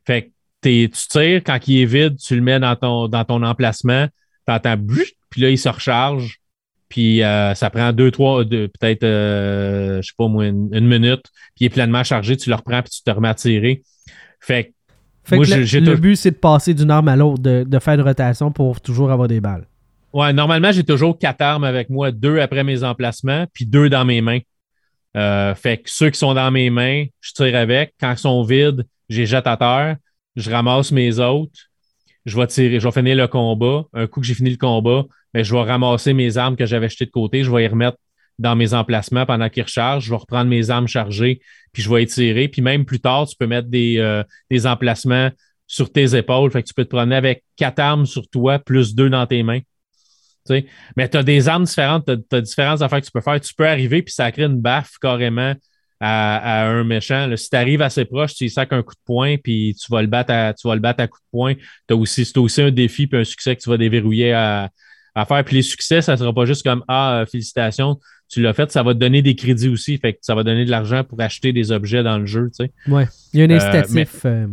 Fait 0.04 0.24
que 0.24 0.28
tu 0.62 0.90
tires, 1.09 1.42
quand 1.44 1.59
il 1.68 1.83
est 1.83 1.87
vide, 1.87 2.16
tu 2.18 2.35
le 2.35 2.42
mets 2.42 2.59
dans 2.59 2.74
ton, 2.74 3.07
dans 3.07 3.24
ton 3.24 3.42
emplacement, 3.44 4.09
tu 4.46 4.52
entends 4.52 4.76
puis 5.31 5.42
là, 5.42 5.50
il 5.50 5.59
se 5.59 5.68
recharge. 5.68 6.40
Puis 6.88 7.22
euh, 7.22 7.55
ça 7.55 7.70
prend 7.70 7.92
deux, 7.92 8.11
trois, 8.11 8.44
peut-être, 8.44 9.05
euh, 9.05 10.01
je 10.01 10.07
sais 10.07 10.14
pas 10.16 10.29
moi, 10.29 10.46
une, 10.46 10.87
minute. 10.87 11.22
Puis 11.55 11.64
il 11.64 11.66
est 11.66 11.70
pleinement 11.70 12.03
chargé, 12.03 12.37
tu 12.37 12.48
le 12.48 12.57
reprends, 12.57 12.83
puis 12.83 12.90
tu 12.90 13.03
te 13.03 13.11
remets 13.11 13.29
à 13.29 13.35
tirer. 13.35 13.83
Fait 14.40 14.72
que, 15.31 15.35
le, 15.35 15.96
but, 15.96 16.16
c'est 16.16 16.31
de 16.31 16.37
passer 16.37 16.72
d'une 16.72 16.90
arme 16.90 17.09
à 17.09 17.16
l'autre, 17.16 17.42
de, 17.42 17.64
de 17.68 17.79
faire 17.79 17.94
une 17.94 18.01
rotation 18.01 18.51
pour 18.51 18.81
toujours 18.81 19.11
avoir 19.11 19.29
des 19.29 19.40
balles. 19.40 19.66
Ouais, 20.12 20.33
normalement, 20.33 20.72
j'ai 20.72 20.85
toujours 20.85 21.18
quatre 21.18 21.42
armes 21.42 21.64
avec 21.64 21.90
moi, 21.90 22.11
deux 22.11 22.40
après 22.40 22.64
mes 22.64 22.83
emplacements, 22.83 23.46
puis 23.53 23.66
deux 23.66 23.90
dans 23.90 24.05
mes 24.05 24.22
mains. 24.22 24.40
Euh, 25.16 25.55
fait 25.55 25.79
que 25.79 25.90
ceux 25.90 26.11
qui 26.11 26.18
sont 26.18 26.35
dans 26.35 26.51
mes 26.51 26.70
mains, 26.70 27.05
je 27.20 27.33
tire 27.33 27.57
avec. 27.57 27.94
Quand 28.01 28.12
ils 28.12 28.18
sont 28.18 28.42
vides, 28.42 28.87
j'ai 29.09 29.27
jette 29.27 29.46
à 29.46 29.57
terre. 29.57 29.96
Je 30.37 30.51
ramasse 30.51 30.92
mes 30.92 31.18
autres. 31.18 31.59
Je 32.24 32.37
vais 32.37 32.46
tirer, 32.46 32.81
je 32.81 32.87
vais 32.87 32.92
finir 32.92 33.16
le 33.16 33.27
combat. 33.27 33.85
Un 33.92 34.07
coup 34.07 34.20
que 34.20 34.27
j'ai 34.27 34.35
fini 34.35 34.51
le 34.51 34.57
combat, 34.57 35.05
je 35.34 35.54
vais 35.54 35.62
ramasser 35.62 36.12
mes 36.12 36.36
armes 36.36 36.56
que 36.56 36.66
j'avais 36.66 36.88
jetées 36.88 37.06
de 37.06 37.10
côté. 37.10 37.44
Je 37.44 37.50
vais 37.50 37.62
les 37.62 37.68
remettre 37.68 37.98
dans 38.38 38.56
mes 38.56 38.74
emplacements 38.74 39.26
pendant 39.26 39.48
qu'ils 39.48 39.64
rechargent. 39.64 40.04
Je 40.04 40.10
vais 40.10 40.16
reprendre 40.16 40.48
mes 40.48 40.70
armes 40.70 40.88
chargées, 40.88 41.40
puis 41.72 41.82
je 41.82 41.90
vais 41.90 42.02
étirer. 42.02 42.48
Puis 42.48 42.62
même 42.62 42.84
plus 42.84 43.00
tard, 43.00 43.26
tu 43.26 43.36
peux 43.36 43.46
mettre 43.46 43.68
des, 43.68 43.98
euh, 43.98 44.22
des 44.50 44.66
emplacements 44.66 45.30
sur 45.66 45.92
tes 45.92 46.16
épaules. 46.16 46.50
Fait 46.50 46.62
que 46.62 46.68
tu 46.68 46.74
peux 46.74 46.84
te 46.84 46.90
promener 46.90 47.16
avec 47.16 47.44
quatre 47.56 47.78
armes 47.78 48.06
sur 48.06 48.28
toi, 48.28 48.58
plus 48.58 48.94
deux 48.94 49.10
dans 49.10 49.26
tes 49.26 49.42
mains. 49.42 49.60
Mais 50.96 51.08
tu 51.08 51.16
as 51.16 51.22
des 51.22 51.46
armes 51.48 51.64
différentes, 51.64 52.06
tu 52.06 52.36
as, 52.36 52.40
différentes 52.40 52.80
affaires 52.80 53.00
que 53.00 53.06
tu 53.06 53.12
peux 53.12 53.20
faire. 53.20 53.40
Tu 53.40 53.54
peux 53.54 53.66
arriver 53.66 54.02
puis 54.02 54.14
ça 54.14 54.32
crée 54.32 54.44
une 54.44 54.60
baffe 54.60 54.92
carrément 55.00 55.54
à, 56.00 56.66
un 56.68 56.84
méchant. 56.84 57.28
si 57.36 57.50
tu 57.50 57.56
arrives 57.56 57.82
assez 57.82 58.04
proche, 58.04 58.34
tu 58.34 58.44
lui 58.44 58.50
sacs 58.50 58.72
un 58.72 58.82
coup 58.82 58.94
de 58.94 59.00
poing 59.04 59.36
puis 59.36 59.76
tu 59.78 59.90
vas 59.90 60.00
le 60.00 60.06
battre 60.06 60.32
à, 60.32 60.54
tu 60.54 60.68
vas 60.68 60.74
le 60.74 60.80
battre 60.80 61.02
à 61.02 61.08
coup 61.08 61.18
de 61.18 61.30
poing. 61.30 61.54
aussi, 61.90 62.24
c'est 62.24 62.38
aussi 62.38 62.62
un 62.62 62.70
défi 62.70 63.08
puis 63.08 63.18
un 63.18 63.24
succès 63.24 63.56
que 63.56 63.60
tu 63.60 63.68
vas 63.68 63.76
déverrouiller 63.76 64.32
à, 64.32 64.70
faire. 65.24 65.44
Puis 65.44 65.57
les 65.57 65.62
succès, 65.62 66.02
ça 66.02 66.12
ne 66.12 66.16
sera 66.16 66.33
pas 66.33 66.44
juste 66.44 66.62
comme 66.62 66.85
Ah, 66.88 67.24
félicitations, 67.31 67.98
tu 68.28 68.42
l'as 68.42 68.52
fait, 68.52 68.70
ça 68.70 68.83
va 68.83 68.94
te 68.94 68.98
donner 68.98 69.22
des 69.22 69.35
crédits 69.35 69.68
aussi. 69.68 69.96
Fait 69.98 70.14
que 70.14 70.18
ça 70.22 70.35
va 70.35 70.42
donner 70.42 70.64
de 70.64 70.70
l'argent 70.70 71.04
pour 71.04 71.20
acheter 71.20 71.52
des 71.52 71.72
objets 71.72 72.02
dans 72.02 72.18
le 72.18 72.26
jeu. 72.26 72.50
Oui, 72.88 73.02
il 73.33 73.40
y 73.40 73.42
a 73.42 73.46
un 73.46 73.50
euh, 73.50 73.57
incitatif. 73.57 74.22
Euh, 74.24 74.46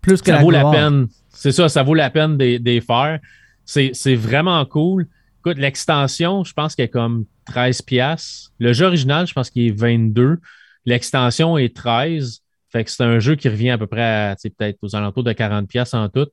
plus 0.00 0.20
que 0.20 0.30
ça 0.30 0.38
vaut 0.38 0.50
la 0.50 0.70
peine. 0.70 1.08
C'est 1.30 1.52
ça, 1.52 1.68
ça 1.68 1.82
vaut 1.82 1.94
la 1.94 2.10
peine 2.10 2.36
de 2.36 2.60
les 2.62 2.80
faire. 2.80 3.20
C'est 3.64 4.14
vraiment 4.14 4.64
cool. 4.64 5.06
Écoute, 5.40 5.58
l'extension, 5.58 6.44
je 6.44 6.52
pense 6.52 6.74
qu'elle 6.74 6.86
est 6.86 6.88
comme 6.88 7.24
13 7.46 7.82
pièces. 7.82 8.50
Le 8.58 8.72
jeu 8.72 8.86
original, 8.86 9.26
je 9.26 9.32
pense 9.32 9.50
qu'il 9.50 9.66
est 9.66 9.76
22. 9.76 10.38
L'extension 10.84 11.58
est 11.58 11.74
13. 11.74 12.42
Fait 12.70 12.84
que 12.84 12.90
c'est 12.90 13.02
un 13.02 13.18
jeu 13.18 13.34
qui 13.34 13.48
revient 13.48 13.70
à 13.70 13.78
peu 13.78 13.86
près 13.86 14.02
à 14.02 14.36
peut-être 14.36 14.78
aux 14.82 14.96
alentours 14.96 15.24
de 15.24 15.32
40 15.32 15.68
pièces 15.68 15.94
en 15.94 16.08
tout. 16.08 16.28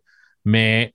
Mais 0.46 0.94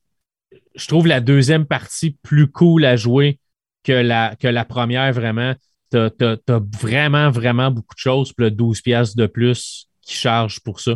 je 0.75 0.87
trouve 0.87 1.07
la 1.07 1.21
deuxième 1.21 1.65
partie 1.65 2.17
plus 2.21 2.47
cool 2.47 2.85
à 2.85 2.95
jouer 2.95 3.39
que 3.83 3.93
la, 3.93 4.35
que 4.35 4.47
la 4.47 4.65
première, 4.65 5.13
vraiment. 5.13 5.53
Tu 5.91 5.97
as, 5.97 6.61
vraiment, 6.81 7.29
vraiment 7.29 7.71
beaucoup 7.71 7.95
de 7.95 7.99
choses. 7.99 8.33
Puis 8.33 8.45
le 8.45 8.51
12 8.51 8.81
pièces 8.81 9.15
de 9.15 9.27
plus 9.27 9.87
qui 10.01 10.15
charge 10.15 10.59
pour 10.59 10.79
ça. 10.79 10.95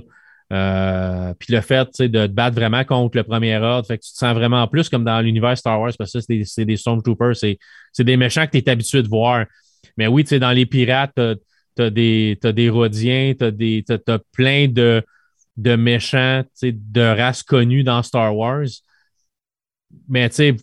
Euh, 0.52 1.34
puis 1.38 1.54
le 1.54 1.62
fait 1.62 1.88
de 2.02 2.26
te 2.26 2.32
battre 2.32 2.56
vraiment 2.56 2.84
contre 2.84 3.18
le 3.18 3.24
premier 3.24 3.56
ordre, 3.58 3.88
fait 3.88 4.00
que 4.00 4.04
tu 4.04 4.12
te 4.12 4.18
sens 4.18 4.34
vraiment 4.34 4.68
plus 4.68 4.90
comme 4.90 5.04
dans 5.04 5.22
l'univers 5.22 5.56
Star 5.56 5.80
Wars 5.80 5.92
parce 5.96 6.12
que 6.12 6.20
c'est 6.22 6.28
des, 6.28 6.66
des, 6.66 6.76
Stormtroopers, 6.76 7.36
c'est 7.36 7.60
des 8.00 8.18
méchants 8.18 8.48
que 8.48 8.52
tu 8.52 8.58
es 8.58 8.70
habitué 8.70 9.04
de 9.04 9.08
voir. 9.08 9.46
Mais 9.96 10.08
oui, 10.08 10.24
dans 10.24 10.52
les 10.52 10.66
pirates, 10.66 11.14
tu 11.16 11.82
as, 11.84 11.90
des, 11.92 12.36
des 12.42 12.70
Rodiens, 12.70 13.34
tu 13.38 13.46
as, 13.46 14.14
as, 14.14 14.20
plein 14.32 14.68
de, 14.68 15.04
de 15.56 15.76
méchants 15.76 16.44
de 16.64 17.02
races 17.02 17.44
connues 17.44 17.84
dans 17.84 18.02
Star 18.02 18.36
Wars. 18.36 18.66
Mais 20.08 20.30
tu 20.30 20.36
sais, 20.36 20.56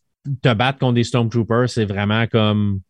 te 0.43 0.53
battre 0.55 0.79
contre 0.79 0.95
des 0.95 1.05
Stormtroopers, 1.05 1.69
c'est 1.69 1.85
vraiment 1.85 2.27
comme 2.27 2.81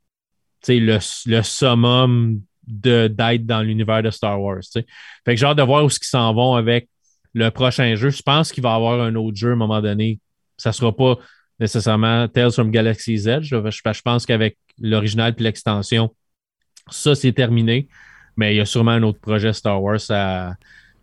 le, 0.68 0.98
le 1.26 1.42
summum 1.42 2.40
d'être 2.66 3.46
dans 3.46 3.62
l'univers 3.62 4.02
de 4.02 4.10
Star 4.10 4.40
Wars. 4.40 4.62
Fait 4.72 4.84
que 5.26 5.36
j'ai 5.36 5.46
hâte 5.46 5.58
de 5.58 5.62
voir 5.62 5.84
où 5.84 5.88
ils 5.88 6.06
s'en 6.06 6.34
vont 6.34 6.54
avec 6.54 6.88
le 7.34 7.50
prochain 7.50 7.94
jeu. 7.94 8.10
Je 8.10 8.22
pense 8.22 8.50
qu'il 8.50 8.62
va 8.62 8.72
y 8.72 8.76
avoir 8.76 9.00
un 9.00 9.14
autre 9.14 9.36
jeu 9.36 9.50
à 9.50 9.52
un 9.52 9.56
moment 9.56 9.80
donné. 9.80 10.20
Ça 10.56 10.70
ne 10.70 10.74
sera 10.74 10.94
pas 10.94 11.18
nécessairement 11.60 12.28
Tales 12.28 12.52
from 12.52 12.70
Galaxy's 12.70 13.26
Edge. 13.26 13.48
Je, 13.50 14.02
pense 14.02 14.26
qu'avec 14.26 14.58
l'original 14.80 15.34
et 15.38 15.42
l'extension, 15.42 16.14
Ça, 16.90 17.14
c'est 17.14 17.32
terminé. 17.32 17.88
Mais 18.36 18.54
il 18.54 18.58
y 18.58 18.60
a 18.60 18.66
sûrement 18.66 18.92
un 18.92 19.02
autre 19.02 19.20
projet 19.20 19.52
Star 19.52 19.82
Wars 19.82 20.00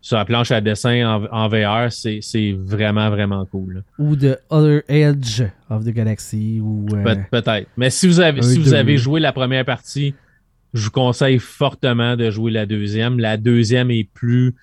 sur 0.04 0.18
la 0.18 0.26
planche 0.26 0.52
à 0.52 0.60
dessin 0.60 1.22
en, 1.32 1.48
VR. 1.48 1.89
C'est 1.89 2.52
vraiment, 2.60 3.10
vraiment 3.10 3.46
cool. 3.46 3.84
Ou 3.98 4.18
The 4.18 4.38
Other 4.50 4.84
Edge 4.89 5.42
of 5.70 5.86
the 5.86 5.92
Galaxy. 5.92 6.60
ou 6.62 6.86
euh, 6.94 7.16
Peut-être. 7.32 7.70
Mais 7.78 7.89
si 7.89 8.08
vous 8.08 8.20
avez, 8.20 8.42
si 8.42 8.60
vous 8.60 8.74
avez 8.74 8.98
joué 8.98 9.22
la 9.22 9.32
première 9.32 9.63
partie, 9.63 10.13
je 10.74 10.84
vous 10.84 10.92
conseille 10.92 11.39
fortement 11.39 12.18
de 12.18 12.30
jouer 12.30 12.52
la 12.52 12.66
deuxième. 12.66 13.18
La 13.18 13.38
deuxième 13.38 13.92
est 13.92 14.04
plus, 14.13 14.54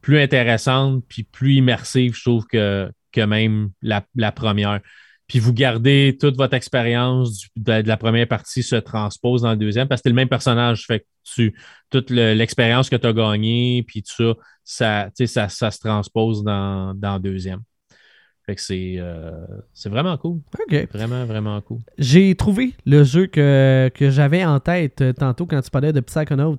plus 0.00 0.18
intéressante 0.18 1.04
puis 1.08 1.22
plus 1.22 1.54
immersive, 1.54 2.16
je 2.16 2.24
trouve, 2.24 2.46
que, 2.46 2.90
que 3.12 3.20
même 3.20 3.70
la, 3.82 4.04
la 4.16 4.32
première 4.32 4.80
puis 5.30 5.38
vous 5.38 5.52
gardez 5.52 6.18
toute 6.20 6.36
votre 6.36 6.54
expérience 6.54 7.46
de, 7.54 7.86
la 7.86 7.96
première 7.96 8.26
partie 8.26 8.64
se 8.64 8.74
transpose 8.74 9.42
dans 9.42 9.52
le 9.52 9.56
deuxième 9.56 9.86
parce 9.86 10.00
que 10.00 10.08
c'est 10.08 10.08
le 10.08 10.16
même 10.16 10.28
personnage. 10.28 10.86
Fait 10.88 11.00
que 11.00 11.04
tu, 11.22 11.54
toute 11.88 12.10
l'expérience 12.10 12.90
que 12.90 12.96
tu 12.96 13.06
as 13.06 13.12
gagnée, 13.12 13.84
puis 13.86 14.02
tout 14.02 14.34
ça, 14.64 15.08
ça, 15.14 15.48
ça, 15.48 15.70
se 15.70 15.78
transpose 15.78 16.42
dans, 16.42 16.94
dans 16.96 17.14
le 17.14 17.20
deuxième. 17.20 17.60
Fait 18.44 18.56
que 18.56 18.60
c'est 18.60 18.96
euh, 18.98 19.46
vraiment 19.86 20.16
cool. 20.16 20.40
Vraiment, 20.92 21.24
vraiment 21.26 21.60
cool. 21.60 21.78
J'ai 21.96 22.34
trouvé 22.34 22.74
le 22.84 23.04
jeu 23.04 23.28
que, 23.28 23.88
j'avais 24.00 24.44
en 24.44 24.58
tête 24.58 25.00
euh, 25.00 25.12
tantôt 25.12 25.46
quand 25.46 25.60
tu 25.60 25.70
parlais 25.70 25.92
de 25.92 26.00
Psychonauts. 26.00 26.56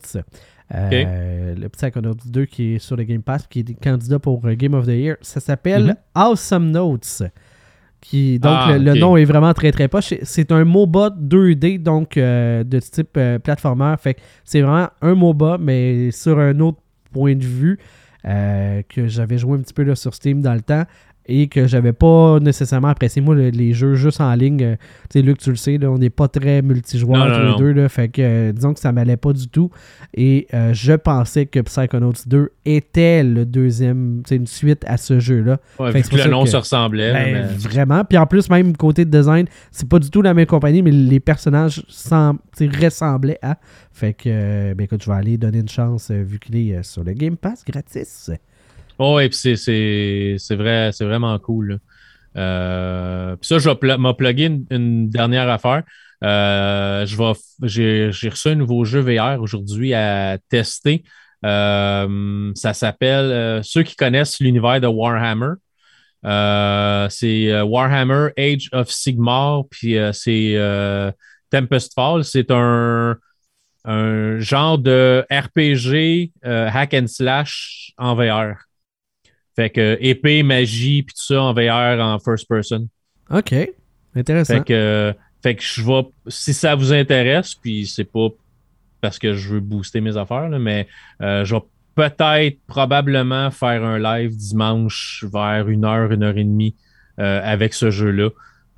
Euh, 0.74 1.56
le 1.56 1.68
Psychonauts 1.68 2.16
2 2.26 2.46
qui 2.46 2.76
est 2.76 2.80
sur 2.80 2.96
le 2.96 3.04
Game 3.04 3.22
Pass, 3.22 3.48
qui 3.48 3.60
est 3.60 3.84
candidat 3.84 4.20
pour 4.20 4.48
Game 4.52 4.76
of 4.76 4.86
the 4.86 4.92
Year. 4.92 5.18
Ça 5.20 5.42
s'appelle 5.42 5.88
mm-hmm. 5.88 5.98
Awesome 6.16 6.72
Notes 6.72 7.24
donc, 8.40 8.58
ah, 8.58 8.78
le, 8.78 8.94
nom 8.96 9.16
est 9.16 9.26
vraiment 9.26 9.54
très 9.54 9.72
très 9.72 9.88
poche. 9.88 10.14
C'est 10.24 10.52
un 10.52 10.66
MOBA 10.66 11.12
2D, 11.20 11.82
donc 11.82 12.18
euh, 12.18 12.64
de 12.64 12.80
type 12.80 13.16
euh, 13.18 13.40
platformer. 13.40 13.96
Fait 14.00 14.18
c'est 14.44 14.62
vraiment 14.62 14.90
un 15.02 15.16
MOBA, 15.16 15.58
mais 15.60 16.12
sur 16.12 16.40
un 16.40 16.60
autre 16.60 16.80
point 17.14 17.36
de 17.36 17.46
vue 17.46 17.80
euh, 18.26 18.82
que 18.90 19.08
j'avais 19.08 19.38
joué 19.38 19.58
un 19.58 19.62
petit 19.62 19.74
peu 19.74 19.84
là, 19.84 19.96
sur 19.96 20.14
Steam 20.14 20.42
dans 20.42 20.54
le 20.54 20.62
temps 20.62 20.84
et 21.28 21.48
que 21.48 21.68
j'avais 21.68 21.94
pas 21.94 22.40
nécessairement 22.40 22.88
apprécié. 22.88 23.22
Moi, 23.22 23.36
les 23.36 23.74
jeux 23.74 23.94
juste 23.94 24.22
en 24.22 24.34
ligne, 24.34 24.64
euh, 24.64 24.76
tu 25.10 25.20
sais, 25.20 25.22
Luc, 25.22 25.38
tu 25.38 25.52
le 25.52 25.56
sais, 25.56 25.80
on 25.86 25.98
n'est 25.98 26.10
pas 26.10 26.28
très 26.28 26.62
multijoueurs 26.62 27.28
tous 27.28 27.52
les 27.52 27.58
deux. 27.58 27.82
Là, 27.82 27.90
fait 27.90 28.10
que 28.10 28.22
euh, 28.22 28.52
disons 28.52 28.74
que 28.74 28.80
ça 28.80 28.92
m'allait 28.92 29.18
pas 29.18 29.32
du 29.32 29.48
tout. 29.48 29.70
Et 30.16 30.48
euh, 30.54 30.74
je 30.74 30.94
pensais 30.94 31.46
que 31.46 31.60
Psychonauts 31.60 32.14
2 32.26 32.50
était 32.66 33.24
le 33.24 33.46
deuxième, 33.46 34.24
c'est 34.28 34.36
une 34.36 34.48
suite 34.48 34.84
à 34.88 34.98
ce 34.98 35.20
jeu-là. 35.20 35.60
Ouais, 35.80 35.92
fait 35.92 36.02
que 36.02 36.16
le 36.16 36.30
nom 36.30 36.46
se 36.46 36.58
ressemblait. 36.58 37.14
Ben, 37.14 37.48
vraiment. 37.58 38.04
Puis 38.04 38.18
en 38.18 38.26
plus, 38.26 38.50
même 38.50 38.76
côté 38.76 39.06
de 39.06 39.12
design, 39.12 39.46
c'est 39.72 39.88
pas 39.88 40.00
du 40.00 40.10
tout 40.10 40.22
la 40.22 40.34
même 40.34 40.48
compagnie, 40.48 40.82
mais 40.82 40.92
les 40.92 41.20
personnages 41.20 41.84
ressemblaient 42.60 43.40
à. 43.42 43.58
Fait 43.94 44.14
que, 44.14 44.74
ben 44.74 44.84
écoute, 44.84 45.04
je 45.04 45.10
vais 45.10 45.18
aller 45.18 45.38
donner 45.38 45.60
une 45.60 45.70
chance 45.70 46.10
vu 46.12 46.40
qu'il 46.40 46.56
est 46.58 46.84
sur 46.84 47.04
le 47.04 47.14
Game 47.14 47.38
Pass 47.38 47.64
gratis. 47.66 48.32
Oh, 49.04 49.18
puis 49.18 49.58
c'est 49.58 50.56
vrai, 50.56 50.92
c'est 50.94 51.06
vraiment 51.06 51.40
cool. 51.40 51.80
Euh, 52.38 53.36
ça, 53.42 53.58
je 53.58 53.68
vais 53.68 53.98
m'a 53.98 54.16
une, 54.70 55.10
dernière 55.10 55.50
affaire. 55.50 55.82
Euh, 56.24 57.04
j'ai 57.64 58.30
reçu 58.30 58.50
un 58.50 58.56
nouveau 58.56 58.86
jeu 58.86 59.00
VR 59.00 59.42
aujourd'hui 59.42 59.96
à 59.96 60.38
tester. 60.50 61.04
Euh, 61.44 62.52
ça 62.54 62.76
s'appelle, 62.76 63.64
ceux 63.64 63.82
qui 63.82 63.96
connaissent 63.96 64.40
l'univers 64.40 64.80
de 64.80 64.86
Warhammer, 64.86 65.56
c'est 67.10 67.60
Warhammer 67.64 68.30
Age 68.38 68.70
of 68.72 68.92
Sigmar, 68.92 69.64
puis 69.72 69.98
c'est 70.14 71.12
Tempest 71.50 71.96
Fall. 71.96 72.24
C'est 72.24 72.52
un 72.52 73.18
genre 74.38 74.78
de 74.78 75.26
RPG 75.32 76.34
hack 76.44 76.94
and 76.94 77.08
slash 77.08 77.94
en 77.98 78.14
VR. 78.14 78.58
Fait 79.56 79.70
que 79.70 79.98
épée, 80.00 80.44
magie, 80.44 81.04
puis 81.04 81.14
tout 81.14 81.24
ça 81.24 81.42
en 81.42 81.54
VR, 81.54 82.00
en 82.00 82.20
first 82.20 82.48
person. 82.48 82.88
OK. 83.30 83.54
Intéressant. 84.16 84.56
Fait 84.56 84.64
que, 84.64 85.14
fait 85.42 85.56
que 85.56 85.64
je 85.64 85.84
vais, 85.84 86.04
si 86.28 86.54
ça 86.54 86.76
vous 86.76 86.94
intéresse, 86.94 87.56
puis 87.56 87.88
c'est 87.88 88.10
pas 88.10 88.30
parce 89.02 89.18
que 89.18 89.34
je 89.34 89.56
veux 89.56 89.60
booster 89.60 90.00
mes 90.00 90.16
affaires, 90.16 90.50
mais 90.50 90.88
euh, 91.22 91.44
je 91.44 91.56
vais 91.56 91.62
peut-être, 91.96 92.60
probablement 92.68 93.52
faire 93.52 93.84
un 93.84 94.00
live 94.00 94.36
dimanche 94.36 95.26
vers 95.32 95.68
une 95.68 95.84
heure, 95.84 96.12
une 96.12 96.24
heure 96.24 96.38
et 96.38 96.44
demie 96.44 96.76
euh, 97.20 97.42
avec 97.44 97.74
ce 97.74 97.92
jeu-là. 97.92 98.30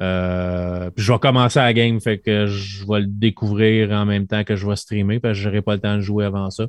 Euh, 0.02 0.90
puis 0.90 1.06
je 1.06 1.12
vais 1.12 1.20
commencer 1.20 1.60
à 1.60 1.66
la 1.66 1.74
game, 1.74 2.00
fait 2.00 2.18
que 2.18 2.48
je 2.48 2.86
vais 2.88 3.02
le 3.02 3.08
découvrir 3.08 3.92
en 3.92 4.06
même 4.06 4.26
temps 4.26 4.44
que 4.44 4.56
je 4.56 4.68
vais 4.68 4.76
streamer, 4.76 5.20
parce 5.20 5.38
que 5.38 5.44
je 5.44 5.50
n'aurai 5.50 5.62
pas 5.62 5.76
le 5.76 5.82
temps 5.82 5.96
de 5.96 6.02
jouer 6.02 6.26
avant 6.26 6.50
ça. 6.50 6.66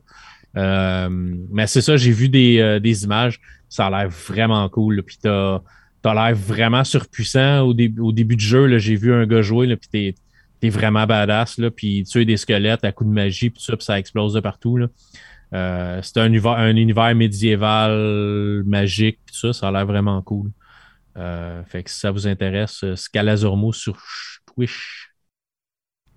mais 0.55 1.67
c'est 1.67 1.81
ça, 1.81 1.97
j'ai 1.97 2.13
vu 2.13 2.29
des, 2.29 2.81
des 2.81 3.05
images 3.05 3.41
ça 3.75 3.87
a 3.87 3.91
l'air 3.91 4.09
vraiment 4.09 4.69
cool. 4.69 5.03
Puis 5.03 5.19
t'as 5.21 5.61
as, 6.05 6.15
l'air 6.15 6.35
vraiment 6.35 6.85
surpuissant 6.85 7.63
au, 7.63 7.71
au 7.71 8.13
début 8.13 8.37
du 8.37 8.45
jeu. 8.45 8.79
J'ai 8.79 8.97
vu 8.97 9.13
un 9.13 9.27
gars 9.27 9.43
jouer, 9.43 9.67
là, 9.67 9.77
puis 9.77 9.89
t'es 9.91 10.15
es 10.63 10.71
vraiment 10.71 11.07
badass. 11.07 11.59
Là, 11.59 11.71
puis 11.71 12.05
tuer 12.05 12.25
des 12.25 12.37
squelettes 12.37 12.85
à 12.85 12.93
coups 12.93 13.11
de 13.11 13.15
magie, 13.15 13.51
puis 13.51 13.63
ça, 13.63 13.77
puis 13.77 13.85
ça 13.85 13.99
explose 13.99 14.33
de 14.33 14.41
partout. 14.41 14.79
Euh, 15.53 16.01
c'est 16.03 16.19
un 16.19 16.27
univers, 16.27 16.53
un 16.53 16.77
univers 16.77 17.15
médiéval 17.15 18.63
magique, 18.65 19.19
puis 19.27 19.37
ça, 19.37 19.53
ça 19.53 19.69
a 19.69 19.73
l'air 19.73 19.87
vraiment 19.87 20.23
cool. 20.23 20.51
Euh, 21.17 21.63
fait 21.65 21.83
que 21.83 21.91
si 21.91 22.01
ça 22.01 22.11
vous 22.11 22.27
intéresse, 22.27 22.83
euh, 22.83 22.97
Scalazormo 22.97 23.73
sur 23.73 24.03
Twitch. 24.47 25.11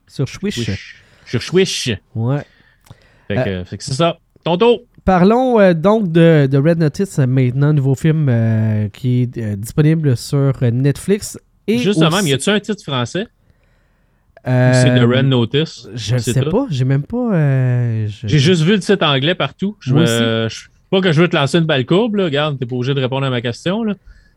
Sur 0.07 0.27
Swish. 0.27 1.03
Sur 1.25 1.43
Swish. 1.43 1.91
Ouais. 2.15 2.45
Fait 3.27 3.43
que, 3.43 3.63
fait 3.65 3.77
que 3.77 3.83
c'est 3.83 3.93
ça. 3.93 4.17
Tonto! 4.43 4.87
Parlons 5.07 5.57
euh, 5.57 5.73
donc 5.73 6.11
de, 6.11 6.49
Red 6.53 6.79
Notice 6.79 7.17
maintenant, 7.19 7.71
nouveau 7.71 7.95
film 7.95 8.27
euh, 8.27 8.89
qui 8.89 9.21
est 9.21 9.37
euh, 9.37 9.55
disponible 9.55 10.17
sur 10.17 10.51
Netflix. 10.61 11.39
Et 11.65 11.77
Justement, 11.77 12.19
y 12.19 12.33
a-tu 12.33 12.49
un 12.49 12.59
titre 12.59 12.83
français? 12.83 13.25
C'est 14.43 14.99
de 14.99 15.05
Red 15.05 15.27
Notice? 15.27 15.87
Je 15.95 16.15
ne 16.15 16.19
sais 16.19 16.41
pas, 16.41 16.67
j'ai 16.69 16.83
même 16.83 17.03
pas. 17.03 17.31
J'ai 18.05 18.37
juste 18.37 18.63
vu 18.63 18.73
le 18.73 18.79
titre 18.81 19.05
anglais 19.05 19.33
partout. 19.33 19.77
Je 19.79 19.93
pas 20.89 21.01
que 21.01 21.13
je 21.13 21.21
veux 21.21 21.29
te 21.29 21.37
lancer 21.37 21.57
une 21.57 21.65
balle 21.65 21.85
courbe, 21.85 22.15
là. 22.15 22.25
Regarde, 22.25 22.59
t'es 22.59 22.65
pas 22.65 22.75
obligé 22.75 22.93
de 22.93 22.99
répondre 22.99 23.25
à 23.25 23.29
ma 23.29 23.39
question. 23.39 23.83
Là. 23.83 23.93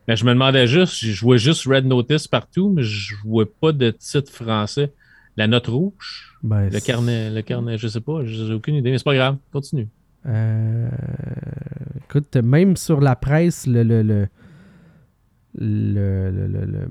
Mais 0.06 0.14
je 0.14 0.24
me 0.24 0.30
demandais 0.30 0.68
juste, 0.68 1.04
je 1.04 1.20
vois 1.20 1.36
juste 1.36 1.66
Red 1.66 1.84
Notice 1.84 2.28
partout, 2.28 2.72
mais 2.74 2.84
je 2.84 3.14
vois 3.24 3.46
pas 3.60 3.72
de 3.72 3.90
titre 3.90 4.30
français. 4.30 4.92
La 5.36 5.48
note 5.48 5.66
rouge, 5.66 6.36
ben, 6.44 6.68
le 6.68 6.78
carnet, 6.78 7.30
le 7.30 7.42
carnet, 7.42 7.76
je 7.76 7.88
sais 7.88 8.00
pas, 8.00 8.24
j'ai 8.24 8.52
aucune 8.52 8.76
idée, 8.76 8.92
mais 8.92 8.98
c'est 8.98 9.04
pas 9.04 9.14
grave, 9.14 9.36
continue. 9.52 9.88
Euh, 10.26 10.88
écoute, 12.04 12.36
même 12.36 12.76
sur 12.76 13.00
la 13.00 13.16
presse, 13.16 13.66
le, 13.66 13.82
le, 13.82 14.02
le, 15.58 16.88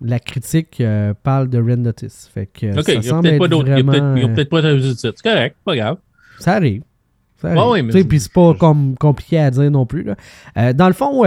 la 0.00 0.18
critique 0.18 0.80
euh, 0.80 1.14
parle 1.22 1.48
de 1.48 1.58
Red 1.58 1.78
Notice. 1.78 2.28
Fait 2.32 2.46
que 2.46 2.72
ça 2.82 3.02
semble 3.02 3.28
être 3.28 3.46
vraiment... 3.48 4.16
Ils 4.16 4.26
n'ont 4.26 4.34
peut-être 4.34 4.50
pas 4.50 4.62
de 4.62 4.80
C'est 4.80 5.22
correct, 5.22 5.56
pas 5.64 5.76
grave. 5.76 5.98
Ça 6.38 6.54
arrive. 6.54 6.82
Ça 7.36 7.52
arrive. 7.52 8.06
Puis 8.06 8.20
c'est 8.20 8.32
pas 8.32 8.54
comme 8.54 8.96
compliqué 8.96 9.38
à 9.38 9.50
dire 9.50 9.70
non 9.70 9.86
plus. 9.86 10.02
Là. 10.02 10.16
Euh, 10.56 10.72
dans 10.72 10.88
le 10.88 10.94
fond, 10.94 11.22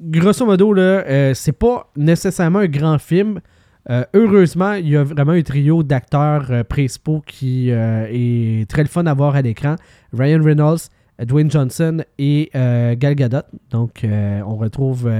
grosso 0.00 0.46
modo, 0.46 0.72
là, 0.72 1.34
c'est 1.34 1.58
pas 1.58 1.90
nécessairement 1.96 2.60
un 2.60 2.68
grand 2.68 2.98
film. 2.98 3.40
Euh, 3.88 4.04
heureusement, 4.14 4.74
il 4.74 4.90
y 4.90 4.96
a 4.96 5.04
vraiment 5.04 5.32
un 5.32 5.42
trio 5.42 5.82
d'acteurs 5.82 6.46
euh, 6.50 6.64
principaux 6.64 7.22
qui 7.26 7.70
euh, 7.70 8.06
est 8.10 8.68
très 8.68 8.82
le 8.82 8.88
fun 8.88 9.06
à 9.06 9.14
voir 9.14 9.34
à 9.34 9.42
l'écran. 9.42 9.76
Ryan 10.12 10.42
Reynolds, 10.42 10.88
Dwayne 11.18 11.50
Johnson 11.50 12.02
et 12.18 12.50
Gal 12.54 13.14
Gadot. 13.14 13.42
Donc, 13.70 14.04
on 14.04 14.56
retrouve 14.56 15.10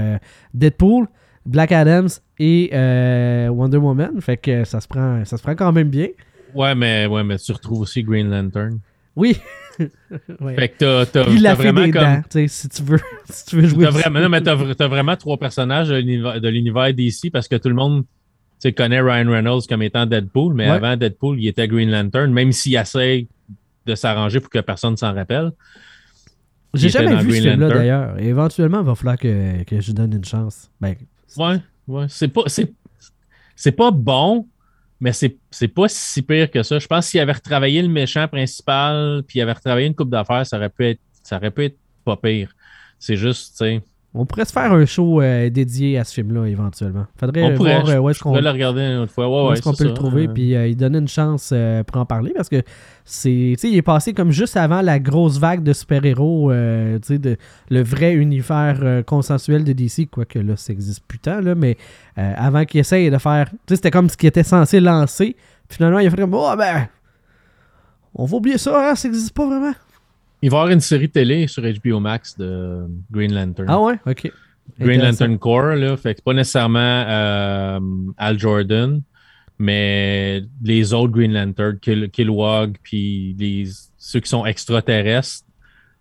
Deadpool, 0.53 1.07
Black 1.45 1.71
Adams 1.71 2.09
et 2.39 2.71
Wonder 3.49 3.77
Woman. 3.77 4.19
Fait 4.19 4.37
que 4.37 4.63
ça 4.63 4.81
se 4.81 4.87
prend, 4.87 5.23
ça 5.25 5.37
se 5.37 5.43
prend 5.43 5.55
quand 5.55 5.71
même 5.71 5.89
bien. 5.89 6.07
Ouais, 6.55 6.73
mais, 6.73 7.05
ouais, 7.05 7.23
mais 7.23 7.37
tu 7.37 7.51
retrouves 7.51 7.81
aussi 7.81 8.03
Green 8.03 8.29
Lantern. 8.31 8.79
Oui. 9.15 9.37
Fait 9.77 10.69
que 10.69 11.03
t'as, 11.05 11.29
Il 11.29 11.45
a 11.47 11.53
vraiment 11.53 11.83
des 11.83 11.91
comme... 11.91 12.03
dents, 12.03 12.47
si 12.47 12.69
tu 12.69 12.81
veux, 12.83 12.99
si 13.29 13.45
tu 13.45 13.55
veux 13.57 13.67
jouer. 13.67 13.85
T'as 13.85 13.91
vraiment, 13.91 14.19
non, 14.19 14.29
mais 14.29 14.41
t'as, 14.41 14.87
vraiment 14.87 15.15
trois 15.15 15.37
personnages 15.37 15.89
de 15.89 15.95
l'univers, 15.95 16.41
de 16.41 16.49
l'univers 16.49 16.93
DC 16.93 17.31
parce 17.31 17.47
que 17.47 17.55
tout 17.55 17.69
le 17.69 17.75
monde 17.75 18.03
tu 18.61 18.73
connais 18.73 19.01
Ryan 19.01 19.29
Reynolds 19.29 19.63
comme 19.67 19.81
étant 19.81 20.05
Deadpool, 20.05 20.53
mais 20.53 20.67
avant 20.67 20.95
Deadpool, 20.95 21.39
il 21.39 21.47
était 21.47 21.67
Green 21.67 21.89
Lantern, 21.89 22.31
même 22.31 22.51
s'il 22.51 22.75
essaie 22.75 23.27
de 23.85 23.95
s'arranger 23.95 24.39
pour 24.39 24.49
que 24.49 24.59
personne 24.59 24.95
s'en 24.97 25.13
rappelle. 25.13 25.51
J'ai 26.73 26.89
jamais 26.89 27.15
vu 27.23 27.35
ce 27.35 27.41
film-là 27.41 27.69
d'ailleurs. 27.69 28.19
Éventuellement, 28.19 28.81
il 28.81 28.85
va 28.85 28.95
falloir 28.95 29.17
que, 29.17 29.63
que 29.63 29.81
je 29.81 29.91
donne 29.91 30.13
une 30.13 30.23
chance. 30.23 30.69
Ben, 30.79 30.95
ouais, 31.37 31.57
ouais. 31.87 32.05
C'est 32.07 32.27
pas, 32.27 32.43
c'est, 32.45 33.71
pas 33.71 33.91
bon, 33.91 34.47
mais 34.99 35.11
c'est, 35.11 35.37
c'est 35.49 35.67
pas 35.67 35.87
si 35.87 36.21
pire 36.21 36.49
que 36.49 36.61
ça. 36.63 36.77
Je 36.77 36.87
pense 36.87 37.09
qu'il 37.09 37.19
avait 37.19 37.33
retravaillé 37.33 37.81
le 37.81 37.89
méchant 37.89 38.27
principal, 38.27 39.23
puis 39.27 39.39
il 39.39 39.41
avait 39.41 39.53
retravaillé 39.53 39.87
une 39.87 39.95
coupe 39.95 40.11
d'affaires, 40.11 40.45
ça 40.45 40.57
aurait 40.57 40.69
pu 40.69 40.85
être, 40.85 41.01
ça 41.23 41.37
aurait 41.37 41.51
pu 41.51 41.65
être 41.65 41.77
pas 42.05 42.15
pire. 42.15 42.53
C'est 42.99 43.17
juste, 43.17 43.57
tu 43.57 43.65
sais, 43.65 43.81
On 44.13 44.25
pourrait 44.25 44.43
se 44.43 44.51
faire 44.51 44.73
un 44.73 44.85
show 44.85 45.21
euh, 45.21 45.49
dédié 45.49 45.97
à 45.97 46.03
ce 46.03 46.13
film-là 46.15 46.45
éventuellement. 46.45 47.05
Faudrait 47.15 47.43
On 47.43 47.55
pourrait, 47.55 47.79
voir 47.79 47.89
euh, 47.89 47.99
où 47.99 48.09
est-ce 48.09 48.19
qu'on 48.19 48.37
le 48.37 48.49
regarder 48.49 48.81
une 48.81 48.97
autre 48.97 49.13
fois. 49.13 49.29
Ouais, 49.29 49.47
ouais, 49.47 49.53
est-ce 49.53 49.61
qu'on 49.61 49.73
peut 49.73 49.85
le 49.85 49.93
trouver, 49.93 50.27
Euh, 50.27 50.33
puis 50.33 50.53
euh, 50.53 50.67
il 50.67 50.75
donner 50.75 50.97
une 50.97 51.07
chance 51.07 51.51
euh, 51.53 51.81
pour 51.83 51.95
en 51.95 52.05
parler 52.05 52.33
parce 52.35 52.49
que 52.49 52.61
c'est, 53.05 53.53
tu 53.53 53.55
sais, 53.57 53.69
il 53.69 53.77
est 53.77 53.81
passé 53.81 54.13
comme 54.13 54.31
juste 54.31 54.57
avant 54.57 54.81
la 54.81 54.99
grosse 54.99 55.39
vague 55.39 55.63
de 55.63 55.71
super-héros, 55.71 56.51
euh, 56.51 56.99
de, 57.09 57.37
le 57.69 57.83
vrai 57.83 58.13
univers 58.13 58.79
euh, 58.81 59.01
consensuel 59.01 59.63
de 59.63 59.71
DC, 59.71 60.09
quoique 60.11 60.39
là, 60.39 60.57
ça 60.57 60.73
existe 60.73 61.03
plus 61.07 61.19
tant, 61.19 61.39
là, 61.39 61.55
mais 61.55 61.77
euh, 62.17 62.33
avant 62.35 62.65
qu'il 62.65 62.81
essaye 62.81 63.09
de 63.09 63.17
faire, 63.17 63.49
tu 63.49 63.57
sais, 63.69 63.75
c'était 63.77 63.91
comme 63.91 64.09
ce 64.09 64.17
qu'il 64.17 64.27
était 64.27 64.43
censé 64.43 64.79
lancer. 64.81 65.35
Finalement, 65.69 65.99
il 65.99 66.07
a 66.07 66.09
fait 66.09 66.17
comme, 66.17 66.33
oh 66.33 66.53
ben, 66.57 66.87
on 68.13 68.25
va 68.25 68.37
oublier 68.37 68.57
ça, 68.57 68.91
hein, 68.91 68.95
ça 68.95 69.07
n'existe 69.07 69.33
pas 69.33 69.45
vraiment. 69.45 69.73
Il 70.41 70.49
va 70.49 70.57
y 70.57 70.59
avoir 70.59 70.73
une 70.73 70.79
série 70.81 71.09
télé 71.09 71.47
sur 71.47 71.63
HBO 71.63 71.99
Max 71.99 72.37
de 72.37 72.85
Green 73.11 73.33
Lantern. 73.33 73.67
Ah 73.69 73.79
ouais, 73.79 73.99
ok. 74.05 74.31
Green. 74.79 75.01
Lantern 75.01 75.37
Corps, 75.37 75.75
là. 75.75 75.97
Fait 75.97 76.13
que 76.13 76.19
c'est 76.19 76.23
pas 76.23 76.33
nécessairement 76.33 76.79
euh, 76.79 77.79
Al 78.17 78.39
Jordan, 78.39 79.01
mais 79.59 80.43
les 80.63 80.93
autres 80.93 81.13
Green 81.13 81.33
Lantern, 81.33 81.77
Kill, 81.79 82.09
puis 82.81 83.35
les, 83.37 83.65
ceux 83.97 84.19
qui 84.19 84.29
sont 84.29 84.45
extraterrestres 84.45 85.45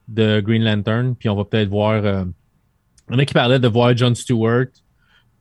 de 0.09 0.41
Green 0.41 0.65
Lantern. 0.65 1.15
Puis 1.15 1.29
on 1.29 1.37
va 1.37 1.45
peut-être 1.45 1.69
voir. 1.69 2.05
euh, 2.05 2.25
il 3.09 3.15
y 3.15 3.17
en 3.17 3.19
a 3.19 3.25
qui 3.25 3.35
parlaient 3.35 3.59
de 3.59 3.69
voir 3.69 3.97
John 3.97 4.15
Stewart, 4.15 4.67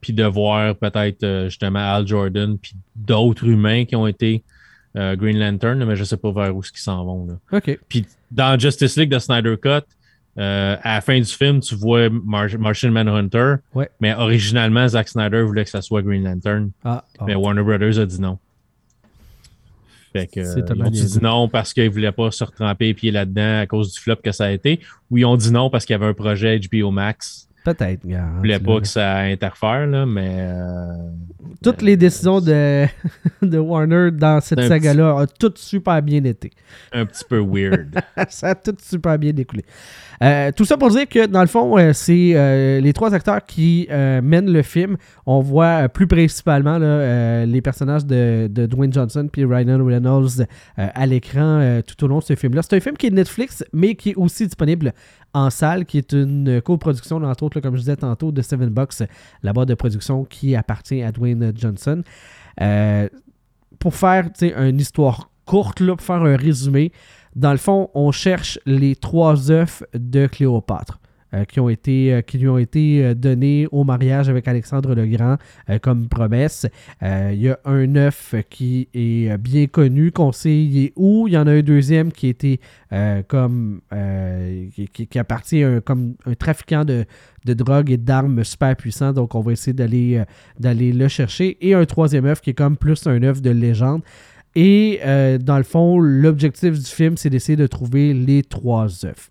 puis 0.01 0.11
de 0.11 0.23
voir 0.25 0.75
peut-être 0.75 1.23
euh, 1.23 1.45
justement 1.45 1.79
Al 1.79 2.07
Jordan, 2.07 2.57
puis 2.57 2.73
d'autres 2.95 3.45
humains 3.45 3.85
qui 3.85 3.95
ont 3.95 4.07
été 4.07 4.43
euh, 4.95 5.15
Green 5.15 5.37
Lantern, 5.37 5.83
mais 5.85 5.95
je 5.95 6.03
sais 6.03 6.17
pas 6.17 6.31
vers 6.31 6.55
où 6.55 6.61
qu'ils 6.61 6.77
s'en 6.79 7.03
vont. 7.05 7.25
Là. 7.27 7.57
Ok. 7.57 7.79
Puis 7.87 8.05
dans 8.31 8.57
Justice 8.59 8.95
League 8.97 9.09
de 9.11 9.19
Snyder 9.19 9.55
Cut, 9.61 9.85
euh, 10.37 10.77
à 10.83 10.95
la 10.95 11.01
fin 11.01 11.17
du 11.19 11.25
film, 11.25 11.59
tu 11.59 11.75
vois 11.75 12.09
Mar- 12.09 12.47
Martian 12.59 12.91
Manhunter. 12.91 13.55
Ouais. 13.73 13.89
Mais 13.99 14.13
originalement, 14.13 14.87
Zack 14.87 15.09
Snyder 15.09 15.41
voulait 15.41 15.63
que 15.65 15.69
ça 15.69 15.81
soit 15.81 16.01
Green 16.01 16.23
Lantern. 16.23 16.71
Ah, 16.83 17.03
ah. 17.19 17.23
Mais 17.27 17.35
Warner 17.35 17.63
Brothers 17.63 17.99
a 17.99 18.05
dit 18.05 18.21
non. 18.21 18.37
Fait 20.13 20.25
que, 20.27 20.43
C'est 20.43 20.61
euh, 20.71 20.75
ils 20.75 20.83
ont 20.83 20.89
dit 20.89 21.19
non 21.21 21.47
parce 21.49 21.73
qu'ils 21.73 21.89
voulaient 21.89 22.11
pas 22.11 22.31
se 22.31 22.43
retremper 22.43 22.85
les 22.85 22.93
pieds 22.95 23.11
là-dedans 23.11 23.59
à 23.61 23.67
cause 23.67 23.93
du 23.93 23.99
flop 23.99 24.15
que 24.23 24.31
ça 24.31 24.45
a 24.45 24.51
été. 24.51 24.79
Ou 25.11 25.17
ils 25.19 25.25
ont 25.25 25.35
dit 25.35 25.51
non 25.51 25.69
parce 25.69 25.85
qu'il 25.85 25.93
y 25.93 25.95
avait 25.95 26.07
un 26.07 26.13
projet 26.13 26.59
HBO 26.59 26.89
Max. 26.91 27.48
Peut-être, 27.63 28.05
gars. 28.07 28.25
Ils 28.33 28.37
voulaient 28.37 28.59
tu 28.59 28.65
pas 28.65 28.79
que 28.79 28.87
ça 28.87 29.17
interfère, 29.19 29.85
là, 29.87 30.05
mais. 30.05 30.35
euh, 30.39 30.85
Toutes 31.61 31.81
les 31.81 31.97
décisions 31.97 32.39
de, 32.39 32.85
de 33.41 33.57
Warner 33.57 34.11
dans 34.11 34.39
cette 34.41 34.61
saga-là 34.63 35.15
ont 35.15 35.25
toutes 35.39 35.57
super 35.57 36.01
bien 36.01 36.23
été. 36.23 36.51
un 36.93 37.05
petit 37.05 37.23
peu 37.27 37.39
weird. 37.39 37.99
ça 38.29 38.49
a 38.49 38.55
tout 38.55 38.75
super 38.81 39.17
bien 39.19 39.33
découlé. 39.33 39.63
Euh, 40.21 40.51
tout 40.51 40.65
ça 40.65 40.77
pour 40.77 40.89
dire 40.89 41.07
que, 41.07 41.27
dans 41.27 41.41
le 41.41 41.47
fond, 41.47 41.77
euh, 41.77 41.93
c'est 41.93 42.31
euh, 42.35 42.81
les 42.81 42.91
trois 42.91 43.13
acteurs 43.13 43.45
qui 43.45 43.87
mènent 43.89 44.51
le 44.51 44.61
film. 44.61 44.97
On 45.25 45.39
voit 45.39 45.87
plus 45.89 46.07
principalement 46.07 46.77
les 46.79 47.61
personnages 47.61 48.05
de, 48.05 48.47
Dwayne 48.47 48.93
Johnson 48.93 49.27
puis 49.31 49.45
Ryan 49.45 49.83
Reynolds 49.83 50.45
à 50.77 51.05
l'écran 51.05 51.81
tout 51.85 52.03
au 52.03 52.07
long 52.07 52.19
de 52.19 52.23
ce 52.23 52.35
film-là. 52.35 52.61
C'est 52.61 52.75
un 52.75 52.79
film 52.79 52.97
qui 52.97 53.07
est 53.07 53.11
Netflix, 53.11 53.63
mais 53.73 53.95
qui 53.95 54.11
est 54.11 54.15
aussi 54.15 54.45
disponible 54.45 54.93
en 55.33 55.49
salle, 55.49 55.85
qui 55.85 55.97
est 55.97 56.13
une 56.13 56.61
coproduction, 56.61 57.17
entre 57.17 57.43
autres, 57.43 57.59
comme 57.59 57.75
je 57.75 57.81
disais 57.81 57.95
tantôt, 57.95 58.31
de 58.31 58.41
Seven 58.41 58.69
Box, 58.69 59.03
la 59.43 59.53
boîte 59.53 59.69
de 59.69 59.75
production 59.75 60.25
qui 60.25 60.55
appartient 60.55 61.01
à 61.03 61.11
Dwayne 61.11 61.53
Johnson. 61.55 62.01
Pour 63.79 63.95
faire 63.95 64.29
une 64.41 64.79
histoire 64.79 65.29
courte, 65.45 65.85
pour 65.85 66.01
faire 66.01 66.23
un 66.23 66.35
résumé, 66.35 66.91
dans 67.39 67.51
le 67.51 67.57
fond, 67.57 67.89
on 67.93 68.11
cherche 68.11 68.59
les 68.65 68.95
trois 68.95 69.49
œufs 69.49 69.83
de 69.93 70.27
Cléopâtre. 70.27 70.99
euh, 71.33 71.45
euh, 71.87 72.21
qui 72.21 72.37
lui 72.37 72.47
ont 72.47 72.57
été 72.57 73.03
euh, 73.03 73.13
donnés 73.13 73.67
au 73.71 73.83
mariage 73.83 74.29
avec 74.29 74.47
Alexandre 74.47 74.95
le 74.95 75.05
Grand 75.05 75.37
comme 75.81 76.07
promesse. 76.07 76.65
Il 77.01 77.35
y 77.35 77.49
a 77.49 77.59
un 77.65 77.95
œuf 77.95 78.33
qui 78.49 78.87
est 78.93 79.37
bien 79.37 79.67
connu, 79.67 80.07
est 80.07 80.93
où. 80.95 81.27
Il 81.27 81.33
y 81.33 81.37
en 81.37 81.47
a 81.47 81.51
un 81.51 81.61
deuxième 81.61 82.11
qui 82.11 82.27
était 82.27 82.59
comme 83.27 83.81
qui, 84.73 85.19
appartient 85.19 85.63
à 85.63 85.69
un, 85.69 85.81
comme 85.81 86.15
un 86.25 86.33
trafiquant 86.33 86.85
de, 86.85 87.05
de 87.45 87.53
drogue 87.53 87.91
et 87.91 87.97
d'armes 87.97 88.43
super 88.43 88.75
puissant. 88.75 89.13
Donc 89.13 89.35
on 89.35 89.41
va 89.41 89.51
essayer 89.51 89.73
d'aller 89.73 90.93
le 90.93 91.07
chercher. 91.07 91.57
Et 91.61 91.73
un 91.73 91.85
troisième 91.85 92.25
œuf 92.25 92.41
qui 92.41 92.51
est 92.51 92.55
comme 92.55 92.77
plus 92.77 93.05
un 93.07 93.21
œuf 93.23 93.41
de 93.41 93.51
légende. 93.51 94.01
Et 94.55 94.99
euh, 95.05 95.37
dans 95.37 95.57
le 95.57 95.63
fond, 95.63 95.99
l'objectif 95.99 96.73
du 96.77 96.85
film, 96.85 97.17
c'est 97.17 97.29
d'essayer 97.29 97.55
de 97.55 97.67
trouver 97.67 98.13
les 98.13 98.43
trois 98.43 99.05
œufs. 99.05 99.29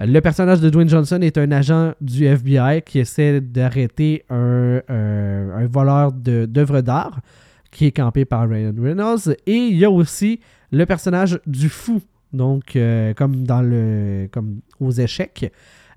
Euh, 0.00 0.06
Le 0.06 0.20
personnage 0.20 0.60
de 0.60 0.70
Dwayne 0.70 0.88
Johnson 0.88 1.20
est 1.20 1.36
un 1.36 1.50
agent 1.50 1.92
du 2.00 2.24
FBI 2.26 2.82
qui 2.82 2.98
essaie 3.00 3.40
d'arrêter 3.40 4.24
un, 4.30 4.80
un- 4.88 5.50
un 5.56 5.66
voleur 5.66 6.12
d'œuvres 6.12 6.80
d'art 6.80 7.20
qui 7.70 7.86
est 7.86 7.92
campé 7.92 8.24
par 8.24 8.48
Ryan 8.48 8.72
Reynolds. 8.78 9.34
Et 9.46 9.56
il 9.56 9.76
y 9.76 9.84
a 9.84 9.90
aussi 9.90 10.40
le 10.70 10.86
personnage 10.86 11.40
du 11.46 11.68
fou, 11.68 12.00
donc 12.32 12.76
euh, 12.76 13.12
comme 13.14 13.44
dans 13.44 13.62
le 13.62 14.28
comme 14.30 14.60
aux 14.80 14.90
échecs, 14.92 15.52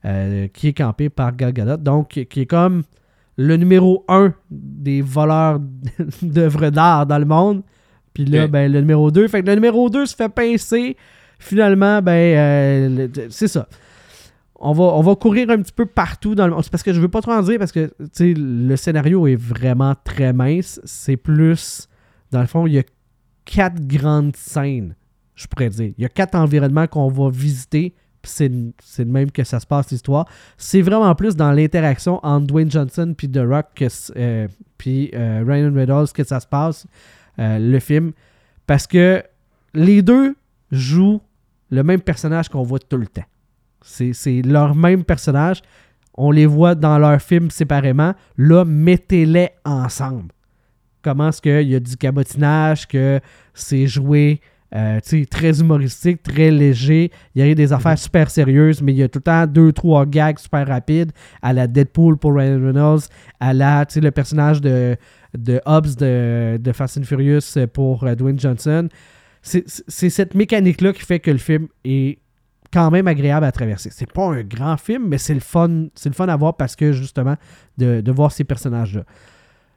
euh, 0.05 0.47
qui 0.53 0.69
est 0.69 0.73
campé 0.73 1.09
par 1.09 1.35
Gal 1.35 1.53
Gadot, 1.53 1.77
donc 1.77 2.09
qui 2.29 2.41
est 2.41 2.45
comme 2.45 2.83
le 3.37 3.57
numéro 3.57 4.03
un 4.07 4.33
des 4.49 5.01
voleurs 5.01 5.59
d'œuvres 6.21 6.69
d'art 6.71 7.05
dans 7.05 7.19
le 7.19 7.25
monde. 7.25 7.61
Puis 8.15 8.25
là, 8.25 8.47
ben, 8.47 8.71
le 8.71 8.79
numéro 8.79 9.11
2. 9.11 9.27
Fait 9.27 9.41
que 9.43 9.47
le 9.47 9.53
numéro 9.53 9.89
2 9.91 10.07
se 10.07 10.15
fait 10.15 10.29
pincer. 10.29 10.97
Finalement, 11.37 12.01
ben, 12.01 12.11
euh, 12.37 13.07
le- 13.15 13.27
c'est 13.29 13.47
ça. 13.47 13.67
On 14.57 14.71
va, 14.71 14.83
on 14.85 15.01
va 15.01 15.15
courir 15.15 15.49
un 15.49 15.57
petit 15.57 15.73
peu 15.73 15.85
partout 15.85 16.33
dans 16.33 16.47
le 16.47 16.53
monde. 16.53 16.63
C'est 16.63 16.71
parce 16.71 16.81
que 16.81 16.93
je 16.93 16.99
veux 17.01 17.09
pas 17.09 17.21
trop 17.21 17.33
en 17.33 17.41
dire 17.43 17.59
parce 17.59 17.73
que 17.73 17.91
le 18.19 18.75
scénario 18.77 19.27
est 19.27 19.35
vraiment 19.35 19.93
très 20.03 20.31
mince. 20.33 20.79
C'est 20.85 21.17
plus. 21.17 21.87
Dans 22.31 22.39
le 22.41 22.47
fond, 22.47 22.65
il 22.65 22.73
y 22.73 22.79
a 22.79 22.83
quatre 23.43 23.85
grandes 23.85 24.35
scènes, 24.35 24.95
je 25.35 25.45
pourrais 25.47 25.69
dire. 25.69 25.91
Il 25.97 26.01
y 26.01 26.05
a 26.05 26.09
quatre 26.09 26.35
environnements 26.35 26.87
qu'on 26.87 27.09
va 27.09 27.29
visiter. 27.29 27.93
puis 28.21 28.31
C'est 28.31 29.05
de 29.05 29.11
même 29.11 29.29
que 29.29 29.43
ça 29.43 29.59
se 29.59 29.67
passe 29.67 29.91
l'histoire. 29.91 30.25
C'est 30.57 30.81
vraiment 30.81 31.13
plus 31.15 31.35
dans 31.35 31.51
l'interaction 31.51 32.19
entre 32.25 32.47
Dwayne 32.47 32.71
Johnson 32.71 33.13
puis 33.15 33.29
The 33.29 33.41
Rock 33.45 33.65
que 33.75 33.85
euh, 34.15 34.47
puis 34.77 35.11
euh, 35.13 35.43
Ryan 35.45 35.73
Reynolds 35.73 36.11
que 36.13 36.23
ça 36.23 36.39
se 36.39 36.47
passe 36.47 36.87
euh, 37.39 37.59
le 37.59 37.79
film 37.79 38.11
parce 38.67 38.87
que 38.87 39.23
les 39.73 40.01
deux 40.01 40.35
jouent 40.71 41.21
le 41.69 41.83
même 41.83 42.01
personnage 42.01 42.49
qu'on 42.49 42.63
voit 42.63 42.79
tout 42.79 42.97
le 42.97 43.07
temps. 43.07 43.25
C'est 43.81 44.41
leur 44.43 44.75
même 44.75 45.03
personnage. 45.03 45.61
On 46.15 46.31
les 46.31 46.45
voit 46.45 46.75
dans 46.75 46.97
leurs 46.97 47.21
films 47.21 47.51
séparément. 47.51 48.13
Là, 48.37 48.65
mettez-les 48.65 49.49
ensemble. 49.63 50.31
Comment 51.03 51.29
est-ce 51.29 51.41
qu'il 51.41 51.69
y 51.69 51.75
a 51.75 51.79
du 51.79 51.95
cabotinage, 51.97 52.87
que 52.87 53.19
c'est 53.53 53.85
joué 53.85 54.41
euh, 54.75 54.99
très 55.29 55.59
humoristique, 55.61 56.21
très 56.21 56.51
léger. 56.51 57.11
Il 57.33 57.45
y 57.45 57.49
a 57.49 57.55
des 57.55 57.71
affaires 57.71 57.97
super 57.97 58.29
sérieuses, 58.29 58.81
mais 58.81 58.91
il 58.91 58.97
y 58.97 59.03
a 59.03 59.07
tout 59.07 59.19
le 59.19 59.23
temps 59.23 59.47
deux, 59.47 59.71
trois 59.71 60.05
gags 60.05 60.37
super 60.37 60.67
rapides 60.67 61.11
à 61.41 61.53
la 61.53 61.67
Deadpool 61.67 62.17
pour 62.17 62.35
Ryan 62.35 62.61
Reynolds, 62.61 63.03
à 63.39 63.53
la, 63.53 63.85
le 63.95 64.11
personnage 64.11 64.59
de, 64.61 64.97
de 65.37 65.61
Hobbs 65.65 65.95
de, 65.97 66.57
de 66.57 66.71
Fast 66.73 66.97
and 66.97 67.03
Furious 67.03 67.57
pour 67.73 68.03
euh, 68.03 68.15
Dwayne 68.15 68.39
Johnson. 68.39 68.89
C'est 69.41 69.63
c'est 69.67 70.09
cette 70.09 70.33
mécanique-là 70.33 70.91
qui 70.91 71.03
fait 71.03 71.19
que 71.19 71.31
le 71.31 71.37
film 71.37 71.67
est 71.83 72.17
quand 72.73 72.91
même 72.91 73.07
agréable 73.07 73.45
à 73.45 73.51
traverser. 73.51 73.89
C'est 73.91 74.11
pas 74.11 74.25
un 74.25 74.41
grand 74.43 74.75
film, 74.75 75.07
mais 75.07 75.17
c'est 75.17 75.35
le 75.35 75.39
fun, 75.39 75.85
c'est 75.95 76.09
le 76.09 76.15
fun 76.15 76.27
à 76.27 76.35
voir 76.35 76.57
parce 76.57 76.75
que 76.75 76.91
justement 76.91 77.35
de, 77.77 78.01
de 78.01 78.11
voir 78.11 78.31
ces 78.31 78.43
personnages-là. 78.43 79.03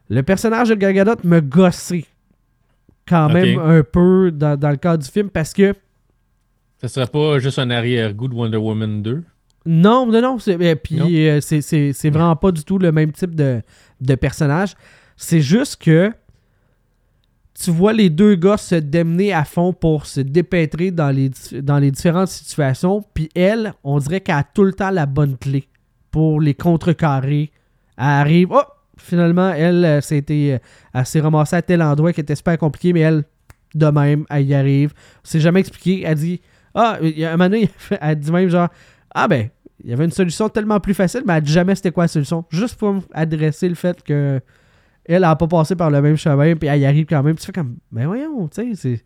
Le 0.09 0.23
personnage 0.23 0.71
de 0.71 0.75
Gal 0.75 0.95
Gadot 0.95 1.17
me 1.23 1.41
gossait 1.41 2.07
quand 3.09 3.29
même 3.29 3.59
un 3.59 3.83
peu 3.83 4.31
dans, 4.31 4.59
dans 4.59 4.71
le 4.71 4.77
cadre 4.77 5.03
du 5.03 5.11
film 5.11 5.31
parce 5.31 5.53
que 5.53 5.75
ça 6.81 6.89
serait 6.89 7.07
pas 7.07 7.39
juste 7.39 7.59
un 7.59 7.71
arrière-goût 7.71 8.29
de 8.29 8.35
Wonder 8.35 8.57
Woman 8.59 9.03
2. 9.03 9.23
non, 9.67 10.07
non, 10.07 10.21
non, 10.23 10.39
c'est, 10.39 10.53
et 10.61 10.77
puis 10.77 10.97
Non? 10.97 11.09
euh, 11.11 11.41
c'est, 11.41 11.61
c'est- 11.61 11.93
c'est 11.93 12.11
vraiment 12.11 12.37
pas 12.37 12.53
du 12.53 12.63
tout 12.65 12.79
le 12.79 12.93
même 12.93 13.13
type 13.13 13.35
de, 13.35 13.61
de 14.01 14.15
personnage. 14.15 14.75
C'est 15.17 15.41
juste 15.41 15.83
que 15.83 16.13
tu 17.61 17.71
vois 17.73 17.93
les 17.93 18.09
deux 18.11 18.37
gars 18.37 18.57
se 18.57 18.77
démener 18.77 19.33
à 19.33 19.45
fond 19.45 19.73
pour 19.73 20.07
se 20.07 20.21
dépêtrer 20.21 20.93
dans 20.93 21.11
les, 21.11 21.31
dans 21.61 21.79
les 21.79 21.91
différentes 21.91 22.29
situations. 22.29 23.05
Puis 23.15 23.29
elle, 23.35 23.73
on 23.83 23.99
dirait 23.99 24.21
qu'elle 24.21 24.37
a 24.37 24.45
tout 24.45 24.63
le 24.63 24.73
temps 24.73 24.91
la 24.91 25.07
bonne 25.07 25.37
clé 25.37 25.67
pour 26.13 26.41
les 26.41 26.55
contrecarrer. 26.55 27.51
Elle 27.97 28.05
arrive, 28.05 28.49
oh, 28.53 28.63
finalement, 28.99 29.51
elle, 29.51 30.01
c'était, 30.03 30.61
euh, 30.61 30.69
elle 30.95 31.07
s'est 31.07 31.21
ramassée 31.21 31.57
à 31.57 31.63
tel 31.63 31.83
endroit 31.83 32.13
qui 32.13 32.21
était 32.21 32.37
super 32.37 32.59
compliqué, 32.59 32.93
mais 32.93 33.01
elle, 33.01 33.25
de 33.75 33.87
même, 33.87 34.25
elle 34.31 34.47
y 34.47 34.55
arrive. 34.55 34.93
C'est 35.23 35.41
jamais 35.41 35.61
expliqué. 35.61 36.03
Elle 36.05 36.17
dit, 36.17 36.41
ah, 36.75 36.99
il 37.03 37.19
y 37.19 37.25
a 37.25 37.33
un 37.33 37.37
moment 37.37 37.51
donné, 37.51 37.71
elle 38.01 38.19
dit 38.19 38.31
même 38.31 38.49
genre, 38.49 38.69
ah 39.15 39.29
ben, 39.29 39.49
il 39.83 39.91
y 39.91 39.93
avait 39.93 40.05
une 40.05 40.13
solution 40.13 40.49
tellement 40.49 40.81
plus 40.81 40.95
facile, 40.95 41.23
mais 41.27 41.35
elle 41.35 41.43
dit 41.43 41.53
jamais 41.53 41.75
c'était 41.75 41.93
quoi 41.93 42.05
la 42.05 42.09
solution. 42.09 42.45
Juste 42.51 42.77
pour 42.77 42.97
adresser 43.13 43.69
le 43.69 43.75
fait 43.75 44.03
que 44.03 44.41
elle 45.05 45.25
a 45.25 45.35
pas 45.37 45.47
passé 45.47 45.75
par 45.75 45.91
le 45.91 46.03
même 46.03 46.17
chemin, 46.17 46.55
puis 46.55 46.69
elle 46.69 46.81
y 46.81 46.87
arrive 46.87 47.07
quand 47.07 47.23
même. 47.23 47.37
Tu 47.37 47.47
fais 47.47 47.53
comme, 47.53 47.77
ben 47.91 48.07
voyons, 48.07 48.47
tu 48.49 48.75
sais, 48.75 48.75
c'est. 48.75 49.05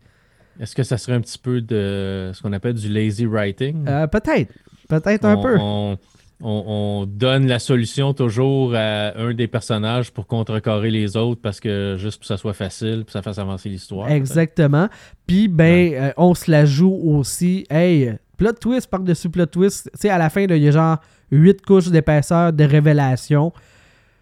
Est-ce 0.59 0.75
que 0.75 0.83
ça 0.83 0.97
serait 0.97 1.13
un 1.13 1.21
petit 1.21 1.39
peu 1.39 1.61
de 1.61 2.31
ce 2.33 2.41
qu'on 2.41 2.53
appelle 2.53 2.73
du 2.73 2.89
lazy 2.89 3.25
writing? 3.25 3.87
euh, 3.87 4.05
peut-être. 4.07 4.53
Peut-être 4.87 5.25
un 5.25 5.37
on, 5.37 5.41
peu. 5.41 5.57
On, 5.59 5.97
on, 6.43 7.05
donne 7.07 7.47
la 7.47 7.59
solution 7.59 8.13
toujours 8.13 8.75
à 8.75 9.17
un 9.17 9.33
des 9.33 9.47
personnages 9.47 10.11
pour 10.11 10.27
contrecarrer 10.27 10.91
les 10.91 11.15
autres 11.15 11.41
parce 11.41 11.59
que 11.59 11.95
juste 11.97 12.17
pour 12.17 12.21
que 12.21 12.27
ça 12.27 12.37
soit 12.37 12.53
facile, 12.53 12.99
pour 12.99 13.05
que 13.07 13.11
ça 13.13 13.21
fasse 13.21 13.37
avancer 13.37 13.69
l'histoire. 13.69 14.11
Exactement. 14.11 14.89
Puis, 15.25 15.47
ben, 15.47 15.93
euh, 15.93 16.11
on 16.17 16.33
se 16.33 16.51
la 16.51 16.65
joue 16.65 16.93
aussi. 16.93 17.65
Hey, 17.69 18.13
plot 18.37 18.53
twist 18.53 18.89
par-dessus 18.89 19.29
plot 19.29 19.45
twist. 19.47 19.89
Tu 19.93 20.01
sais, 20.01 20.09
à 20.09 20.17
la 20.17 20.29
fin, 20.29 20.41
il 20.41 20.57
y 20.57 20.67
a 20.67 20.71
genre 20.71 20.97
huit 21.31 21.61
couches 21.61 21.89
d'épaisseur 21.89 22.51
de 22.51 22.63
révélation. 22.63 23.53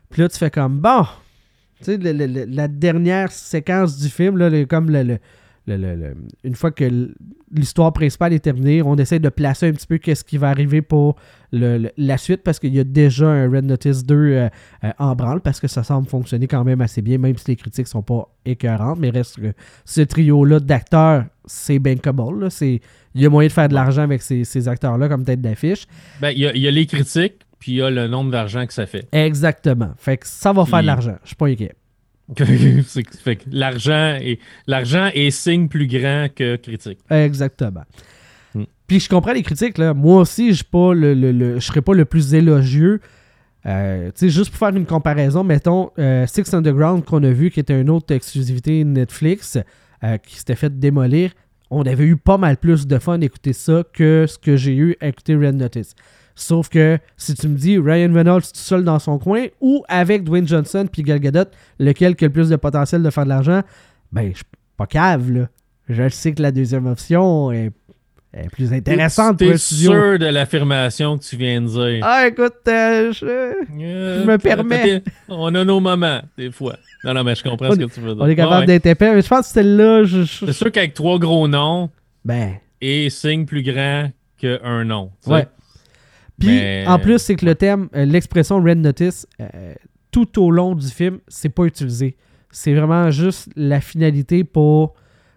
Puis 0.09 0.21
là, 0.21 0.29
tu 0.29 0.37
fais 0.37 0.51
comme, 0.51 0.79
bon, 0.79 1.05
tu 1.83 1.85
sais, 1.85 1.97
la 1.97 2.67
dernière 2.67 3.31
séquence 3.31 3.97
du 3.97 4.09
film, 4.09 4.37
là, 4.37 4.65
comme 4.65 4.89
le 4.91 5.17
une 5.67 6.55
fois 6.55 6.71
que 6.71 7.13
l'histoire 7.53 7.93
principale 7.93 8.33
est 8.33 8.39
terminée, 8.39 8.81
on 8.81 8.95
essaie 8.95 9.19
de 9.19 9.29
placer 9.29 9.67
un 9.67 9.73
petit 9.73 9.85
peu 9.85 9.97
qu'est-ce 9.99 10.23
qui 10.23 10.37
va 10.37 10.49
arriver 10.49 10.81
pour 10.81 11.15
la 11.51 12.17
suite 12.17 12.41
parce 12.43 12.59
qu'il 12.59 12.73
y 12.73 12.79
a 12.79 12.83
déjà 12.83 13.27
un 13.27 13.49
Red 13.49 13.65
Notice 13.65 14.05
2 14.05 14.15
euh, 14.15 14.49
euh, 14.83 14.91
en 14.97 15.15
branle 15.15 15.41
parce 15.41 15.59
que 15.59 15.67
ça 15.67 15.83
semble 15.83 16.07
fonctionner 16.07 16.47
quand 16.47 16.63
même 16.63 16.81
assez 16.81 17.01
bien, 17.01 17.17
même 17.17 17.37
si 17.37 17.49
les 17.49 17.55
critiques 17.55 17.87
sont 17.87 18.01
pas 18.01 18.29
écœurantes. 18.45 18.99
Mais 18.99 19.09
reste 19.09 19.39
que 19.39 19.53
ce 19.85 20.01
trio-là 20.01 20.59
d'acteurs, 20.59 21.25
c'est 21.45 21.79
bankable. 21.79 22.47
Il 22.61 23.21
y 23.21 23.25
a 23.25 23.29
moyen 23.29 23.47
de 23.47 23.53
faire 23.53 23.67
de 23.67 23.73
l'argent 23.73 24.03
avec 24.03 24.21
ces, 24.21 24.67
acteurs-là 24.67 25.09
comme 25.09 25.25
tête 25.25 25.41
d'affiche. 25.41 25.85
Ben, 26.21 26.31
il 26.31 26.39
y, 26.39 26.67
a 26.67 26.71
les 26.71 26.85
critiques, 26.85 27.41
puis 27.59 27.73
il 27.73 27.75
y 27.75 27.81
a 27.81 27.89
le 27.89 28.07
nombre 28.07 28.31
d'argent 28.31 28.65
que 28.65 28.73
ça 28.73 28.85
fait. 28.85 29.07
Exactement. 29.11 29.91
Fait 29.97 30.17
que 30.17 30.27
ça 30.27 30.53
va 30.53 30.65
faire 30.65 30.81
de 30.81 30.87
l'argent. 30.87 31.17
Je 31.23 31.27
suis 31.27 31.35
pas 31.35 31.47
inquiet. 31.47 31.73
l'argent 33.51 34.17
est, 34.21 34.39
l'argent 34.67 35.09
est 35.13 35.31
signe 35.31 35.67
plus 35.67 35.87
grand 35.87 36.27
que 36.33 36.55
critique. 36.55 36.99
Exactement. 37.09 37.83
Hmm. 38.53 38.63
Puis 38.87 38.99
je 39.01 39.09
comprends 39.09 39.33
les 39.33 39.43
critiques. 39.43 39.77
Là. 39.77 39.93
Moi 39.93 40.21
aussi, 40.21 40.53
je 40.53 40.63
ne 40.73 41.59
serais 41.59 41.81
pas 41.81 41.93
le 41.93 42.05
plus 42.05 42.33
élogieux. 42.33 43.01
Euh, 43.65 44.11
juste 44.19 44.49
pour 44.49 44.59
faire 44.59 44.75
une 44.75 44.85
comparaison, 44.85 45.43
mettons 45.43 45.91
euh, 45.99 46.25
Six 46.25 46.53
Underground 46.53 47.05
qu'on 47.05 47.23
a 47.23 47.29
vu, 47.31 47.51
qui 47.51 47.59
était 47.59 47.79
une 47.79 47.89
autre 47.89 48.13
exclusivité 48.13 48.83
Netflix, 48.83 49.57
euh, 50.03 50.17
qui 50.17 50.37
s'était 50.37 50.55
fait 50.55 50.79
démolir. 50.79 51.31
On 51.69 51.83
avait 51.83 52.05
eu 52.05 52.17
pas 52.17 52.37
mal 52.37 52.57
plus 52.57 52.87
de 52.87 52.97
fun 52.97 53.19
d'écouter 53.19 53.53
ça 53.53 53.83
que 53.93 54.25
ce 54.27 54.37
que 54.37 54.57
j'ai 54.57 54.75
eu 54.75 54.95
à 54.99 55.07
écouter 55.07 55.35
Red 55.35 55.55
Notice. 55.55 55.95
Sauf 56.35 56.69
que 56.69 56.97
si 57.17 57.35
tu 57.35 57.47
me 57.47 57.57
dis 57.57 57.77
Ryan 57.77 58.13
Reynolds 58.13 58.41
tout 58.41 58.59
seul 58.59 58.83
dans 58.83 58.99
son 58.99 59.19
coin 59.19 59.45
ou 59.59 59.83
avec 59.87 60.23
Dwayne 60.23 60.47
Johnson 60.47 60.87
puis 60.91 61.03
Gal 61.03 61.19
Gadot, 61.19 61.49
lequel 61.79 62.15
qui 62.15 62.25
a 62.25 62.27
le 62.27 62.33
plus 62.33 62.49
de 62.49 62.55
potentiel 62.55 63.03
de 63.03 63.09
faire 63.09 63.23
de 63.25 63.29
l'argent, 63.29 63.61
ben 64.11 64.29
je 64.31 64.37
suis 64.37 64.45
pas 64.77 64.87
cave 64.87 65.31
là. 65.31 65.47
Je 65.89 66.07
sais 66.09 66.33
que 66.33 66.41
la 66.41 66.51
deuxième 66.51 66.87
option 66.87 67.51
est, 67.51 67.71
plus 68.53 68.71
intéressante 68.71 69.39
pour 69.39 69.57
sûr 69.57 70.17
de 70.17 70.25
l'affirmation 70.25 71.17
que 71.17 71.23
tu 71.23 71.35
viens 71.35 71.61
de 71.61 71.67
dire? 71.67 72.05
Ah 72.07 72.27
écoute, 72.27 72.53
euh, 72.67 73.11
je, 73.11 73.25
euh, 73.25 74.25
me 74.25 74.37
permets. 74.37 75.03
On 75.27 75.53
a 75.53 75.65
nos 75.65 75.81
moments 75.81 76.21
des 76.37 76.49
fois. 76.49 76.77
Non 77.03 77.13
non 77.13 77.23
mais 77.25 77.35
je 77.35 77.43
comprends 77.43 77.71
ce 77.71 77.77
que 77.77 77.93
tu 77.93 77.99
veux 77.99 78.15
dire. 78.15 78.23
On 78.23 78.27
est 78.27 78.35
capable 78.35 78.67
d'être 78.67 78.85
épais, 78.85 79.13
mais 79.13 79.21
je 79.21 79.27
pense 79.27 79.47
que 79.47 79.53
celle-là, 79.53 80.05
je... 80.05 80.23
c'est 80.23 80.53
sûr 80.53 80.71
qu'avec 80.71 80.93
trois 80.93 81.19
gros 81.19 81.47
noms. 81.47 81.89
Ben. 82.23 82.53
Et 82.79 83.09
signe 83.09 83.45
plus 83.45 83.63
grand 83.63 84.11
qu'un 84.37 84.85
nom. 84.85 85.11
Ouais. 85.27 85.45
Puis 86.41 86.87
en 86.87 86.99
plus, 86.99 87.19
c'est 87.19 87.35
que 87.35 87.45
le 87.45 87.55
thème, 87.55 87.89
euh, 87.95 88.05
l'expression 88.05 88.61
Red 88.61 88.79
Notice, 88.79 89.27
euh, 89.39 89.73
tout 90.11 90.41
au 90.41 90.51
long 90.51 90.75
du 90.75 90.87
film, 90.87 91.19
c'est 91.27 91.49
pas 91.49 91.63
utilisé. 91.63 92.17
C'est 92.51 92.73
vraiment 92.73 93.11
juste 93.11 93.49
la 93.55 93.79
finalité 93.79 94.43
pour 94.43 94.93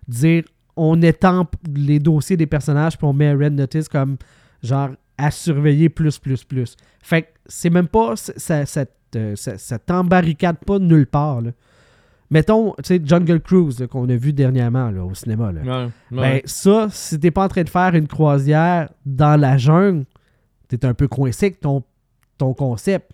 dire 0.08 0.44
on 0.76 1.00
étampe 1.02 1.54
les 1.72 2.00
dossiers 2.00 2.36
des 2.36 2.46
personnages 2.46 2.98
puis 2.98 3.06
on 3.06 3.12
met 3.12 3.32
Red 3.32 3.52
Notice 3.52 3.88
comme 3.88 4.16
genre 4.62 4.90
à 5.16 5.30
surveiller 5.30 5.88
plus, 5.88 6.18
plus, 6.18 6.42
plus. 6.42 6.76
Fait 7.00 7.22
que 7.22 7.28
c'est 7.46 7.70
même 7.70 7.86
pas. 7.86 8.14
Ça, 8.16 8.66
ça, 8.66 8.84
euh, 9.14 9.34
t'embarricade 9.86 10.56
pas 10.66 10.78
nulle 10.78 11.06
part. 11.06 11.42
Mettons, 12.30 12.72
tu 12.82 12.84
sais, 12.84 13.00
Jungle 13.04 13.40
Cruise 13.40 13.86
qu'on 13.90 14.08
a 14.08 14.16
vu 14.16 14.32
dernièrement 14.32 14.90
là, 14.90 15.04
au 15.04 15.14
cinéma. 15.14 15.52
Là. 15.52 15.88
Ben, 16.10 16.40
ça, 16.44 16.88
si 16.90 17.20
t'es 17.20 17.30
pas 17.30 17.44
en 17.44 17.48
train 17.48 17.62
de 17.62 17.68
faire 17.68 17.94
une 17.94 18.08
croisière 18.08 18.88
dans 19.06 19.38
la 19.40 19.56
jungle, 19.56 20.04
t'es 20.76 20.86
un 20.86 20.94
peu 20.94 21.08
coincé 21.08 21.46
avec 21.46 21.60
ton, 21.60 21.82
ton 22.38 22.54
concept. 22.54 23.10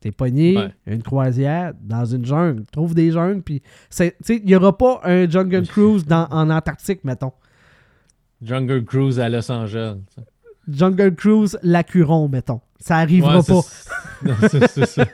T'es 0.00 0.12
pogné 0.12 0.68
une 0.86 1.02
croisière 1.02 1.72
dans 1.80 2.04
une 2.04 2.26
jungle. 2.26 2.64
Trouve 2.70 2.94
des 2.94 3.10
jungles, 3.10 3.40
puis 3.40 3.62
il 4.28 4.44
n'y 4.44 4.54
aura 4.54 4.76
pas 4.76 5.00
un 5.04 5.28
Jungle 5.28 5.62
Cruise 5.66 6.04
dans, 6.04 6.26
en 6.30 6.50
Antarctique, 6.50 7.04
mettons. 7.04 7.32
Jungle 8.42 8.84
Cruise 8.84 9.18
à 9.18 9.30
Los 9.30 9.50
Angeles. 9.50 9.96
Jungle 10.68 11.14
Cruise 11.14 11.58
Lacuron, 11.62 12.28
mettons. 12.28 12.60
Ça 12.84 12.98
arrivera 12.98 13.42
pas. 13.42 13.60
C'est 14.50 14.84
ça. 14.84 15.04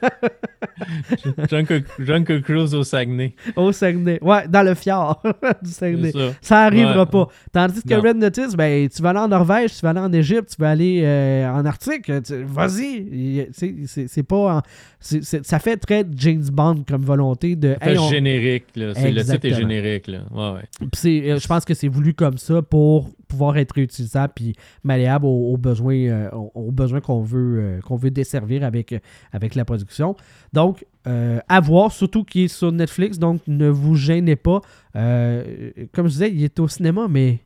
Jungle, 2.01 2.43
Cruise 2.43 2.75
au 2.75 2.83
Saguenay. 2.83 3.33
Au 3.55 3.71
Saguenay. 3.71 4.19
Ouais, 4.21 4.49
dans 4.49 4.65
le 4.65 4.75
fjord 4.75 5.23
du 5.63 5.71
Saguenay. 5.71 6.13
Ça, 6.41 6.63
arrivera 6.63 7.07
pas. 7.07 7.29
Tandis 7.53 7.83
que 7.83 7.95
Red 7.95 8.17
Notice, 8.17 8.57
ben, 8.57 8.89
tu 8.89 9.01
vas 9.01 9.11
aller 9.11 9.21
en 9.21 9.29
Norvège, 9.29 9.77
tu 9.77 9.83
vas 9.83 9.91
aller 9.91 10.01
en 10.01 10.13
Égypte, 10.13 10.51
tu 10.57 10.61
vas 10.61 10.71
aller 10.71 11.03
euh, 11.05 11.49
en 11.49 11.65
Arctique. 11.65 12.11
Vas-y. 12.11 13.49
C'est 13.87 14.23
pas. 14.25 14.63
ça 14.99 15.59
fait 15.61 15.77
très 15.77 16.05
James 16.17 16.49
Bond 16.51 16.85
comme 16.89 17.03
volonté 17.03 17.55
de. 17.55 17.77
Ça 17.81 17.87
fait 17.87 18.09
générique. 18.09 18.67
Là. 18.75 18.95
Le 18.97 19.23
titre 19.23 19.47
est 19.47 19.55
générique. 19.55 20.09
Là. 20.09 20.23
Ouais, 20.33 20.59
ouais. 20.59 21.31
Euh, 21.31 21.39
je 21.39 21.47
pense 21.47 21.65
que 21.65 21.75
c'est 21.75 21.89
voulu 21.89 22.15
comme 22.15 22.37
ça 22.37 22.63
pour 22.63 23.11
pouvoir 23.31 23.57
être 23.57 23.73
réutilisable 23.73 24.33
puis 24.35 24.55
malléable 24.83 25.25
aux, 25.25 25.57
besoins, 25.57 25.95
euh, 25.95 26.31
aux, 26.33 26.73
besoins 26.73 27.01
qu'on 27.01 27.23
veut, 27.23 27.60
qu'on 27.85 27.97
veut 27.97 28.11
desservir 28.11 28.65
avec, 28.65 28.95
avec 29.33 29.55
la 29.55 29.65
production. 29.65 30.17
Donc, 30.53 30.85
euh, 31.07 31.41
à 31.49 31.61
voir, 31.61 31.93
surtout 31.93 32.25
qu'il 32.25 32.43
est 32.43 32.49
sur 32.49 32.73
Netflix, 32.73 33.19
donc 33.19 33.41
ne 33.47 33.69
vous 33.69 33.97
gênez 33.97 34.37
pas. 34.37 34.61
Euh, 34.97 35.71
comme 35.93 36.07
je 36.07 36.13
disais, 36.13 36.31
il 36.31 36.45
est 36.45 36.61
au 36.61 36.69
cinéma, 36.69 37.07
mais 37.09 37.41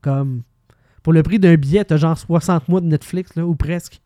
comme 0.00 0.42
pour 1.02 1.12
le 1.12 1.22
prix 1.22 1.38
d'un 1.38 1.56
billet, 1.56 1.84
t'as 1.84 1.98
genre 1.98 2.16
60 2.16 2.68
mois 2.68 2.80
de 2.80 2.86
Netflix, 2.86 3.34
là, 3.36 3.46
ou 3.46 3.54
presque. 3.54 4.00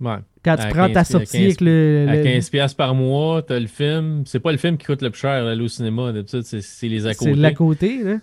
Ouais. 0.00 0.18
Quand 0.44 0.56
tu 0.56 0.68
prends 0.68 0.90
ta 0.90 1.04
sortie 1.04 1.44
avec 1.44 1.60
le, 1.60 2.06
À 2.08 2.16
15$ 2.16 2.76
par 2.76 2.94
mois, 2.94 3.42
t'as 3.42 3.58
le 3.58 3.66
film. 3.66 4.24
C'est 4.26 4.40
pas 4.40 4.52
le 4.52 4.58
film 4.58 4.76
qui 4.76 4.86
coûte 4.86 5.02
le 5.02 5.10
plus 5.10 5.20
cher 5.20 5.30
aller 5.30 5.62
au 5.62 5.68
cinéma, 5.68 6.12
d'habitude, 6.12 6.42
c'est 6.42 6.88
les 6.88 7.06
à 7.06 7.14
côté. 7.14 7.30
C'est 7.32 7.40
l'à 7.40 7.52
côté, 7.52 8.02
là. 8.02 8.16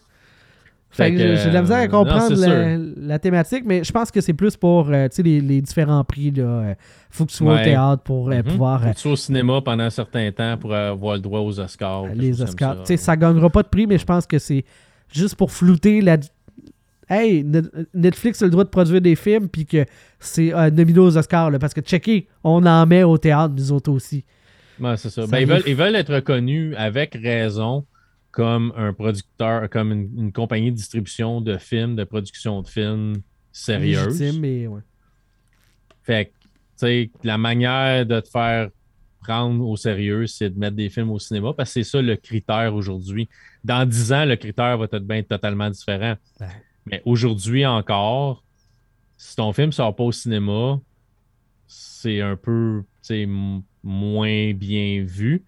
Fait 0.91 1.11
que 1.11 1.17
j'ai 1.17 1.47
de 1.49 1.53
la 1.53 1.61
misère 1.61 1.77
à 1.77 1.87
comprendre 1.87 2.35
la, 2.97 3.17
thématique, 3.17 3.63
mais 3.65 3.81
je 3.83 3.91
pense 3.93 4.11
que 4.11 4.19
c'est 4.19 4.33
plus 4.33 4.57
pour 4.57 4.89
euh, 4.89 5.07
les, 5.19 5.39
les, 5.39 5.61
différents 5.61 6.03
prix. 6.03 6.33
Il 6.35 6.41
euh, 6.41 6.73
faut 7.09 7.25
que 7.25 7.31
tu 7.31 7.37
sois 7.37 7.53
au 7.53 7.63
théâtre 7.63 8.03
pour 8.03 8.29
euh, 8.29 8.33
mm-hmm. 8.33 8.43
pouvoir. 8.43 8.81
Faut 8.81 8.89
que 8.89 8.95
tu 8.95 9.01
sois 9.01 9.11
au 9.13 9.15
cinéma 9.15 9.61
pendant 9.61 9.85
un 9.85 9.89
certain 9.89 10.29
temps 10.33 10.57
pour 10.57 10.73
avoir 10.73 11.15
le 11.15 11.21
droit 11.21 11.39
aux 11.39 11.57
Oscars. 11.59 12.07
Les 12.13 12.41
Oscars. 12.41 12.85
Ça, 12.85 12.97
ça 12.97 13.15
gagnera 13.15 13.49
pas 13.49 13.63
de 13.63 13.69
prix, 13.69 13.87
mais 13.87 13.97
je 13.97 14.05
pense 14.05 14.27
que 14.27 14.37
c'est 14.37 14.65
juste 15.13 15.35
pour 15.35 15.51
flouter 15.51 16.01
la. 16.01 16.17
Hey, 17.09 17.45
Netflix 17.93 18.41
a 18.41 18.45
le 18.45 18.51
droit 18.51 18.63
de 18.65 18.69
produire 18.69 19.01
des 19.01 19.15
films, 19.15 19.47
puis 19.47 19.65
que 19.65 19.85
c'est 20.19 20.51
nominé 20.71 20.99
aux 20.99 21.17
Oscars. 21.17 21.51
parce 21.59 21.73
que, 21.73 21.81
checker, 21.81 22.27
on 22.43 22.65
en 22.65 22.85
met 22.85 23.03
au 23.03 23.17
théâtre, 23.17 23.53
nous 23.55 23.71
autres 23.71 23.91
aussi. 23.91 24.25
c'est 24.97 25.09
ça. 25.09 25.25
Ben, 25.27 25.39
ils, 25.39 25.47
veulent, 25.47 25.63
ils 25.67 25.75
veulent 25.75 25.95
être 25.95 26.13
reconnus 26.13 26.75
avec 26.77 27.17
raison 27.21 27.85
comme 28.31 28.73
un 28.75 28.93
producteur, 28.93 29.69
comme 29.69 29.91
une, 29.91 30.31
compagnie 30.31 30.71
de 30.71 30.75
distribution 30.75 31.41
de 31.41 31.57
films, 31.57 31.95
de 31.95 32.03
production 32.03 32.61
de 32.61 32.67
films 32.67 33.15
sérieuse. 33.51 34.39
mais 34.39 34.67
ouais. 34.67 34.81
Fait 36.03 36.25
que, 36.25 36.31
tu 36.31 36.49
sais, 36.77 37.11
la 37.23 37.37
manière 37.37 38.05
de 38.05 38.19
te 38.19 38.29
faire 38.29 38.69
prendre 39.21 39.65
au 39.67 39.75
sérieux, 39.75 40.25
c'est 40.27 40.49
de 40.49 40.57
mettre 40.57 40.75
des 40.75 40.89
films 40.89 41.11
au 41.11 41.19
cinéma 41.19 41.53
parce 41.53 41.69
que 41.69 41.83
c'est 41.83 41.89
ça 41.89 42.01
le 42.01 42.15
critère 42.15 42.73
aujourd'hui. 42.73 43.29
Dans 43.63 43.87
dix 43.87 44.11
ans, 44.11 44.25
le 44.25 44.35
critère 44.35 44.77
va 44.77 44.85
être 44.85 44.99
bien 44.99 45.21
totalement 45.21 45.69
différent. 45.69 46.15
Mais 46.85 47.01
aujourd'hui 47.05 47.65
encore, 47.65 48.43
si 49.15 49.35
ton 49.35 49.53
film 49.53 49.71
sort 49.71 49.95
pas 49.95 50.03
au 50.03 50.11
cinéma, 50.11 50.79
c'est 51.67 52.21
un 52.21 52.35
peu 52.35 52.83
moins 53.83 54.53
bien 54.53 55.03
vu. 55.05 55.43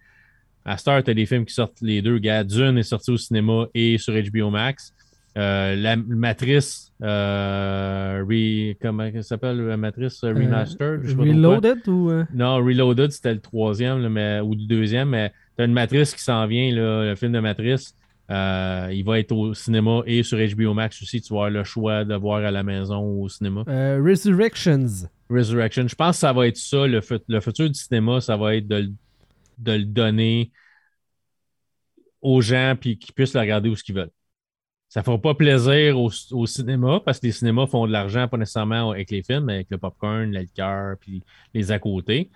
À 0.64 0.78
Star, 0.78 1.02
tu 1.02 1.10
as 1.10 1.14
des 1.14 1.26
films 1.26 1.44
qui 1.44 1.52
sortent 1.52 1.80
les 1.82 2.00
deux. 2.00 2.18
Gars, 2.18 2.42
Dune 2.42 2.78
est 2.78 2.84
sorti 2.84 3.10
au 3.10 3.18
cinéma 3.18 3.66
et 3.74 3.98
sur 3.98 4.14
HBO 4.14 4.50
Max. 4.50 4.94
Euh, 5.36 5.74
la 5.74 5.96
Matrice, 5.96 6.92
euh, 7.02 8.72
comment 8.80 9.10
ça 9.14 9.22
s'appelle 9.22 9.66
la 9.66 9.76
Matrice 9.76 10.22
euh, 10.22 10.32
Remastered 10.32 11.02
Reloaded 11.18 11.88
ou 11.88 12.12
Non, 12.32 12.56
Reloaded, 12.64 13.10
c'était 13.10 13.34
le 13.34 13.40
troisième 13.40 14.08
mais, 14.08 14.38
ou 14.40 14.54
le 14.54 14.64
deuxième, 14.64 15.08
mais 15.08 15.32
tu 15.56 15.62
as 15.62 15.66
une 15.66 15.72
Matrice 15.72 16.14
qui 16.14 16.22
s'en 16.22 16.46
vient, 16.46 16.72
là, 16.72 17.04
le 17.10 17.16
film 17.16 17.32
de 17.32 17.40
Matrice. 17.40 17.96
il 18.30 19.02
va 19.04 19.18
être 19.18 19.32
au 19.32 19.54
cinéma 19.54 20.02
et 20.06 20.22
sur 20.22 20.38
HBO 20.38 20.72
Max 20.72 21.02
aussi. 21.02 21.20
Tu 21.20 21.34
vas 21.34 21.46
avoir 21.46 21.50
le 21.50 21.64
choix 21.64 22.04
de 22.04 22.14
voir 22.14 22.44
à 22.44 22.52
la 22.52 22.62
maison 22.62 23.00
ou 23.00 23.24
au 23.24 23.28
cinéma. 23.28 23.64
Resurrections. 23.66 25.08
Resurrection. 25.28 25.88
Je 25.88 25.96
pense 25.96 26.16
que 26.16 26.20
ça 26.20 26.32
va 26.32 26.46
être 26.46 26.56
ça. 26.56 26.86
Le, 26.86 27.00
le 27.28 27.40
futur 27.40 27.68
du 27.68 27.74
cinéma, 27.74 28.20
ça 28.20 28.36
va 28.36 28.54
être 28.54 28.68
de, 28.68 28.88
de 29.58 29.72
le 29.72 29.84
donner 29.84 30.52
aux 32.22 32.40
gens 32.40 32.74
puis 32.80 32.98
qu'ils 32.98 33.14
puissent 33.14 33.34
le 33.34 33.40
regarder 33.40 33.68
où 33.68 33.76
ce 33.76 33.84
qu'ils 33.84 33.94
veulent. 33.94 34.10
ça 34.88 35.02
fera 35.02 35.18
pas 35.20 35.34
plaisir 35.34 35.98
au, 35.98 36.10
au, 36.32 36.46
cinéma 36.46 37.00
parce 37.04 37.20
que 37.20 37.26
les 37.26 37.32
cinémas 37.32 37.66
font 37.66 37.86
de 37.86 37.92
l'argent, 37.92 38.28
pas 38.28 38.38
nécessairement 38.38 38.90
avec 38.90 39.10
les 39.10 39.22
films, 39.22 39.44
mais 39.44 39.54
avec 39.54 39.70
le 39.70 39.78
popcorn, 39.78 40.30
la 40.32 40.42
liqueur, 40.42 40.96
puis 40.98 41.22
les 41.52 41.70
à 41.70 41.78
côté. 41.78 42.30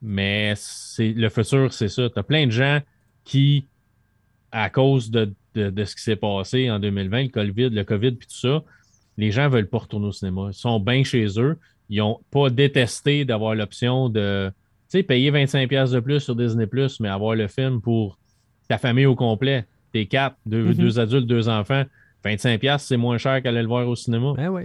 Mais 0.00 0.54
le 0.98 1.28
futur, 1.28 1.72
c'est 1.72 1.88
ça. 1.88 2.10
Tu 2.10 2.18
as 2.18 2.22
plein 2.22 2.46
de 2.46 2.50
gens 2.50 2.80
qui, 3.24 3.68
à 4.50 4.68
cause 4.68 5.10
de, 5.10 5.32
de, 5.54 5.84
ce 5.84 5.94
qui 5.94 6.02
s'est 6.02 6.16
passé 6.16 6.70
en 6.70 6.78
2020, 6.80 7.22
le 7.22 7.28
COVID, 7.28 7.70
le 7.70 7.84
COVID, 7.84 8.12
puis 8.12 8.26
tout 8.26 8.34
ça, 8.34 8.64
les 9.16 9.30
gens 9.30 9.48
veulent 9.48 9.68
pas 9.68 9.78
retourner 9.78 10.06
au 10.08 10.12
cinéma. 10.12 10.48
Ils 10.50 10.54
sont 10.54 10.80
bien 10.80 11.04
chez 11.04 11.38
eux. 11.38 11.58
Ils 11.88 11.98
n'ont 11.98 12.20
pas 12.30 12.50
détesté 12.50 13.24
d'avoir 13.24 13.54
l'option 13.54 14.08
de 14.08 14.50
payer 15.02 15.30
25$ 15.30 15.92
de 15.92 16.00
plus 16.00 16.20
sur 16.20 16.36
Disney, 16.36 16.66
mais 17.00 17.08
avoir 17.08 17.34
le 17.34 17.48
film 17.48 17.80
pour 17.80 18.18
ta 18.68 18.78
famille 18.78 19.06
au 19.06 19.14
complet. 19.14 19.64
T'es 19.92 20.06
quatre, 20.06 20.36
deux, 20.46 20.72
mm-hmm. 20.72 21.00
adultes, 21.00 21.26
deux 21.26 21.48
enfants. 21.48 21.84
25$, 22.24 22.78
c'est 22.78 22.96
moins 22.96 23.18
cher 23.18 23.42
qu'aller 23.42 23.62
le 23.62 23.68
voir 23.68 23.88
au 23.88 23.96
cinéma. 23.96 24.34
Ben 24.36 24.48
oui. 24.48 24.64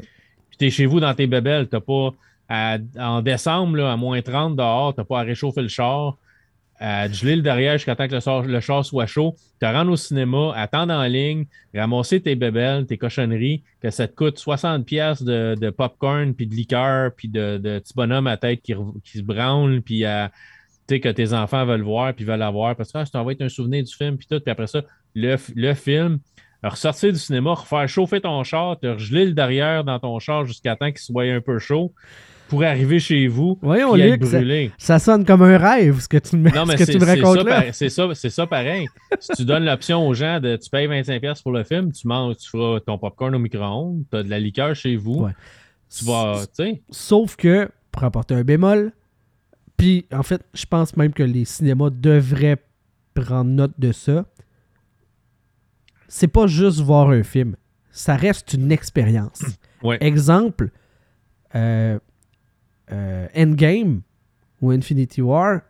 Puis 0.50 0.58
t'es 0.58 0.70
chez 0.70 0.86
vous 0.86 1.00
dans 1.00 1.14
tes 1.14 1.28
bébelles. 1.28 1.68
T'as 1.68 1.80
pas. 1.80 2.14
en 2.50 3.22
décembre, 3.22 3.84
à 3.86 3.98
moins 3.98 4.22
30 4.22 4.56
dehors, 4.56 4.94
t'as 4.94 5.04
pas 5.04 5.22
à 5.22 5.24
réchauffer 5.24 5.62
le 5.62 5.68
char 5.68 6.18
à 6.80 7.10
geler 7.10 7.36
le 7.36 7.42
derrière 7.42 7.74
jusqu'à 7.74 7.96
temps 7.96 8.08
que 8.08 8.48
le, 8.48 8.60
char 8.60 8.86
soit 8.86 9.06
chaud, 9.06 9.36
te 9.60 9.66
rendre 9.66 9.92
au 9.92 9.96
cinéma, 9.96 10.54
attendre 10.56 10.94
en 10.94 11.04
ligne, 11.04 11.46
ramasser 11.74 12.22
tes 12.22 12.36
bébelles, 12.36 12.86
tes 12.86 12.98
cochonneries, 12.98 13.64
que 13.82 13.90
ça 13.90 14.08
te 14.08 14.16
coûte 14.16 14.38
60 14.38 14.86
pièces 14.86 15.24
de, 15.24 15.70
popcorn, 15.70 16.34
puis 16.34 16.48
de 16.48 16.56
liqueur, 16.56 17.12
puis 17.16 17.30
de, 17.30 17.58
de 17.58 17.80
petits 17.80 17.94
bonhommes 17.96 18.28
à 18.28 18.38
tête 18.38 18.62
qui, 18.62 18.74
se 18.74 19.22
branlent, 19.22 19.82
puis 19.82 20.04
que 20.88 21.10
tes 21.10 21.34
enfants 21.34 21.66
veulent 21.66 21.82
voir, 21.82 22.14
puis 22.14 22.26
veulent 22.26 22.42
avoir, 22.42 22.76
parce 22.76 22.92
que 22.92 23.00
ah, 23.00 23.06
ça 23.06 23.24
va 23.24 23.32
être 23.32 23.42
un 23.42 23.50
souvenir 23.50 23.84
du 23.84 23.94
film, 23.94 24.18
puis 24.18 24.28
tout, 24.30 24.40
puis 24.40 24.52
après 24.52 24.68
ça, 24.68 24.84
le, 25.16 25.36
le 25.56 25.74
film, 25.74 26.20
ressortir 26.64 27.12
du 27.12 27.20
cinéma, 27.20 27.54
refaire 27.54 27.88
chauffer 27.88 28.22
ton 28.22 28.44
char, 28.44 28.80
te 28.80 28.98
geler 28.98 29.26
le 29.26 29.34
derrière 29.34 29.84
dans 29.84 30.00
ton 30.00 30.20
char 30.20 30.46
jusqu'à 30.46 30.76
temps 30.76 30.92
qu'il 30.92 31.00
soit 31.00 31.24
un 31.24 31.42
peu 31.42 31.60
chaud, 31.60 31.94
pour 32.48 32.64
arriver 32.64 33.00
chez 33.00 33.28
vous 33.28 33.58
Voyons, 33.62 33.96
et 33.96 34.02
être 34.02 34.20
brûlé. 34.22 34.72
Ça, 34.78 35.00
sonne 35.00 35.26
comme 35.26 35.42
un 35.42 35.58
rêve, 35.58 36.00
ce 36.00 36.08
que 36.08 36.18
tu 36.18 36.38
me, 36.38 36.50
non, 36.50 36.66
mais 36.66 36.76
tu 36.76 36.98
me 36.98 37.06
racontes 37.06 37.44
là. 37.46 37.72
C'est 37.74 37.90
ça, 37.90 38.08
ça, 38.14 38.48
pareil. 38.48 38.88
si 39.20 39.34
tu 39.34 39.46
donnes 39.46 39.66
l'option 39.66 40.08
aux 40.08 40.14
gens 40.14 40.40
de 40.40 40.56
tu 40.56 40.70
payes 40.70 40.88
25$ 40.88 41.42
pour 41.42 41.52
le 41.52 41.64
film, 41.64 41.92
tu 41.92 42.08
manges, 42.08 42.38
tu 42.38 42.50
feras 42.50 42.80
ton 42.80 42.98
popcorn 42.98 43.36
au 43.36 43.40
micro-ondes, 43.40 44.04
tu 44.10 44.18
as 44.18 44.24
de 44.24 44.30
la 44.30 44.40
liqueur 44.40 44.76
chez 44.76 44.96
vous. 44.96 45.28
Tu 45.96 46.06
vas, 46.06 46.42
tu 46.48 46.64
sais. 46.64 46.82
Sauf 46.90 47.36
que, 47.36 47.70
pour 47.92 48.04
apporter 48.04 48.36
un 48.36 48.44
bémol, 48.44 48.92
puis 49.78 50.06
en 50.12 50.24
fait, 50.24 50.42
je 50.54 50.66
pense 50.66 50.98
même 50.98 51.14
que 51.14 51.24
les 51.24 51.46
cinémas 51.46 51.90
devraient 51.92 52.58
prendre 53.14 53.52
note 53.52 53.80
de 53.80 53.92
ça. 53.92 54.26
C'est 56.08 56.28
pas 56.28 56.48
juste 56.48 56.80
voir 56.80 57.10
un 57.10 57.24
film. 57.24 57.56
Ça 57.92 58.16
reste 58.16 58.54
une 58.54 58.72
expérience. 58.72 59.44
Exemple, 60.02 60.72
euh, 61.56 62.00
euh, 62.92 63.28
Endgame 63.36 64.02
ou 64.62 64.72
Infinity 64.72 65.22
War, 65.22 65.62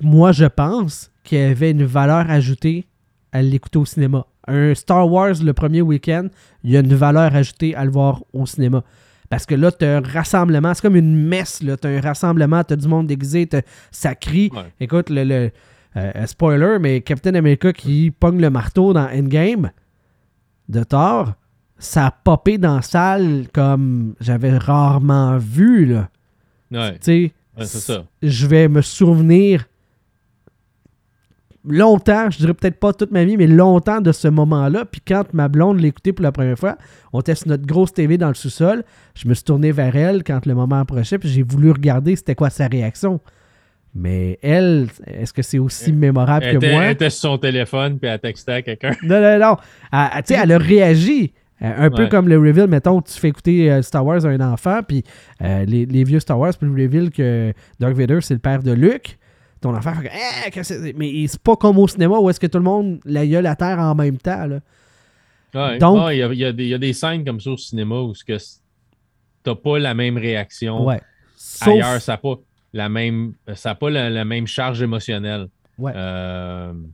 moi 0.00 0.32
je 0.32 0.46
pense 0.46 1.10
qu'il 1.24 1.38
y 1.38 1.42
avait 1.42 1.70
une 1.70 1.84
valeur 1.84 2.30
ajoutée 2.30 2.86
à 3.32 3.42
l'écouter 3.42 3.78
au 3.78 3.84
cinéma. 3.84 4.26
Un 4.46 4.74
Star 4.74 5.10
Wars 5.10 5.34
le 5.42 5.52
premier 5.52 5.82
week-end, 5.82 6.28
il 6.64 6.70
y 6.70 6.76
a 6.76 6.80
une 6.80 6.94
valeur 6.94 7.34
ajoutée 7.34 7.74
à 7.74 7.84
le 7.84 7.90
voir 7.90 8.22
au 8.32 8.46
cinéma. 8.46 8.82
Parce 9.28 9.44
que 9.44 9.54
là, 9.54 9.70
tu 9.70 9.84
as 9.84 9.98
un 9.98 10.00
rassemblement, 10.00 10.72
c'est 10.72 10.80
comme 10.80 10.96
une 10.96 11.14
messe, 11.14 11.58
tu 11.58 11.70
as 11.70 11.90
un 11.90 12.00
rassemblement, 12.00 12.64
tu 12.64 12.72
as 12.72 12.76
du 12.76 12.88
monde 12.88 13.06
déguisé, 13.06 13.46
ça 13.90 14.14
crie. 14.14 14.50
Écoute, 14.80 15.10
le, 15.10 15.50
euh, 15.96 16.26
spoiler, 16.26 16.78
mais 16.80 17.00
Captain 17.02 17.34
America 17.34 17.72
qui 17.72 18.10
pogne 18.10 18.40
le 18.40 18.50
marteau 18.50 18.92
dans 18.92 19.06
Endgame 19.06 19.70
de 20.68 20.82
Thor, 20.82 21.34
ça 21.78 22.06
a 22.06 22.10
popé 22.10 22.58
dans 22.58 22.76
la 22.76 22.82
salle 22.82 23.46
comme 23.52 24.14
j'avais 24.20 24.56
rarement 24.56 25.38
vu. 25.38 25.86
Là. 25.86 26.08
Ouais. 26.70 27.30
Je 28.22 28.46
vais 28.46 28.68
me 28.68 28.82
souvenir 28.82 29.66
longtemps, 31.64 32.30
je 32.30 32.38
dirais 32.38 32.54
peut-être 32.54 32.78
pas 32.78 32.92
toute 32.92 33.10
ma 33.10 33.24
vie, 33.24 33.36
mais 33.36 33.46
longtemps 33.46 34.00
de 34.00 34.12
ce 34.12 34.28
moment-là. 34.28 34.84
Puis 34.84 35.00
quand 35.06 35.32
ma 35.34 35.48
blonde 35.48 35.80
l'écoutait 35.80 36.12
pour 36.12 36.22
la 36.22 36.32
première 36.32 36.58
fois, 36.58 36.76
on 37.12 37.20
sur 37.20 37.48
notre 37.48 37.66
grosse 37.66 37.92
TV 37.92 38.16
dans 38.16 38.28
le 38.28 38.34
sous-sol. 38.34 38.84
Je 39.14 39.28
me 39.28 39.34
suis 39.34 39.44
tourné 39.44 39.72
vers 39.72 39.94
elle 39.96 40.24
quand 40.24 40.46
le 40.46 40.54
moment 40.54 40.80
approchait, 40.80 41.18
puis 41.18 41.28
j'ai 41.28 41.42
voulu 41.42 41.70
regarder 41.70 42.16
c'était 42.16 42.34
quoi 42.34 42.50
sa 42.50 42.68
réaction. 42.68 43.20
Mais 43.94 44.38
elle, 44.42 44.88
est-ce 45.06 45.32
que 45.32 45.42
c'est 45.42 45.58
aussi 45.58 45.92
mémorable 45.92 46.46
que 46.52 46.72
moi? 46.72 46.84
Elle 46.84 46.92
était 46.92 47.10
sur 47.10 47.30
son 47.30 47.38
téléphone 47.38 47.98
puis 47.98 48.08
elle 48.08 48.20
textait 48.20 48.52
à 48.52 48.62
quelqu'un. 48.62 48.94
Non, 49.02 49.20
non, 49.20 49.38
non. 49.38 49.56
Elle, 49.92 50.24
elle 50.28 50.52
a 50.52 50.58
réagi. 50.58 51.32
Euh, 51.62 51.86
un 51.86 51.90
peu 51.90 52.06
comme 52.06 52.28
le 52.28 52.38
reveal, 52.38 52.68
mettons, 52.68 53.02
tu 53.02 53.12
fais 53.14 53.28
écouter 53.28 53.70
euh, 53.70 53.82
Star 53.82 54.06
Wars 54.06 54.24
à 54.24 54.28
un 54.28 54.40
enfant, 54.40 54.80
puis 54.86 55.02
euh, 55.42 55.64
les, 55.64 56.04
vieux 56.04 56.20
Star 56.20 56.38
Wars, 56.38 56.52
puis 56.56 56.68
le 56.68 56.84
reveal 56.84 57.10
que 57.10 57.52
Dark 57.80 57.94
Vader, 57.94 58.20
c'est 58.20 58.34
le 58.34 58.40
père 58.40 58.62
de 58.62 58.72
Luke. 58.72 59.18
Ton 59.60 59.74
enfant 59.74 59.92
fait 59.94 60.10
eh, 60.46 60.92
Mais 60.96 61.26
c'est 61.26 61.42
pas 61.42 61.56
comme 61.56 61.78
au 61.78 61.88
cinéma 61.88 62.18
où 62.18 62.30
est-ce 62.30 62.38
que 62.38 62.46
tout 62.46 62.58
le 62.58 62.64
monde 62.64 63.00
la 63.04 63.26
gueule 63.26 63.46
à 63.46 63.56
terre 63.56 63.80
en 63.80 63.96
même 63.96 64.18
temps. 64.18 64.46
Là. 64.46 65.78
Donc, 65.78 66.12
il 66.12 66.18
y, 66.18 66.44
a, 66.44 66.52
des 66.78 66.92
scènes 66.92 67.24
comme 67.24 67.40
ça 67.40 67.50
au 67.50 67.56
cinéma 67.56 67.96
où 67.96 68.12
tu 68.12 68.32
n'as 68.32 69.54
pas 69.56 69.78
la 69.80 69.94
même 69.94 70.16
réaction. 70.16 70.86
Ouais. 70.86 71.00
Ailleurs, 71.62 72.00
ça 72.00 72.12
n'a 72.12 72.18
pas 72.18 72.34
la 72.72 72.88
même, 72.88 73.32
ça 73.54 73.74
pas 73.74 73.90
la, 73.90 74.24
même 74.24 74.46
charge 74.46 74.80
émotionnelle. 74.80 75.48
Ouais. 75.76 75.92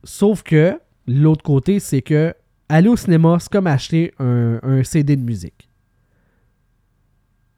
Sauf 0.03 0.41
que 0.41 0.79
l'autre 1.05 1.43
côté, 1.43 1.79
c'est 1.79 2.01
que 2.01 2.33
aller 2.69 2.89
au 2.89 2.95
cinéma, 2.95 3.37
c'est 3.39 3.51
comme 3.51 3.67
acheter 3.67 4.13
un, 4.19 4.83
CD 4.83 5.15
de 5.15 5.21
musique. 5.21 5.69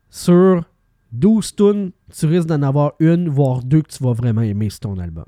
Sur 0.10 0.64
12 1.12 1.56
tunes, 1.56 1.92
tu 2.18 2.26
risques 2.26 2.48
d'en 2.48 2.62
avoir 2.62 2.94
une, 3.00 3.30
voire 3.30 3.64
deux 3.64 3.82
que 3.82 3.90
tu 3.90 4.04
vas 4.04 4.14
vraiment 4.14 4.42
aimer 4.42 4.70
sur 4.70 4.82
ton 4.82 4.98
album. 5.00 5.26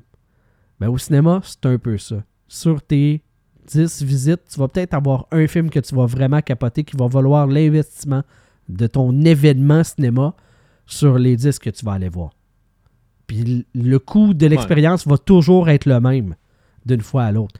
Ben, 0.79 0.89
au 0.89 0.97
cinéma, 0.97 1.41
c'est 1.43 1.65
un 1.65 1.77
peu 1.77 1.97
ça. 1.97 2.23
Sur 2.47 2.81
tes 2.81 3.21
10 3.67 4.03
visites, 4.03 4.41
tu 4.49 4.59
vas 4.59 4.67
peut-être 4.67 4.93
avoir 4.93 5.27
un 5.31 5.45
film 5.47 5.69
que 5.69 5.79
tu 5.79 5.93
vas 5.95 6.05
vraiment 6.05 6.41
capoter 6.41 6.83
qui 6.83 6.97
va 6.97 7.07
valoir 7.07 7.47
l'investissement 7.47 8.23
de 8.67 8.87
ton 8.87 9.23
événement 9.23 9.83
cinéma 9.83 10.33
sur 10.85 11.19
les 11.19 11.35
10 11.35 11.59
que 11.59 11.69
tu 11.69 11.85
vas 11.85 11.93
aller 11.93 12.09
voir. 12.09 12.31
Puis 13.27 13.67
le 13.75 13.99
coût 13.99 14.33
de 14.33 14.47
l'expérience 14.47 15.05
va 15.05 15.17
toujours 15.17 15.69
être 15.69 15.85
le 15.85 15.99
même 15.99 16.35
d'une 16.85 17.01
fois 17.01 17.25
à 17.25 17.31
l'autre 17.31 17.59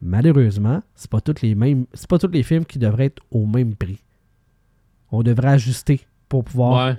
malheureusement, 0.00 0.82
c'est 0.94 1.10
pas 1.10 1.20
tous 1.20 1.42
les 1.42 1.54
mêmes. 1.54 1.86
C'est 1.94 2.08
pas 2.08 2.18
tous 2.18 2.28
les 2.28 2.42
films 2.42 2.64
qui 2.64 2.78
devraient 2.78 3.06
être 3.06 3.22
au 3.30 3.46
même 3.46 3.74
prix. 3.74 4.02
On 5.10 5.22
devrait 5.22 5.50
ajuster 5.50 6.00
pour 6.28 6.44
pouvoir. 6.44 6.88
Ouais. 6.88 6.96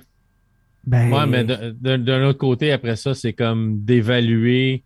Ben... 0.84 1.12
Ouais, 1.12 1.26
mais 1.26 1.44
d'un 1.44 2.24
autre 2.24 2.38
côté, 2.38 2.72
après 2.72 2.96
ça, 2.96 3.14
c'est 3.14 3.32
comme 3.32 3.84
d'évaluer. 3.84 4.84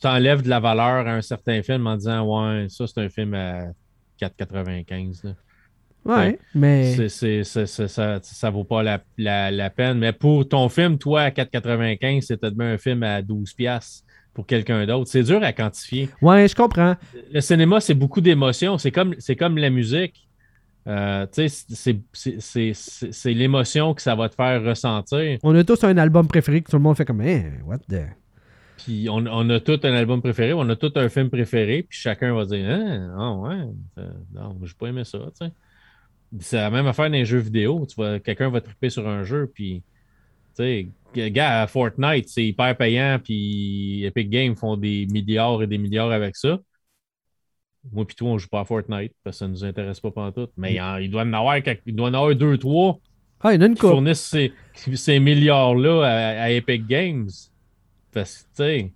Tu 0.00 0.06
enlèves 0.06 0.42
de 0.42 0.48
la 0.48 0.60
valeur 0.60 1.06
à 1.06 1.14
un 1.14 1.22
certain 1.22 1.62
film 1.62 1.86
en 1.86 1.96
disant 1.96 2.24
Ouais, 2.24 2.66
ça 2.68 2.86
c'est 2.86 3.00
un 3.00 3.08
film 3.08 3.34
à 3.34 3.66
4,95. 4.20 5.34
Ouais, 6.04 6.38
mais. 6.54 7.08
C'est, 7.08 7.44
ça, 7.44 7.66
ça 8.22 8.50
vaut 8.50 8.64
pas 8.64 8.82
la, 8.82 9.50
la, 9.50 9.70
peine. 9.70 9.98
Mais 9.98 10.12
pour 10.12 10.48
ton 10.48 10.68
film, 10.68 10.98
toi, 10.98 11.22
à 11.22 11.30
4,95, 11.30 12.22
c'est 12.22 12.36
peut-être 12.38 12.60
un 12.60 12.78
film 12.78 13.02
à 13.02 13.20
12$ 13.20 14.02
pour 14.34 14.46
quelqu'un 14.46 14.86
d'autre. 14.86 15.10
C'est 15.10 15.22
dur 15.22 15.42
à 15.42 15.52
quantifier. 15.52 16.08
Ouais, 16.22 16.48
je 16.48 16.54
comprends. 16.54 16.96
Le 17.32 17.40
cinéma, 17.40 17.80
c'est 17.80 17.94
beaucoup 17.94 18.20
d'émotions. 18.20 18.78
C'est 18.78 18.92
comme, 18.92 19.14
comme 19.38 19.58
la 19.58 19.70
musique. 19.70 20.28
Euh, 20.86 21.26
c'est 21.32 23.34
l'émotion 23.34 23.94
que 23.94 24.00
ça 24.00 24.14
va 24.14 24.28
te 24.28 24.34
faire 24.34 24.62
ressentir. 24.62 25.38
On 25.42 25.54
a 25.54 25.64
tous 25.64 25.84
un 25.84 25.96
album 25.98 26.26
préféré 26.26 26.62
que 26.62 26.70
tout 26.70 26.76
le 26.76 26.82
monde 26.82 26.96
fait 26.96 27.04
comme 27.04 27.20
hey, 27.20 27.44
eh, 27.46 27.62
what 27.62 27.78
the? 27.90 28.06
Puis 28.78 29.08
on, 29.10 29.50
a 29.50 29.60
tous 29.60 29.80
un 29.82 29.92
album 29.92 30.22
préféré, 30.22 30.54
on 30.54 30.66
a 30.68 30.76
tous 30.76 30.92
un 30.94 31.08
film 31.08 31.28
préféré, 31.28 31.82
puis 31.82 31.98
chacun 31.98 32.32
va 32.32 32.46
dire 32.46 32.64
Ah, 32.70 33.32
oh, 33.32 33.46
ouais, 33.46 34.04
non, 34.32 34.56
j'ai 34.62 34.72
pas 34.78 34.86
aimé 34.86 35.04
ça. 35.04 35.18
C'est 36.38 36.56
la 36.56 36.70
même 36.70 36.86
affaire 36.86 37.06
dans 37.06 37.12
les 37.12 37.24
jeux 37.24 37.38
vidéo. 37.38 37.86
Tu 37.86 37.96
quelqu'un 38.20 38.48
va 38.48 38.60
triper 38.60 38.88
sur 38.88 39.06
un 39.06 39.24
jeu, 39.24 39.50
puis 39.52 39.82
tu 40.58 40.90
sais, 41.14 41.30
gars, 41.30 41.66
Fortnite, 41.66 42.28
c'est 42.28 42.44
hyper 42.44 42.76
payant, 42.76 43.18
puis 43.22 44.04
Epic 44.04 44.28
Games 44.28 44.56
font 44.56 44.76
des 44.76 45.06
milliards 45.06 45.62
et 45.62 45.66
des 45.66 45.78
milliards 45.78 46.10
avec 46.10 46.36
ça. 46.36 46.58
Moi 47.92 48.04
puis 48.06 48.16
toi, 48.16 48.30
on 48.30 48.38
joue 48.38 48.48
pas 48.48 48.60
à 48.60 48.64
Fortnite 48.64 49.12
parce 49.24 49.36
que 49.36 49.38
ça 49.38 49.48
nous 49.48 49.64
intéresse 49.64 50.00
pas 50.00 50.32
tout. 50.32 50.48
Mais 50.56 50.78
il, 51.00 51.10
doit 51.10 51.22
en 51.22 51.32
avoir 51.32 51.56
il 51.86 51.94
doit 51.94 52.08
en 52.08 52.14
avoir 52.14 52.34
deux, 52.34 52.58
trois 52.58 53.00
ah, 53.40 53.52
il 53.52 53.56
y 53.56 53.58
en 53.58 53.62
a 53.62 53.66
une 53.66 53.74
qui 53.74 53.82
fournissent 53.82 54.34
ces, 54.94 55.20
milliards-là 55.20 56.02
à, 56.42 56.50
Epic 56.50 56.86
Games. 56.88 57.30
Parce 58.12 58.42
que, 58.42 58.48
tu 58.48 58.54
sais. 58.54 58.92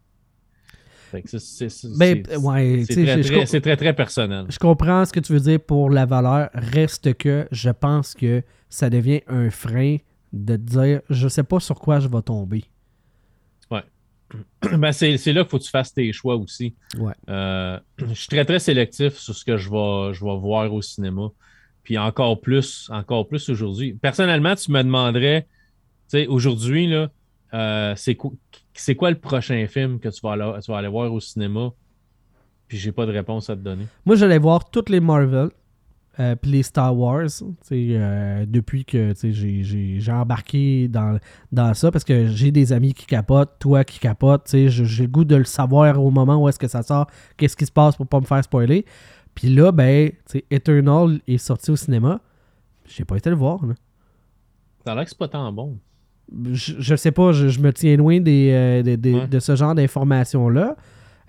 C'est 3.47 3.61
très, 3.61 3.77
très 3.77 3.95
personnel. 3.95 4.47
Je 4.49 4.59
comprends 4.59 5.05
ce 5.05 5.13
que 5.13 5.21
tu 5.21 5.33
veux 5.33 5.41
dire 5.41 5.61
pour 5.61 5.91
la 5.91 6.07
valeur. 6.07 6.51
Reste 6.55 7.15
que 7.15 7.47
je 7.53 7.71
pense 7.71 8.15
que 8.15 8.43
ça 8.69 8.91
devient 8.91 9.21
un 9.29 9.51
frein 9.51 9.99
de 10.33 10.57
te 10.57 10.63
dire 10.63 11.01
je 11.11 11.29
sais 11.29 11.43
pas 11.43 11.61
sur 11.61 11.79
quoi 11.79 12.01
je 12.01 12.09
vais 12.09 12.23
tomber. 12.23 12.65
Ouais. 13.71 13.83
ben 14.79 14.93
c'est 14.93 15.17
là 15.33 15.43
qu'il 15.43 15.51
faut 15.51 15.59
que 15.59 15.65
tu 15.65 15.71
fasses 15.71 15.93
tes 15.93 16.13
choix 16.13 16.37
aussi. 16.37 16.75
Ouais. 16.99 17.15
Euh, 17.29 17.79
je 17.99 18.15
suis 18.15 18.29
très, 18.29 18.45
très 18.45 18.59
sélectif 18.59 19.15
sur 19.15 19.35
ce 19.35 19.45
que 19.45 19.57
je 19.57 19.71
vais, 19.71 20.15
je 20.15 20.25
vais 20.25 20.37
voir 20.39 20.73
au 20.73 20.83
cinéma. 20.83 21.29
Puis 21.83 21.99
encore 21.99 22.41
plus, 22.41 22.89
encore 22.93 23.27
plus 23.27 23.49
aujourd'hui. 23.49 23.95
Personnellement, 23.95 24.55
tu 24.55 24.71
me 24.71 24.83
demanderais, 24.83 25.43
tu 25.43 26.19
sais, 26.19 26.27
aujourd'hui, 26.29 26.87
là, 26.87 27.11
euh, 27.55 27.95
c'est 27.97 28.15
quoi, 28.15 28.31
quoi 28.97 29.11
le 29.11 29.19
prochain 29.19 29.67
film 29.67 29.99
que 29.99 30.09
tu 30.09 30.21
vas 30.23 30.33
aller, 30.33 30.61
tu 30.65 30.71
vas 30.71 30.79
aller 30.79 30.89
voir 30.89 31.13
au 31.13 31.21
cinéma? 31.21 31.73
Puis 32.69 32.79
j'ai 32.79 32.93
pas 32.93 33.05
de 33.05 33.13
réponse 33.13 33.51
à 33.51 33.57
te 33.57 33.61
donner. 33.61 33.87
Moi, 34.07 34.17
j'allais 34.17 34.39
voir 34.39 34.71
toutes 34.71 34.89
les 34.89 35.01
Marvel. 35.01 35.51
Euh, 36.21 36.37
puis 36.37 36.51
les 36.51 36.63
Star 36.63 36.97
Wars, 36.97 37.29
euh, 37.73 38.45
depuis 38.47 38.85
que 38.85 39.15
j'ai 39.23 40.13
embarqué 40.13 40.89
dans, 40.89 41.19
dans 41.53 41.73
ça, 41.73 41.91
parce 41.91 42.05
que 42.05 42.27
j'ai 42.27 42.51
des 42.51 42.75
amis 42.75 42.93
qui 42.93 43.07
capotent, 43.07 43.59
toi 43.59 43.83
qui 43.83 43.99
capotes, 43.99 44.49
j'ai 44.51 44.69
le 44.69 45.07
goût 45.07 45.25
de 45.25 45.37
le 45.37 45.45
savoir 45.45 46.03
au 46.03 46.11
moment 46.11 46.43
où 46.43 46.49
est-ce 46.49 46.59
que 46.59 46.69
ça 46.69 46.83
sort, 46.83 47.07
qu'est-ce 47.39 47.57
qui 47.57 47.65
se 47.65 47.73
passe 47.73 47.97
pour 47.97 48.07
pas 48.07 48.21
me 48.21 48.27
faire 48.27 48.45
spoiler. 48.45 48.85
Puis 49.35 49.49
là, 49.49 49.73
ben, 49.73 50.11
Eternal 50.51 51.21
est 51.27 51.39
sorti 51.39 51.71
au 51.71 51.77
cinéma. 51.77 52.21
J'ai 52.87 53.07
pas 53.07 53.17
été 53.17 53.31
le 53.31 53.37
voir. 53.37 53.65
Là. 53.65 53.73
Ça 54.85 54.93
a 54.93 54.95
l'air 54.95 55.05
que 55.05 55.11
c'est 55.11 55.19
pas 55.19 55.29
tant 55.29 55.51
bon. 55.51 55.79
Je, 56.53 56.75
je 56.79 56.95
sais 56.95 57.13
pas, 57.13 57.33
je, 57.33 57.59
me 57.59 57.73
tiens 57.73 57.97
loin 57.97 58.21
des, 58.21 58.51
euh, 58.53 59.27
de 59.27 59.41
ce 59.41 59.57
genre 59.57 59.75
d'informations-là. 59.75 60.77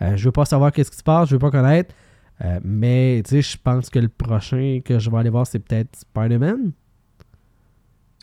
je 0.01 0.25
veux 0.25 0.31
pas 0.33 0.43
savoir 0.43 0.73
qu'est-ce 0.73 0.91
qui 0.91 0.97
se 0.97 1.03
passe, 1.03 1.29
je 1.29 1.35
veux 1.35 1.39
pas 1.39 1.51
connaître. 1.51 1.95
Euh, 2.41 2.59
mais 2.63 3.21
tu 3.25 3.41
sais, 3.41 3.41
je 3.41 3.57
pense 3.61 3.89
que 3.89 3.99
le 3.99 4.09
prochain 4.09 4.81
que 4.83 4.99
je 4.99 5.09
vais 5.09 5.17
aller 5.17 5.29
voir, 5.29 5.47
c'est 5.47 5.59
peut-être 5.59 5.95
Spider-Man. 5.95 6.71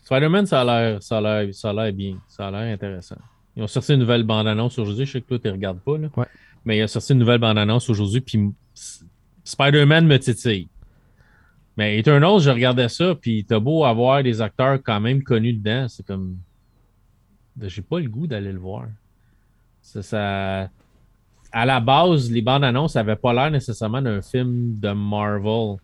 Spider-Man, 0.03 0.47
ça 0.47 0.63
a 0.63 0.65
l'air 0.65 1.03
ça 1.03 1.19
a 1.19 1.73
l'air 1.73 1.93
bien. 1.93 2.19
Ça 2.29 2.49
a 2.49 2.51
l'air 2.51 2.75
intéressant. 2.75 3.19
Ils 3.57 3.63
ont 3.63 3.69
sorti 3.69 3.93
une 3.93 4.01
nouvelle 4.01 4.25
bande-annonce 4.25 4.79
aujourd'hui. 4.79 5.07
Je 5.07 5.13
sais 5.13 5.21
que 5.21 5.27
toi, 5.27 5.39
tu 5.39 5.49
ne 5.49 5.53
regardes 5.53 5.81
pas. 5.81 5.99
Là. 5.99 6.09
Mais 6.65 6.79
ils 6.79 6.85
ont 6.85 6.89
sorti 6.89 7.13
une 7.13 7.19
nouvelle 7.19 7.41
bande-annonce 7.41 7.89
aujourd'hui. 7.89 8.21
Puis 8.21 8.51
Spider-Man 9.45 10.07
me 10.07 10.19
titille. 10.19 10.69
Mais 11.77 11.99
Eternal, 11.99 12.41
je 12.41 12.51
regardais 12.51 12.89
ça. 12.89 13.15
Puis 13.15 13.45
t'as 13.45 13.59
beau 13.59 13.85
avoir 13.85 14.23
des 14.23 14.41
acteurs 14.41 14.83
quand 14.83 15.01
même 15.01 15.23
connus 15.23 15.55
dedans. 15.55 15.89
C'est 15.89 16.07
comme. 16.07 16.39
J'ai 17.61 17.83
pas 17.83 18.01
le 18.01 18.09
goût 18.09 18.27
d'aller 18.27 18.53
le 18.53 18.59
voir. 18.59 18.87
Ça, 19.83 20.03
ça, 20.03 20.71
à 21.53 21.67
la 21.67 21.81
base, 21.81 22.31
les 22.31 22.43
bandes 22.43 22.65
annonces 22.65 22.95
n'avaient 22.95 23.17
pas 23.17 23.33
l'air 23.33 23.51
nécessairement 23.51 24.03
d'un 24.03 24.23
film 24.23 24.79
de 24.79 24.93
Marvel. 24.93 25.77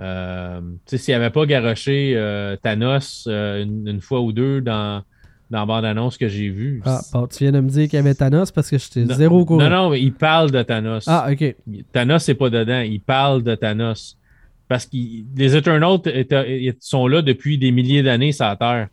Euh, 0.00 0.60
S'il 0.86 1.12
n'y 1.12 1.14
avait 1.14 1.30
pas 1.30 1.46
garoché 1.46 2.14
euh, 2.16 2.56
Thanos 2.56 3.26
euh, 3.28 3.62
une, 3.62 4.00
fois 4.00 4.20
ou 4.20 4.32
deux 4.32 4.60
dans, 4.60 5.02
dans 5.50 5.60
la 5.60 5.66
bande-annonce 5.66 6.18
que 6.18 6.26
j'ai 6.26 6.48
vue. 6.48 6.82
Ah, 6.84 7.00
tu 7.30 7.44
viens 7.44 7.52
de 7.52 7.60
me 7.60 7.68
dire 7.68 7.88
qu'il 7.88 7.96
y 7.96 8.00
avait 8.00 8.14
Thanos 8.14 8.50
parce 8.50 8.70
que 8.70 8.78
j'étais 8.78 9.06
zéro 9.14 9.40
au 9.40 9.44
courant. 9.44 9.62
Non, 9.62 9.70
non, 9.70 9.94
il 9.94 10.12
parle 10.12 10.50
de 10.50 10.62
Thanos. 10.62 11.04
Ah, 11.06 11.28
OK. 11.30 11.54
Thanos 11.92 12.26
n'est 12.26 12.34
pas 12.34 12.50
dedans. 12.50 12.80
Il 12.80 13.00
parle 13.00 13.42
de 13.42 13.54
Thanos. 13.54 14.16
Parce 14.66 14.86
que 14.86 14.96
les 15.36 15.56
Eternals 15.56 16.00
sont 16.80 17.06
là 17.06 17.22
depuis 17.22 17.58
des 17.58 17.70
milliers 17.70 18.02
d'années 18.02 18.32
sur 18.32 18.46
la 18.46 18.56
Terre. 18.56 18.88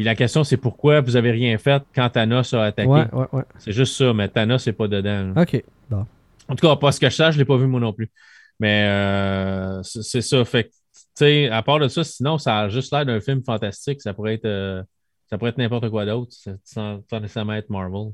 Puis 0.00 0.06
la 0.06 0.14
question, 0.14 0.44
c'est 0.44 0.56
pourquoi 0.56 1.02
vous 1.02 1.14
avez 1.14 1.30
rien 1.30 1.58
fait 1.58 1.82
quand 1.94 2.08
Thanos 2.08 2.54
a 2.54 2.62
attaqué? 2.62 2.88
Ouais, 2.88 3.04
ouais, 3.12 3.26
ouais. 3.34 3.42
C'est 3.58 3.72
juste 3.72 3.94
ça, 3.98 4.14
mais 4.14 4.28
Thanos 4.28 4.66
n'est 4.66 4.72
pas 4.72 4.88
dedans. 4.88 5.34
OK. 5.36 5.62
Bon. 5.90 6.06
En 6.48 6.56
tout 6.56 6.66
cas, 6.66 6.74
pas 6.76 6.90
ce 6.90 6.98
que 6.98 7.10
je 7.10 7.14
sache, 7.14 7.34
je 7.34 7.38
ne 7.38 7.42
l'ai 7.42 7.44
pas 7.44 7.58
vu 7.58 7.66
moi 7.66 7.80
non 7.80 7.92
plus. 7.92 8.10
Mais 8.58 8.86
euh, 8.88 9.82
c'est 9.82 10.22
ça. 10.22 10.42
Fait 10.46 10.64
tu 10.64 10.70
sais, 11.16 11.50
à 11.50 11.60
part 11.60 11.80
de 11.80 11.88
ça, 11.88 12.02
sinon, 12.02 12.38
ça 12.38 12.60
a 12.60 12.68
juste 12.70 12.90
l'air 12.94 13.04
d'un 13.04 13.20
film 13.20 13.44
fantastique. 13.44 14.00
Ça 14.00 14.14
pourrait 14.14 14.36
être, 14.36 14.46
euh, 14.46 14.82
ça 15.28 15.36
pourrait 15.36 15.50
être 15.50 15.58
n'importe 15.58 15.90
quoi 15.90 16.06
d'autre, 16.06 16.32
sans, 16.64 17.02
nécessairement 17.12 17.52
être 17.52 17.68
Marvel. 17.68 18.12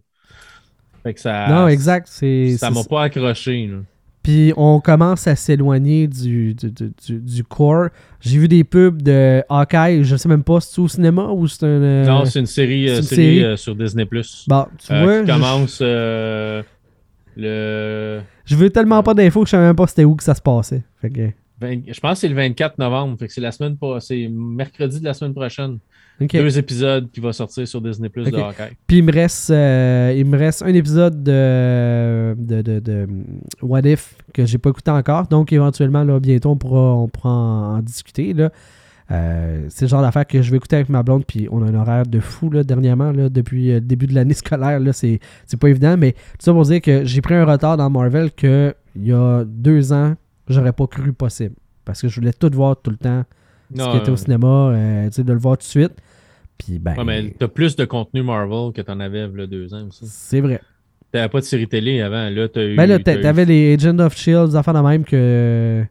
Fait 1.05 1.15
que 1.15 1.21
ça. 1.21 1.47
Non, 1.47 1.69
exact. 1.69 2.09
Ça 2.09 2.69
m'a 2.73 2.83
pas 2.83 3.05
accroché. 3.05 3.69
Là. 3.69 3.79
Puis 4.27 4.53
on 4.57 4.81
commence 4.81 5.29
à 5.29 5.37
s'éloigner 5.37 6.09
du, 6.09 6.53
du, 6.53 6.73
du, 6.73 7.21
du, 7.21 7.45
core. 7.45 7.91
J'ai 8.19 8.41
vu 8.41 8.49
des 8.49 8.65
pubs 8.65 9.01
de 9.01 9.45
Hawkeye, 9.49 10.03
je 10.03 10.17
sais 10.17 10.29
même 10.29 10.43
pas 10.43 10.61
si 10.61 10.73
c'est 10.73 10.81
au 10.81 10.89
cinéma 10.89 11.29
ou 11.29 11.47
c'est 11.47 11.65
un. 11.65 11.69
Euh, 11.69 12.05
non, 12.05 12.25
c'est 12.25 12.41
une 12.41 12.47
série, 12.47 12.91
euh, 12.91 13.03
série, 13.03 13.45
euh, 13.45 13.57
sur 13.57 13.77
Disney. 13.77 14.05
Bon, 14.05 14.67
tu 14.85 14.89
vois. 14.89 15.21
Qui 15.21 15.31
commence 15.31 15.81
le. 15.81 16.65
Je 17.37 18.57
veux 18.57 18.71
tellement 18.71 19.01
pas 19.05 19.15
d'infos 19.15 19.43
que 19.43 19.47
je 19.47 19.53
savais 19.53 19.67
même 19.67 19.77
pas 19.77 19.87
c'était 19.87 20.05
où 20.05 20.17
que 20.17 20.25
ça 20.25 20.35
se 20.35 20.43
passait. 20.43 20.83
Fait 21.01 21.11
que... 21.11 21.31
je 21.63 22.01
pense 22.01 22.15
que 22.15 22.19
c'est 22.19 22.29
le 22.29 22.35
24 22.35 22.79
novembre. 22.79 23.17
Fait 23.21 23.29
que 23.29 23.33
c'est 23.33 23.41
la 23.41 23.53
semaine 23.53 23.77
c'est 24.01 24.27
mercredi 24.29 24.99
de 24.99 25.05
la 25.05 25.15
semaine 25.15 25.35
prochaine. 25.35 25.79
Deux 26.21 26.59
épisodes 26.59 27.11
qui 27.11 27.21
vont 27.21 27.33
sortir 27.33 27.69
sur 27.69 27.81
Disney 27.81 28.09
Plus 28.09 28.31
de 28.31 28.37
Hawkeye. 28.37 28.77
Puis 28.87 28.99
il 28.99 29.05
me 29.05 29.13
reste 29.13 29.51
euh, 29.51 30.15
il 30.17 30.25
me 30.25 30.39
reste 30.39 30.63
un 30.63 30.73
épisode 30.73 31.23
de, 31.23 32.35
de, 32.39 32.63
de, 32.63 33.07
What 33.61 33.83
If 33.83 34.15
que 34.33 34.47
j'ai 34.47 34.59
pas 34.59 34.71
écouté 34.71 34.91
encore. 34.91 35.27
Donc 35.29 35.53
éventuellement 35.53 36.05
là, 36.05 36.19
bientôt 36.19 36.51
on 36.51 36.57
pourra, 36.57 36.95
on 36.95 37.09
pourra 37.09 37.31
en, 37.31 37.81
discuter. 37.81 38.33
Là. 38.33 38.51
Euh, 39.11 39.67
c'est 39.69 39.85
le 39.85 39.89
genre 39.89 40.03
d'affaire 40.03 40.27
que 40.27 40.41
je 40.41 40.51
vais 40.51 40.57
écouter 40.57 40.77
avec 40.77 40.89
ma 40.89 41.03
blonde, 41.03 41.25
puis 41.27 41.49
on 41.51 41.63
a 41.63 41.67
un 41.67 41.75
horaire 41.75 42.07
de 42.07 42.19
fou 42.19 42.51
là, 42.51 42.65
dernièrement, 42.65 43.13
là, 43.13 43.29
depuis 43.29 43.73
le 43.73 43.81
début 43.81 44.07
de 44.07 44.15
l'année 44.15 44.35
scolaire. 44.35 44.81
Là, 44.81 44.93
c'est, 44.93 45.21
pas 45.61 45.69
évident, 45.69 45.97
mais 45.97 46.13
tout 46.13 46.41
ça 46.41 46.53
pour 46.53 46.65
dire 46.65 46.81
que 46.81 47.05
j'ai 47.05 47.21
pris 47.21 47.35
un 47.35 47.45
retard 47.45 47.77
dans 47.77 47.91
Marvel 47.91 48.33
que 48.33 48.75
il 48.97 49.07
y 49.07 49.13
a 49.13 49.45
deux 49.45 49.93
ans, 49.93 50.15
j'aurais 50.49 50.73
pas 50.73 50.87
cru 50.87 51.13
possible. 51.13 51.55
Parce 51.85 52.01
que 52.01 52.09
je 52.09 52.19
voulais 52.19 52.33
tout 52.33 52.51
voir 52.53 52.77
tout 52.81 52.91
le 52.91 52.97
temps. 52.97 53.25
ce 53.75 53.91
qui 53.91 53.97
était 53.99 54.11
au 54.11 54.17
cinéma, 54.17 54.71
euh, 54.73 55.11
de 55.11 55.33
le 55.33 55.39
voir 55.39 55.59
tout 55.59 55.65
de 55.65 55.71
suite. 55.71 55.93
Puis 56.59 56.79
ben. 56.79 56.97
Ouais, 56.97 57.05
mais 57.05 57.35
t'as 57.39 57.49
plus 57.49 57.77
de 57.77 57.85
contenu 57.85 58.23
Marvel 58.23 58.73
que 58.73 58.81
t'en 58.81 59.01
avais 59.01 59.29
il 59.29 59.39
y 59.39 59.43
a 59.43 59.47
deux 59.47 59.75
ans 59.75 59.87
aussi. 59.89 60.07
C'est 60.07 60.41
vrai. 60.41 60.61
T'avais 61.13 61.29
pas 61.29 61.41
de 61.41 61.45
série 61.45 61.69
télé 61.69 62.01
avant. 62.01 62.29
Là, 62.29 62.49
t'as 62.49 62.65
eu. 62.65 62.77
Ben 62.77 62.87
là, 62.87 62.99
t'avais 62.99 63.45
les 63.45 63.75
Agents 63.75 63.99
of 63.99 64.17
Shield, 64.17 64.51
des 64.51 64.57
enfants 64.57 64.73
de 64.73 64.81
même 64.81 65.05
que 65.05 65.85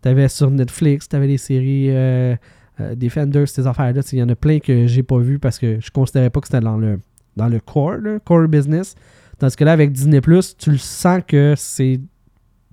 t'avais 0.00 0.28
sur 0.28 0.50
Netflix, 0.50 1.08
t'avais 1.08 1.26
les 1.26 1.38
séries 1.38 1.90
euh, 1.90 2.34
euh, 2.80 2.94
Defenders, 2.94 3.48
ces 3.48 3.66
affaires-là. 3.66 4.00
Il 4.12 4.18
y 4.18 4.22
en 4.22 4.28
a 4.28 4.34
plein 4.34 4.58
que 4.58 4.86
j'ai 4.86 5.02
pas 5.02 5.18
vu 5.18 5.38
parce 5.38 5.58
que 5.58 5.78
je 5.80 5.90
considérais 5.90 6.30
pas 6.30 6.40
que 6.40 6.46
c'était 6.48 6.60
dans 6.60 6.76
le, 6.76 6.98
dans 7.36 7.48
le 7.48 7.60
core, 7.60 7.98
le 7.98 8.18
core 8.18 8.48
business. 8.48 8.94
Tandis 9.38 9.56
que 9.56 9.64
là, 9.64 9.72
avec 9.72 9.92
Disney, 9.92 10.20
tu 10.58 10.70
le 10.70 10.78
sens 10.78 11.22
que 11.26 11.54
c'est 11.56 12.00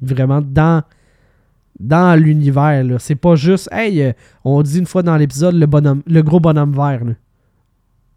vraiment 0.01 0.41
dans 0.41 0.83
dans 1.79 2.19
l'univers. 2.19 2.83
C'est 2.99 3.15
pas 3.15 3.35
juste, 3.35 3.69
hey, 3.71 4.01
euh, 4.01 4.11
on 4.43 4.61
dit 4.61 4.79
une 4.79 4.85
fois 4.85 5.01
dans 5.01 5.15
l'épisode 5.15 5.55
le 5.55 5.65
bonhomme, 5.65 6.03
le 6.07 6.21
gros 6.21 6.39
bonhomme 6.39 6.73
vert. 6.73 7.05
Là 7.05 7.13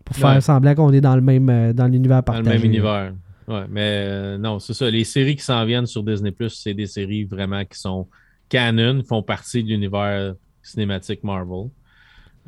pour 0.04 0.16
faire 0.16 0.42
semblant 0.42 0.74
qu'on 0.74 0.92
est 0.92 1.00
dans 1.00 1.14
le 1.14 1.22
même 1.22 1.48
euh, 1.48 1.72
dans 1.72 1.86
l'univers 1.86 2.22
partagé. 2.22 2.44
Dans 2.44 2.50
le 2.50 2.58
même 2.58 2.66
univers. 2.66 3.14
Ouais, 3.48 3.64
mais 3.68 4.04
euh, 4.06 4.38
non, 4.38 4.58
c'est 4.58 4.74
ça. 4.74 4.90
Les 4.90 5.04
séries 5.04 5.36
qui 5.36 5.42
s'en 5.42 5.64
viennent 5.64 5.86
sur 5.86 6.02
Disney 6.02 6.32
c'est 6.48 6.74
des 6.74 6.86
séries 6.86 7.24
vraiment 7.24 7.64
qui 7.64 7.78
sont 7.78 8.08
canon, 8.48 9.02
font 9.02 9.22
partie 9.22 9.62
de 9.62 9.68
l'univers 9.68 10.34
cinématique 10.62 11.24
Marvel. 11.24 11.70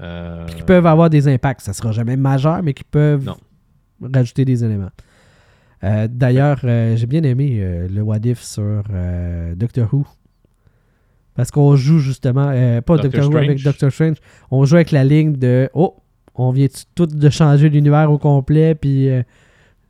Euh, 0.01 0.47
qui 0.47 0.63
peuvent 0.63 0.87
avoir 0.87 1.11
des 1.11 1.29
impacts. 1.29 1.61
Ça 1.61 1.73
sera 1.73 1.93
jamais 1.93 2.17
majeur, 2.17 2.63
mais 2.63 2.75
qui 2.75 2.85
peuvent 2.85 3.33
rajouter 4.13 4.45
des 4.45 4.65
éléments. 4.65 4.91
D'ailleurs, 5.83 6.61
j'ai 6.63 7.07
bien 7.07 7.23
aimé 7.25 7.61
le 7.91 8.01
What 8.01 8.21
If 8.25 8.43
sur 8.43 8.85
Doctor 9.55 9.93
Who. 9.93 10.07
Parce 11.35 11.51
qu'on 11.51 11.77
joue 11.77 11.99
justement, 11.99 12.47
pas 12.81 12.97
Doctor, 12.97 13.29
Who 13.29 13.37
avec 13.37 13.63
Doctor 13.63 13.93
Strange, 13.93 14.17
on 14.51 14.65
joue 14.65 14.77
avec 14.77 14.93
la 14.93 15.05
ligne 15.05 15.35
de 15.35 15.69
Oh, 15.75 16.04
on 16.35 16.51
vient 16.51 16.67
tout 16.95 17.07
de 17.07 17.31
changer 17.31 17.69
l'univers 17.69 18.11
au 18.11 18.19
complet, 18.19 18.75
puis 18.75 19.09
euh, 19.09 19.23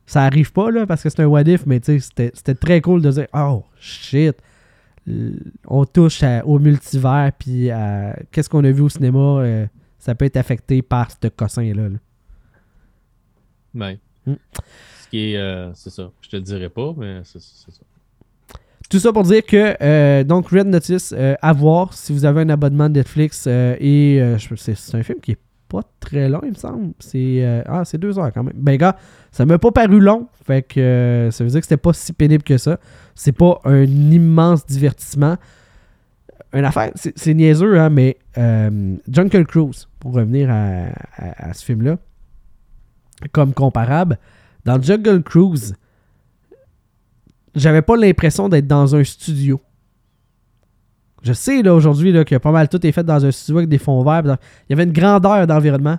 ça 0.05 0.23
arrive 0.23 0.51
pas, 0.51 0.69
là, 0.69 0.85
parce 0.85 1.01
que 1.01 1.09
c'est 1.09 1.21
un 1.21 1.25
what 1.25 1.41
if, 1.41 1.65
mais 1.65 1.81
c'était 1.83 2.55
très 2.55 2.81
cool 2.81 3.01
de 3.01 3.11
dire, 3.11 3.27
oh, 3.33 3.63
shit, 3.79 4.35
on 5.65 5.85
touche 5.85 6.23
au 6.45 6.59
multivers, 6.59 7.31
puis 7.37 7.69
qu'est-ce 8.31 8.49
qu'on 8.49 8.63
a 8.63 8.71
vu 8.71 8.81
au 8.81 8.89
cinéma, 8.89 9.19
euh, 9.19 9.65
ça 9.97 10.13
peut 10.13 10.25
être 10.25 10.37
affecté 10.37 10.81
par 10.81 11.09
ce 11.11 11.27
cossin-là. 11.27 11.89
Oui. 13.73 13.99
Hmm. 14.25 14.35
Ce 15.01 15.09
qui 15.09 15.33
est, 15.33 15.37
euh, 15.37 15.73
c'est 15.73 15.89
ça. 15.89 16.11
Je 16.21 16.29
te 16.29 16.35
le 16.35 16.41
dirai 16.43 16.69
pas, 16.69 16.93
mais 16.97 17.21
c'est 17.23 17.41
ça. 17.41 17.67
Tout 18.87 18.99
ça 18.99 19.11
pour 19.11 19.23
dire 19.23 19.43
que, 19.43 20.21
donc, 20.21 20.49
Red 20.49 20.67
Notice, 20.67 21.11
à 21.41 21.53
voir 21.53 21.91
si 21.95 22.13
vous 22.13 22.23
avez 22.23 22.41
un 22.41 22.49
abonnement 22.49 22.87
de 22.87 22.93
Netflix, 22.93 23.47
et 23.47 24.35
c'est 24.37 24.95
un 24.95 25.01
film 25.01 25.19
qui 25.19 25.31
est 25.31 25.39
pas 25.67 25.81
très 25.99 26.29
long, 26.29 26.41
il 26.43 26.51
me 26.51 26.55
semble. 26.55 26.93
C'est 26.99 27.43
euh, 27.43 27.63
ah, 27.65 27.83
c'est 27.85 27.97
deux 27.97 28.17
heures 28.19 28.31
quand 28.33 28.43
même. 28.43 28.55
Ben, 28.55 28.77
gars, 28.77 28.95
ça 29.31 29.45
m'a 29.45 29.57
pas 29.57 29.71
paru 29.71 29.99
long. 29.99 30.27
Fait 30.45 30.61
que 30.61 30.79
euh, 30.79 31.31
ça 31.31 31.43
veut 31.43 31.49
dire 31.49 31.59
que 31.59 31.65
c'était 31.65 31.77
pas 31.77 31.93
si 31.93 32.13
pénible 32.13 32.43
que 32.43 32.57
ça. 32.57 32.79
C'est 33.15 33.31
pas 33.31 33.59
un 33.65 33.83
immense 33.83 34.65
divertissement. 34.65 35.37
Une 36.53 36.63
affaire, 36.63 36.91
c'est 36.95 37.33
niaiseux, 37.33 37.77
hein, 37.77 37.89
mais 37.89 38.17
euh, 38.37 38.95
Jungle 39.09 39.45
Cruise, 39.45 39.89
pour 39.99 40.13
revenir 40.13 40.49
à, 40.49 41.53
ce 41.53 41.65
film-là, 41.65 41.97
comme 43.33 43.53
comparable, 43.53 44.17
dans 44.63 44.81
Jungle 44.81 45.21
Cruise, 45.21 45.75
j'avais 47.55 47.81
pas 47.81 47.97
l'impression 47.97 48.47
d'être 48.47 48.67
dans 48.67 48.95
un 48.95 49.03
studio. 49.03 49.59
Je 51.25 51.33
sais 51.33 51.63
là 51.63 51.73
aujourd'hui 51.73 52.13
que 52.23 52.35
pas 52.37 52.51
mal 52.51 52.69
tout 52.69 52.85
est 52.85 52.91
fait 52.91 53.03
dans 53.03 53.25
un 53.25 53.31
studio 53.31 53.57
avec 53.57 53.69
des 53.69 53.79
fonds 53.79 54.03
verts. 54.03 54.21
Il 54.25 54.37
y 54.69 54.73
avait 54.73 54.83
une 54.83 54.91
grandeur 54.91 55.47
d'environnement. 55.47 55.97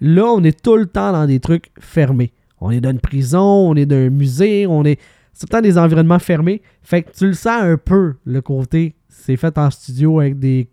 Là, 0.00 0.24
on 0.26 0.44
est 0.44 0.62
tout 0.62 0.76
le 0.76 0.86
temps 0.86 1.10
dans 1.10 1.26
des 1.26 1.40
trucs 1.40 1.72
fermés. 1.80 2.32
on 2.60 2.70
est 2.70 2.80
dans 2.80 2.90
une 2.90 3.00
prison, 3.00 3.70
on 3.70 3.74
est 3.74 3.86
dans 3.86 3.96
un 3.96 4.10
musée, 4.10 4.68
on 4.68 4.84
est. 4.84 5.00
C'est 5.32 5.46
tout 5.46 5.52
le 5.52 5.58
temps 5.58 5.62
des 5.62 5.78
environnements 5.78 6.20
fermés. 6.20 6.62
Fait 6.82 7.02
que 7.02 7.10
tu 7.10 7.26
le 7.26 7.34
sens 7.34 7.60
un 7.62 7.76
peu, 7.76 8.14
le 8.24 8.40
côté. 8.40 8.94
C'est 9.08 9.36
fait 9.36 9.58
en 9.58 9.68
studio 9.70 10.20
avec 10.20 10.38
des, 10.38 10.68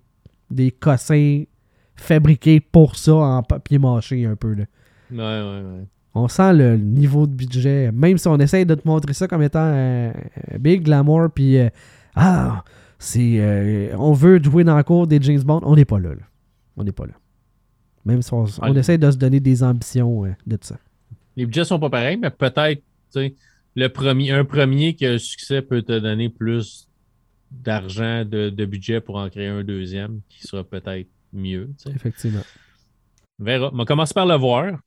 des 0.52 0.70
cossins 0.70 1.44
fabriqués 1.96 2.60
pour 2.60 2.96
ça 2.96 3.16
en 3.16 3.42
papier 3.42 3.80
mâché 3.80 4.26
un 4.26 4.36
peu. 4.36 4.54
Là. 4.54 4.66
Ouais, 5.12 5.18
ouais, 5.18 5.64
ouais. 5.68 5.86
On 6.14 6.28
sent 6.28 6.54
le 6.54 6.78
niveau 6.78 7.26
de 7.26 7.34
budget, 7.34 7.92
même 7.92 8.18
si 8.18 8.28
on 8.28 8.38
essaye 8.38 8.66
de 8.66 8.76
te 8.76 8.88
montrer 8.88 9.14
ça 9.14 9.28
comme 9.28 9.42
étant 9.42 9.60
euh, 9.66 10.14
big 10.60 10.84
glamour, 10.84 11.30
puis 11.34 11.58
euh, 11.58 11.70
ah, 12.16 12.64
c'est 13.00 13.40
euh, 13.40 13.96
on 13.98 14.14
veut 14.14 14.42
jouer 14.42 14.64
dans 14.64 14.78
le 14.78 14.84
cours 14.84 15.08
des 15.08 15.22
James 15.22 15.42
Bond, 15.42 15.62
on 15.64 15.76
n'est 15.76 15.86
pas 15.86 16.00
là, 16.00 16.10
là. 16.10 16.24
On 16.78 16.84
n'est 16.84 16.92
pas 16.92 17.06
là. 17.06 17.14
Même 18.06 18.22
si 18.22 18.34
on, 18.34 18.46
essaie 18.76 18.98
de 18.98 19.10
se 19.10 19.18
donner 19.18 19.40
des 19.40 19.64
ambitions 19.64 20.26
euh, 20.26 20.36
de 20.46 20.58
ça. 20.62 20.78
Les 21.36 21.46
budgets 21.46 21.66
sont 21.66 21.80
pas 21.80 21.90
pareils, 21.90 22.18
mais 22.18 22.30
peut-être, 22.30 22.84
le 23.76 23.88
premier, 23.88 24.32
un 24.32 24.46
premier 24.46 24.94
qui 24.94 25.06
a 25.06 25.12
un 25.12 25.18
succès 25.18 25.62
peut 25.62 25.82
te 25.82 25.98
donner 25.98 26.30
plus 26.30 26.88
d'argent, 27.52 28.24
de, 28.24 28.50
de 28.50 28.66
budget 28.66 29.02
pour 29.02 29.16
en 29.18 29.30
créer 29.30 29.48
un 29.48 29.64
deuxième 29.64 30.22
qui 30.30 30.46
sera 30.46 30.64
peut-être 30.64 31.10
mieux. 31.34 31.70
Effectivement. 31.88 32.44
On 33.40 33.44
verra. 33.44 33.70
On 33.74 33.78
va 33.78 33.86
commencer 33.86 34.14
par 34.14 34.26
le 34.26 34.36
voir. 34.36 34.80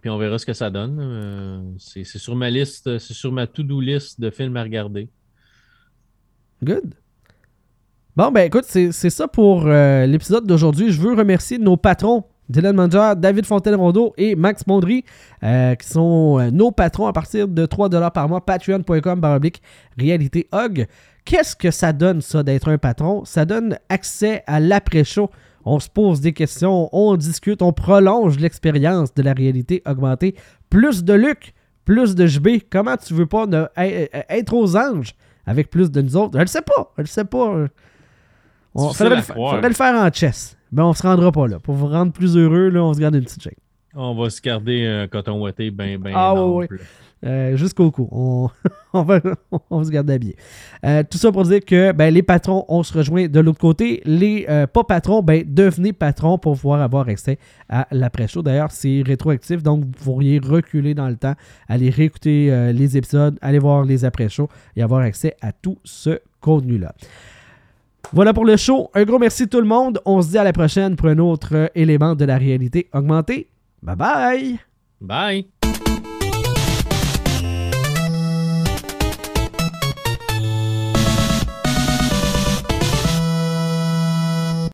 Puis 0.00 0.08
on 0.08 0.18
verra 0.18 0.38
ce 0.38 0.46
que 0.46 0.54
ça 0.54 0.70
donne. 0.70 0.98
Euh, 1.00 1.62
c'est 1.78 2.04
sur 2.04 2.34
ma 2.34 2.50
liste, 2.50 2.98
c'est 2.98 3.12
sur 3.12 3.32
ma 3.32 3.46
to-do 3.46 3.80
list 3.80 4.20
de 4.20 4.30
films 4.30 4.56
à 4.56 4.62
regarder. 4.62 5.08
Good. 6.62 6.94
Bon, 8.16 8.30
ben 8.32 8.42
écoute, 8.46 8.64
c'est 8.66 8.92
ça 9.10 9.28
pour 9.28 9.64
euh, 9.66 10.04
l'épisode 10.06 10.46
d'aujourd'hui. 10.46 10.90
Je 10.92 11.00
veux 11.00 11.14
remercier 11.14 11.58
nos 11.58 11.76
patrons, 11.76 12.24
Dylan 12.48 12.74
Manger, 12.74 13.12
David 13.16 13.46
Fontaine-Rondeau 13.46 14.12
et 14.18 14.34
Max 14.34 14.66
Mondry, 14.66 15.04
euh, 15.42 15.74
qui 15.76 15.88
sont 15.88 16.38
euh, 16.38 16.50
nos 16.50 16.70
patrons 16.70 17.06
à 17.06 17.12
partir 17.12 17.48
de 17.48 17.64
3$ 17.64 18.10
par 18.12 18.28
mois. 18.28 18.44
Patreon.com 18.44 19.20
baroblique 19.20 19.62
réalité 19.96 20.48
hog. 20.52 20.86
Qu'est-ce 21.24 21.54
que 21.56 21.70
ça 21.70 21.92
donne, 21.92 22.20
ça, 22.20 22.42
d'être 22.42 22.68
un 22.68 22.78
patron? 22.78 23.24
Ça 23.24 23.44
donne 23.44 23.78
accès 23.88 24.42
à 24.46 24.58
l'après-show. 24.60 25.30
On 25.64 25.78
se 25.78 25.88
pose 25.88 26.20
des 26.20 26.32
questions, 26.32 26.88
on 26.92 27.16
discute, 27.16 27.62
on 27.62 27.72
prolonge 27.72 28.38
l'expérience 28.38 29.14
de 29.14 29.22
la 29.22 29.32
réalité 29.34 29.82
augmentée. 29.86 30.34
Plus 30.68 31.04
de 31.04 31.12
Luc, 31.12 31.54
plus 31.84 32.14
de 32.14 32.26
JB. 32.26 32.48
Comment 32.70 32.96
tu 32.96 33.14
veux 33.14 33.26
pas 33.26 33.46
ne- 33.46 33.62
e- 33.62 33.68
e- 33.78 34.08
être 34.30 34.54
aux 34.54 34.76
anges? 34.76 35.14
Avec 35.46 35.70
plus 35.70 35.90
de 35.90 36.00
nous 36.02 36.16
autres? 36.16 36.32
Je 36.34 36.40
le 36.40 36.46
sais 36.46 36.62
pas. 36.62 36.92
Je 36.96 37.02
le 37.02 37.06
sais 37.06 37.24
pas. 37.24 37.66
On 38.74 38.92
faudrait 38.92 39.16
le, 39.16 39.22
faudrait 39.22 39.68
le 39.68 39.74
faire 39.74 39.94
en 39.94 40.10
chess. 40.12 40.56
Mais 40.72 40.82
on 40.82 40.92
se 40.92 41.02
rendra 41.02 41.32
pas 41.32 41.48
là. 41.48 41.58
Pour 41.58 41.74
vous 41.74 41.88
rendre 41.88 42.12
plus 42.12 42.36
heureux, 42.36 42.68
là, 42.68 42.84
on 42.84 42.94
se 42.94 43.00
garde 43.00 43.14
une 43.16 43.24
petite 43.24 43.42
shake. 43.42 43.58
On 43.94 44.14
va 44.14 44.30
se 44.30 44.40
garder 44.40 44.86
un 44.86 45.08
coton 45.08 45.40
ouaté 45.40 45.70
bien, 45.72 45.98
bien 45.98 46.12
Ah, 46.14 46.32
ouais, 46.34 46.64
ample. 46.66 46.80
Euh, 47.24 47.56
Jusqu'au 47.56 47.90
cou. 47.90 48.08
On, 48.92 49.02
va, 49.02 49.20
se 49.20 49.90
garder 49.90 50.14
habillé. 50.14 50.36
Euh, 50.84 51.04
tout 51.08 51.18
ça 51.18 51.30
pour 51.30 51.44
dire 51.44 51.64
que 51.64 51.92
ben, 51.92 52.12
les 52.12 52.24
patrons, 52.24 52.64
on 52.68 52.82
se 52.82 52.92
rejoint 52.92 53.28
de 53.28 53.38
l'autre 53.38 53.60
côté. 53.60 54.02
Les 54.04 54.46
euh, 54.48 54.66
pas 54.66 54.82
patrons, 54.82 55.22
ben, 55.22 55.44
devenez 55.46 55.92
patrons 55.92 56.38
pour 56.38 56.56
pouvoir 56.56 56.80
avoir 56.80 57.08
accès 57.08 57.38
à 57.68 57.86
l'après-show. 57.92 58.42
D'ailleurs, 58.42 58.72
c'est 58.72 59.02
rétroactif, 59.06 59.62
donc 59.62 59.84
vous 59.84 60.04
pourriez 60.04 60.40
reculer 60.40 60.94
dans 60.94 61.08
le 61.08 61.14
temps, 61.14 61.34
aller 61.68 61.88
réécouter 61.88 62.72
les 62.72 62.96
épisodes, 62.96 63.38
aller 63.42 63.60
voir 63.60 63.84
les 63.84 64.04
après-shows 64.04 64.48
et 64.74 64.82
avoir 64.82 65.02
accès 65.02 65.36
à 65.40 65.52
tout 65.52 65.78
ce 65.84 66.18
contenu-là. 66.40 66.94
Voilà 68.12 68.32
pour 68.32 68.44
le 68.44 68.56
show. 68.56 68.90
Un 68.94 69.04
gros 69.04 69.20
merci 69.20 69.46
tout 69.46 69.60
le 69.60 69.68
monde. 69.68 70.00
On 70.04 70.20
se 70.20 70.30
dit 70.30 70.38
à 70.38 70.42
la 70.42 70.52
prochaine 70.52 70.96
pour 70.96 71.06
un 71.06 71.18
autre 71.18 71.70
élément 71.76 72.16
de 72.16 72.24
la 72.24 72.38
réalité 72.38 72.88
augmentée. 72.92 73.46
Bye 73.82 73.96
bye! 73.96 74.58
Bye! 75.00 75.59